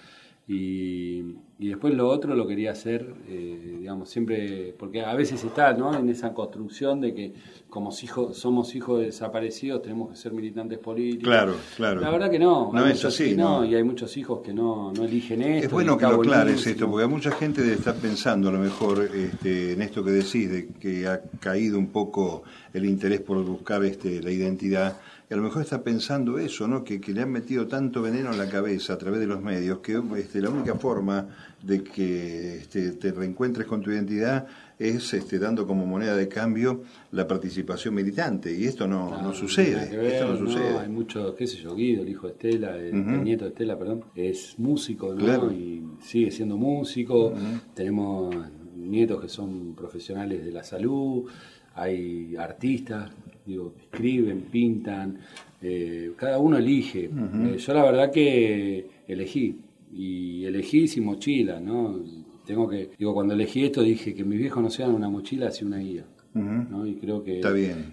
Y, 0.47 1.37
y 1.61 1.69
después 1.69 1.93
lo 1.93 2.09
otro 2.09 2.35
lo 2.35 2.47
quería 2.47 2.71
hacer, 2.71 3.13
eh, 3.29 3.77
digamos, 3.81 4.09
siempre, 4.09 4.75
porque 4.79 5.03
a 5.03 5.15
veces 5.15 5.45
está, 5.45 5.75
¿no? 5.75 5.95
En 5.95 6.09
esa 6.09 6.33
construcción 6.33 7.03
de 7.03 7.13
que 7.13 7.35
como 7.69 7.91
hijos, 8.03 8.39
somos 8.39 8.75
hijos 8.75 9.01
de 9.01 9.07
desaparecidos 9.07 9.83
tenemos 9.83 10.09
que 10.09 10.17
ser 10.17 10.33
militantes 10.33 10.79
políticos. 10.79 11.29
Claro, 11.29 11.55
claro. 11.77 12.01
La 12.01 12.09
verdad 12.09 12.31
que 12.31 12.39
no. 12.39 12.73
No 12.73 12.87
es 12.87 13.05
así, 13.05 13.37
no, 13.37 13.63
Y 13.67 13.75
hay 13.75 13.85
muchos 13.85 14.17
hijos 14.17 14.41
que 14.41 14.55
no, 14.55 14.91
no 14.95 15.05
eligen 15.05 15.43
esto. 15.43 15.67
Es 15.67 15.71
bueno 15.71 15.99
que 15.99 16.07
lo 16.07 16.15
aclares 16.15 16.67
esto, 16.67 16.91
porque 16.91 17.07
mucha 17.07 17.31
gente 17.33 17.71
está 17.71 17.93
pensando 17.93 18.49
a 18.49 18.53
lo 18.53 18.59
mejor 18.59 19.11
este, 19.15 19.73
en 19.75 19.83
esto 19.83 20.03
que 20.03 20.13
decís, 20.13 20.51
de 20.51 20.69
que 20.69 21.07
ha 21.07 21.21
caído 21.41 21.79
un 21.79 21.89
poco 21.89 22.43
el 22.73 22.87
interés 22.87 23.21
por 23.21 23.37
buscar 23.45 23.85
este, 23.85 24.23
la 24.23 24.31
identidad 24.31 24.97
a 25.31 25.37
lo 25.37 25.43
mejor 25.43 25.63
está 25.63 25.85
pensando 25.85 26.39
eso, 26.39 26.67
¿no? 26.67 26.83
Que, 26.83 26.99
le 26.99 27.23
han 27.23 27.31
metido 27.31 27.69
tanto 27.69 28.03
veneno 28.03 28.33
en 28.33 28.39
la 28.39 28.49
cabeza 28.49 28.95
a 28.95 28.99
través 28.99 29.21
de 29.21 29.29
los 29.29 29.41
medios 29.41 29.79
que 29.79 30.01
este, 30.19 30.41
la 30.41 30.51
única 30.51 30.75
forma 30.75 31.29
de 31.63 31.85
que 31.85 32.57
este, 32.57 32.93
te 32.93 33.13
reencuentres 33.13 33.67
con 33.67 33.81
tu 33.81 33.91
identidad 33.93 34.49
es 34.77 35.15
este, 35.15 35.39
dando 35.39 35.67
como 35.67 35.87
moneda 35.87 36.17
de 36.17 36.27
cambio 36.27 36.83
la 37.13 37.29
participación 37.29 37.95
militante 37.95 38.53
y 38.53 38.65
esto 38.65 38.89
no, 38.89 39.23
no 39.23 39.33
sucede. 39.33 40.15
esto 40.15 40.33
no, 40.33 40.37
sucede. 40.37 40.79
hay 40.79 40.89
muchos, 40.89 41.35
qué 41.35 41.47
sé 41.47 41.59
yo, 41.59 41.77
Guido, 41.77 42.03
el 42.03 42.09
hijo 42.09 42.27
de 42.27 42.33
Estela, 42.33 42.77
el, 42.77 43.23
nieto 43.23 43.45
de 43.45 43.51
Estela, 43.51 43.79
perdón, 43.79 44.05
es 44.17 44.59
músico, 44.59 45.15
¿no? 45.15 45.53
Y 45.53 45.85
sigue 46.01 46.33
siendo 46.33 46.57
músico. 46.57 47.33
Tenemos 47.75 48.35
nietos 48.75 49.21
que 49.21 49.29
son 49.29 49.75
profesionales 49.75 50.45
de 50.45 50.51
la 50.51 50.65
salud, 50.65 51.27
hay 51.75 52.37
artistas 52.37 53.11
digo, 53.51 53.75
escriben, 53.81 54.43
pintan, 54.43 55.19
eh, 55.61 56.13
cada 56.17 56.39
uno 56.39 56.57
elige. 56.57 57.05
Eh, 57.05 57.57
yo 57.59 57.75
la 57.75 57.83
verdad 57.83 58.11
que 58.11 58.87
elegí, 59.07 59.61
y 59.93 60.45
elegí 60.45 60.89
sin 60.89 61.05
mochila, 61.05 61.61
¿no? 61.61 62.01
Tengo 62.47 62.69
que, 62.69 62.91
digo, 62.99 63.15
cuando 63.15 63.35
elegí 63.35 63.65
esto 63.65 63.83
dije 63.83 64.15
que 64.15 64.25
mis 64.25 64.39
viejos 64.39 64.63
no 64.63 64.71
sean 64.71 64.95
una 64.95 65.09
mochila, 65.09 65.51
sino 65.51 65.69
una 65.69 65.79
guía. 65.79 66.05
Y 66.33 66.95
creo 66.95 67.25
que 67.25 67.41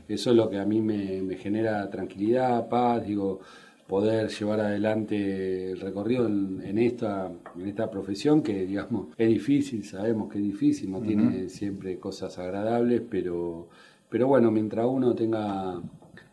eso 0.08 0.30
es 0.30 0.36
lo 0.36 0.48
que 0.48 0.60
a 0.60 0.66
mí 0.66 0.80
me, 0.80 1.22
me 1.24 1.38
genera 1.38 1.90
tranquilidad, 1.90 2.70
paz, 2.70 3.06
digo, 3.06 3.40
poder 3.88 4.30
llevar 4.30 4.60
adelante 4.60 5.72
el 5.72 5.80
recorrido 5.80 6.28
en, 6.28 6.78
esta, 6.78 7.32
en 7.56 7.68
esta 7.68 7.90
profesión 7.90 8.42
que, 8.44 8.66
digamos, 8.66 9.08
es 9.18 9.30
difícil, 9.30 9.86
sabemos 9.86 10.30
que 10.32 10.40
es 10.40 10.44
difícil, 10.44 10.92
no 10.92 11.00
tiene 11.02 11.48
siempre 11.50 11.98
cosas 11.98 12.38
agradables, 12.38 13.02
pero, 13.10 13.70
pero 14.10 14.28
bueno, 14.28 14.52
mientras 14.52 14.86
uno 14.86 15.16
tenga 15.16 15.82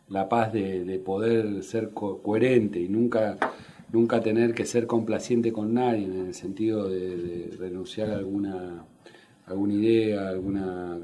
la 0.09 0.29
paz 0.29 0.53
de, 0.53 1.01
poder 1.05 1.63
ser 1.63 1.91
coherente 1.91 2.81
y 2.81 2.89
nunca 2.89 3.39
nunca 3.93 4.21
tener 4.21 4.55
que 4.55 4.67
ser 4.67 4.89
complaciente 4.89 5.53
con 5.53 5.75
nadie 5.75 6.05
en 6.05 6.27
el 6.27 6.35
sentido 6.35 6.89
de, 6.89 7.51
renunciar 7.59 8.11
a 8.11 8.17
alguna 8.17 8.85
alguna 9.47 9.75
idea, 9.75 10.29
alguna 10.29 10.99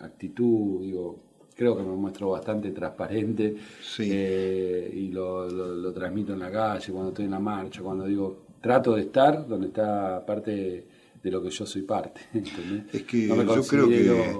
actitud, 0.00 0.82
digo, 0.82 1.20
creo 1.60 1.76
que 1.76 1.82
me 1.82 1.94
muestro 1.94 2.30
bastante 2.30 2.70
transparente 2.70 3.54
eh, 3.98 4.90
y 4.94 5.08
lo, 5.08 5.92
transmito 5.92 6.32
en 6.32 6.38
la 6.38 6.50
calle, 6.50 6.90
cuando 6.90 7.10
estoy 7.10 7.26
en 7.26 7.32
la 7.32 7.38
marcha, 7.38 7.82
cuando 7.82 8.06
digo, 8.06 8.44
trato 8.62 8.94
de 8.94 9.02
estar 9.02 9.46
donde 9.46 9.66
está 9.66 10.24
parte 10.24 10.86
de 11.22 11.30
lo 11.30 11.42
que 11.42 11.50
yo 11.50 11.66
soy 11.66 11.82
parte. 11.82 12.22
Es 12.94 13.02
que 13.02 13.28
yo 13.28 13.62
creo 13.66 13.88
que 13.90 14.32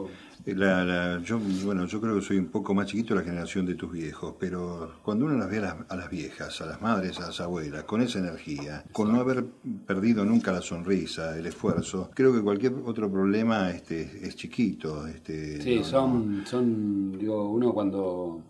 la, 0.46 1.20
yo, 1.22 1.38
bueno, 1.64 1.86
yo 1.86 2.00
creo 2.00 2.14
que 2.16 2.22
soy 2.22 2.38
un 2.38 2.48
poco 2.48 2.74
más 2.74 2.86
chiquito 2.86 3.14
de 3.14 3.20
la 3.20 3.26
generación 3.26 3.66
de 3.66 3.74
tus 3.74 3.92
viejos, 3.92 4.34
pero 4.38 4.94
cuando 5.02 5.26
uno 5.26 5.36
las 5.36 5.50
ve 5.50 5.58
a 5.58 5.96
las, 5.96 6.10
viejas, 6.10 6.60
a 6.60 6.66
las 6.66 6.80
madres, 6.80 7.18
a 7.18 7.26
las 7.26 7.40
abuelas, 7.40 7.84
con 7.84 8.00
esa 8.00 8.18
energía, 8.18 8.84
con 8.92 9.12
no 9.12 9.20
haber 9.20 9.44
perdido 9.86 10.24
nunca 10.24 10.52
la 10.52 10.62
sonrisa, 10.62 11.36
el 11.36 11.46
esfuerzo, 11.46 12.10
creo 12.14 12.32
que 12.32 12.42
cualquier 12.42 12.74
otro 12.84 13.10
problema 13.10 13.70
este, 13.70 14.02
es 14.22 14.36
chiquito. 14.36 15.06
Este, 15.06 15.60
sí, 15.60 15.84
son, 15.84 16.42
son, 16.46 17.18
digo, 17.18 17.50
uno 17.50 17.72
cuando, 17.72 18.42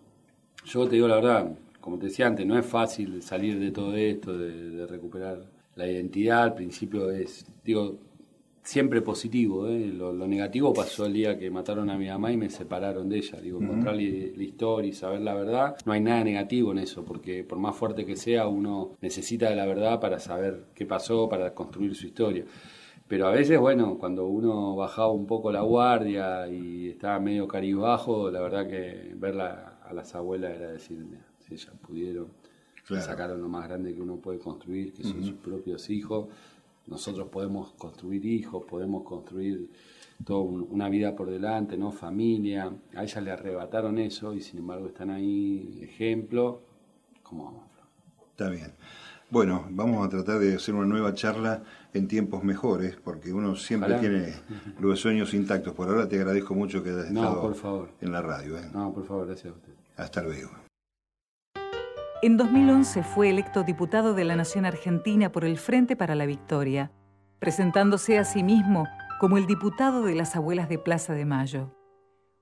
yo 0.65 0.87
te 0.87 0.95
digo 0.97 1.09
la 1.09 1.17
verdad, 1.17 1.53
como 1.81 1.99
te 1.99 2.07
decía 2.07 2.27
antes, 2.27 2.47
no 2.47 2.59
es 2.59 2.67
fácil 2.67 3.23
salir 3.23 3.59
de 3.59 3.71
todo 3.73 3.95
esto, 3.97 4.37
de, 4.37 4.71
de 4.71 4.87
recuperar 4.87 5.45
la 5.77 5.87
identidad, 5.87 6.43
al 6.43 6.55
principio 6.55 7.11
es, 7.11 7.47
digo, 7.65 7.99
siempre 8.63 9.03
positivo. 9.03 9.67
¿eh? 9.67 9.87
Lo, 9.87 10.13
negativo 10.27 10.73
pasó 10.73 11.07
el 11.07 11.13
día 11.13 11.39
que 11.39 11.51
mataron 11.51 11.91
a 11.91 11.97
mi 11.97 12.09
mamá 12.09 12.33
y 12.33 12.37
me 12.37 12.51
separaron 12.51 13.09
de 13.09 13.19
ella. 13.19 13.41
Digo, 13.41 13.61
encontrar 13.61 13.95
la, 13.97 14.03
historia 14.03 14.89
y 14.89 14.93
saber 14.93 15.21
la 15.23 15.35
verdad, 15.35 15.77
no 15.85 15.93
hay 15.93 16.01
nada 16.01 16.25
negativo 16.25 16.73
en 16.73 16.79
eso, 16.79 17.05
porque 17.05 17.45
por 17.45 17.59
más 17.59 17.77
fuerte 17.77 18.05
que 18.05 18.17
sea, 18.17 18.47
uno 18.47 18.97
necesita 19.01 19.49
de 19.49 19.57
la 19.57 19.67
verdad 19.67 20.01
para 20.01 20.19
saber 20.19 20.67
qué 20.75 20.87
pasó, 20.87 21.29
para 21.29 21.55
construir 21.55 21.95
su 21.95 22.07
historia. 22.07 22.45
Pero 23.09 23.27
a 23.27 23.33
veces, 23.33 23.59
bueno, 23.59 23.99
cuando 23.99 24.27
uno 24.27 24.77
bajaba 24.77 25.11
un 25.11 25.27
poco 25.27 25.51
la 25.51 25.63
guardia 25.63 26.47
y 26.49 26.91
estaba 26.91 27.19
medio 27.19 27.49
caribajo, 27.49 28.31
la 28.31 28.41
verdad 28.41 28.69
que 28.69 29.15
verla 29.17 29.81
a 29.83 29.93
las 29.93 30.15
abuelas 30.15 30.55
era 30.55 30.71
decir, 30.71 31.05
si 31.41 31.55
ellas 31.55 31.73
pudieron, 31.85 32.29
sacaron 32.85 33.41
lo 33.41 33.49
más 33.49 33.67
grande 33.67 33.93
que 33.93 34.01
uno 34.01 34.17
puede 34.17 34.39
construir, 34.39 34.93
que 34.93 35.03
son 35.03 35.25
sus 35.25 35.35
propios 35.35 35.91
hijos 35.91 36.29
nosotros 36.87 37.29
podemos 37.29 37.73
construir 37.73 38.25
hijos, 38.27 38.65
podemos 38.69 39.05
construir 39.05 39.71
toda 40.25 40.41
una 40.41 40.89
vida 40.89 41.15
por 41.15 41.31
delante, 41.31 41.77
¿no? 41.77 41.93
Familia. 41.93 42.73
A 42.95 43.05
ella 43.05 43.21
le 43.21 43.31
arrebataron 43.31 43.99
eso 43.99 44.35
y 44.35 44.41
sin 44.41 44.59
embargo 44.59 44.89
están 44.89 45.11
ahí, 45.11 45.81
ejemplo. 45.83 46.61
¿Cómo 47.23 47.45
vamos? 47.45 47.71
Está 48.31 48.49
bien. 48.49 48.73
Bueno, 49.31 49.67
vamos 49.71 50.05
a 50.05 50.09
tratar 50.09 50.41
de 50.41 50.57
hacer 50.57 50.75
una 50.75 50.87
nueva 50.87 51.15
charla 51.15 51.63
en 51.95 52.09
tiempos 52.09 52.43
mejores, 52.43 52.97
porque 52.97 53.33
uno 53.33 53.55
siempre 53.55 53.95
tiene 54.01 54.35
los 54.81 54.99
sueños 54.99 55.35
intactos. 55.35 55.73
Por 55.73 55.89
ahora 55.89 56.09
te 56.09 56.17
agradezco 56.17 56.55
mucho 56.55 56.83
que 56.83 56.91
hayas 56.91 57.07
estado 57.07 57.89
en 58.01 58.11
la 58.13 58.23
radio. 58.23 58.59
¿eh? 58.59 58.69
No, 58.73 58.93
por 58.93 59.05
favor, 59.05 59.27
gracias 59.27 59.53
a 59.53 59.57
usted. 59.57 59.73
Hasta 59.97 60.23
luego. 60.23 60.51
En 62.23 62.37
2011 62.37 63.03
fue 63.03 63.31
electo 63.31 63.63
diputado 63.63 64.13
de 64.13 64.25
la 64.25 64.37
Nación 64.37 64.67
Argentina 64.67 65.33
por 65.33 65.47
el 65.47 65.57
Frente 65.57 65.97
para 65.97 66.15
la 66.15 66.27
Victoria, 66.27 66.93
presentándose 67.39 68.19
a 68.19 68.25
sí 68.25 68.43
mismo 68.43 68.87
como 69.19 69.39
el 69.39 69.47
diputado 69.47 70.03
de 70.03 70.15
las 70.15 70.37
Abuelas 70.37 70.69
de 70.69 70.79
Plaza 70.79 71.15
de 71.15 71.25
Mayo. 71.25 71.75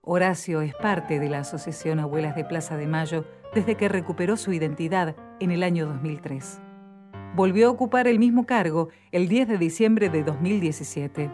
Horacio 0.01 0.63
es 0.63 0.75
parte 0.75 1.21
de 1.21 1.29
la 1.29 1.41
Asociación 1.41 2.01
Abuelas 2.01 2.35
de 2.35 2.45
Plaza 2.45 2.77
de 2.77 2.89
Mayo 2.89 3.25
desde 3.55 3.77
que 3.77 3.89
recuperó 3.89 4.37
su 4.37 4.53
identidad 4.53 5.15
en 5.39 5.53
el 5.53 5.63
año 5.63 5.87
2003. 5.87 6.61
Volvió 7.37 7.69
a 7.69 7.71
ocupar 7.71 8.09
el 8.09 8.19
mismo 8.19 8.47
cargo 8.47 8.89
el 9.13 9.29
10 9.29 9.47
de 9.47 9.59
diciembre 9.59 10.09
de 10.09 10.25
2017. 10.25 11.31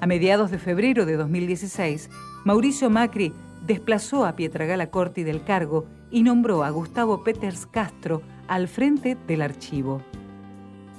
A 0.00 0.06
mediados 0.06 0.50
de 0.50 0.58
febrero 0.58 1.06
de 1.06 1.16
2016, 1.16 2.10
Mauricio 2.44 2.90
Macri 2.90 3.32
desplazó 3.66 4.26
a 4.26 4.36
Pietragala 4.36 4.90
Corti 4.90 5.24
del 5.24 5.42
cargo 5.42 5.86
y 6.10 6.22
nombró 6.22 6.64
a 6.64 6.70
Gustavo 6.70 7.24
Peters 7.24 7.66
Castro 7.66 8.22
al 8.46 8.68
frente 8.68 9.16
del 9.26 9.42
archivo. 9.42 10.02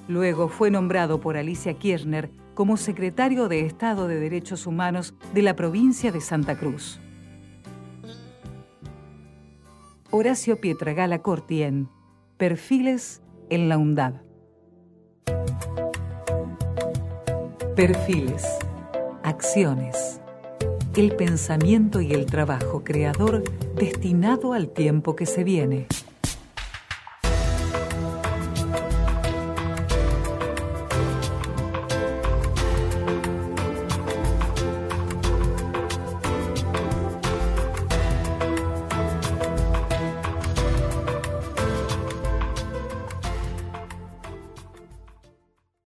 Luego 0.07 0.49
fue 0.49 0.71
nombrado 0.71 1.19
por 1.19 1.37
Alicia 1.37 1.73
Kirchner 1.73 2.31
como 2.53 2.77
secretario 2.77 3.47
de 3.47 3.65
Estado 3.65 4.07
de 4.07 4.19
Derechos 4.19 4.65
Humanos 4.65 5.13
de 5.33 5.43
la 5.43 5.55
provincia 5.55 6.11
de 6.11 6.21
Santa 6.21 6.57
Cruz. 6.57 6.99
Horacio 10.09 10.61
Pietragala 10.61 11.21
Cortien, 11.21 11.89
Perfiles 12.37 13.21
en 13.49 13.67
la 13.67 13.77
UNDAB. 13.77 14.21
Perfiles, 17.75 18.45
acciones, 19.23 20.21
el 20.95 21.13
pensamiento 21.13 21.99
y 21.99 22.13
el 22.13 22.25
trabajo 22.25 22.85
creador 22.85 23.43
destinado 23.75 24.53
al 24.53 24.69
tiempo 24.69 25.13
que 25.17 25.25
se 25.25 25.43
viene. 25.43 25.87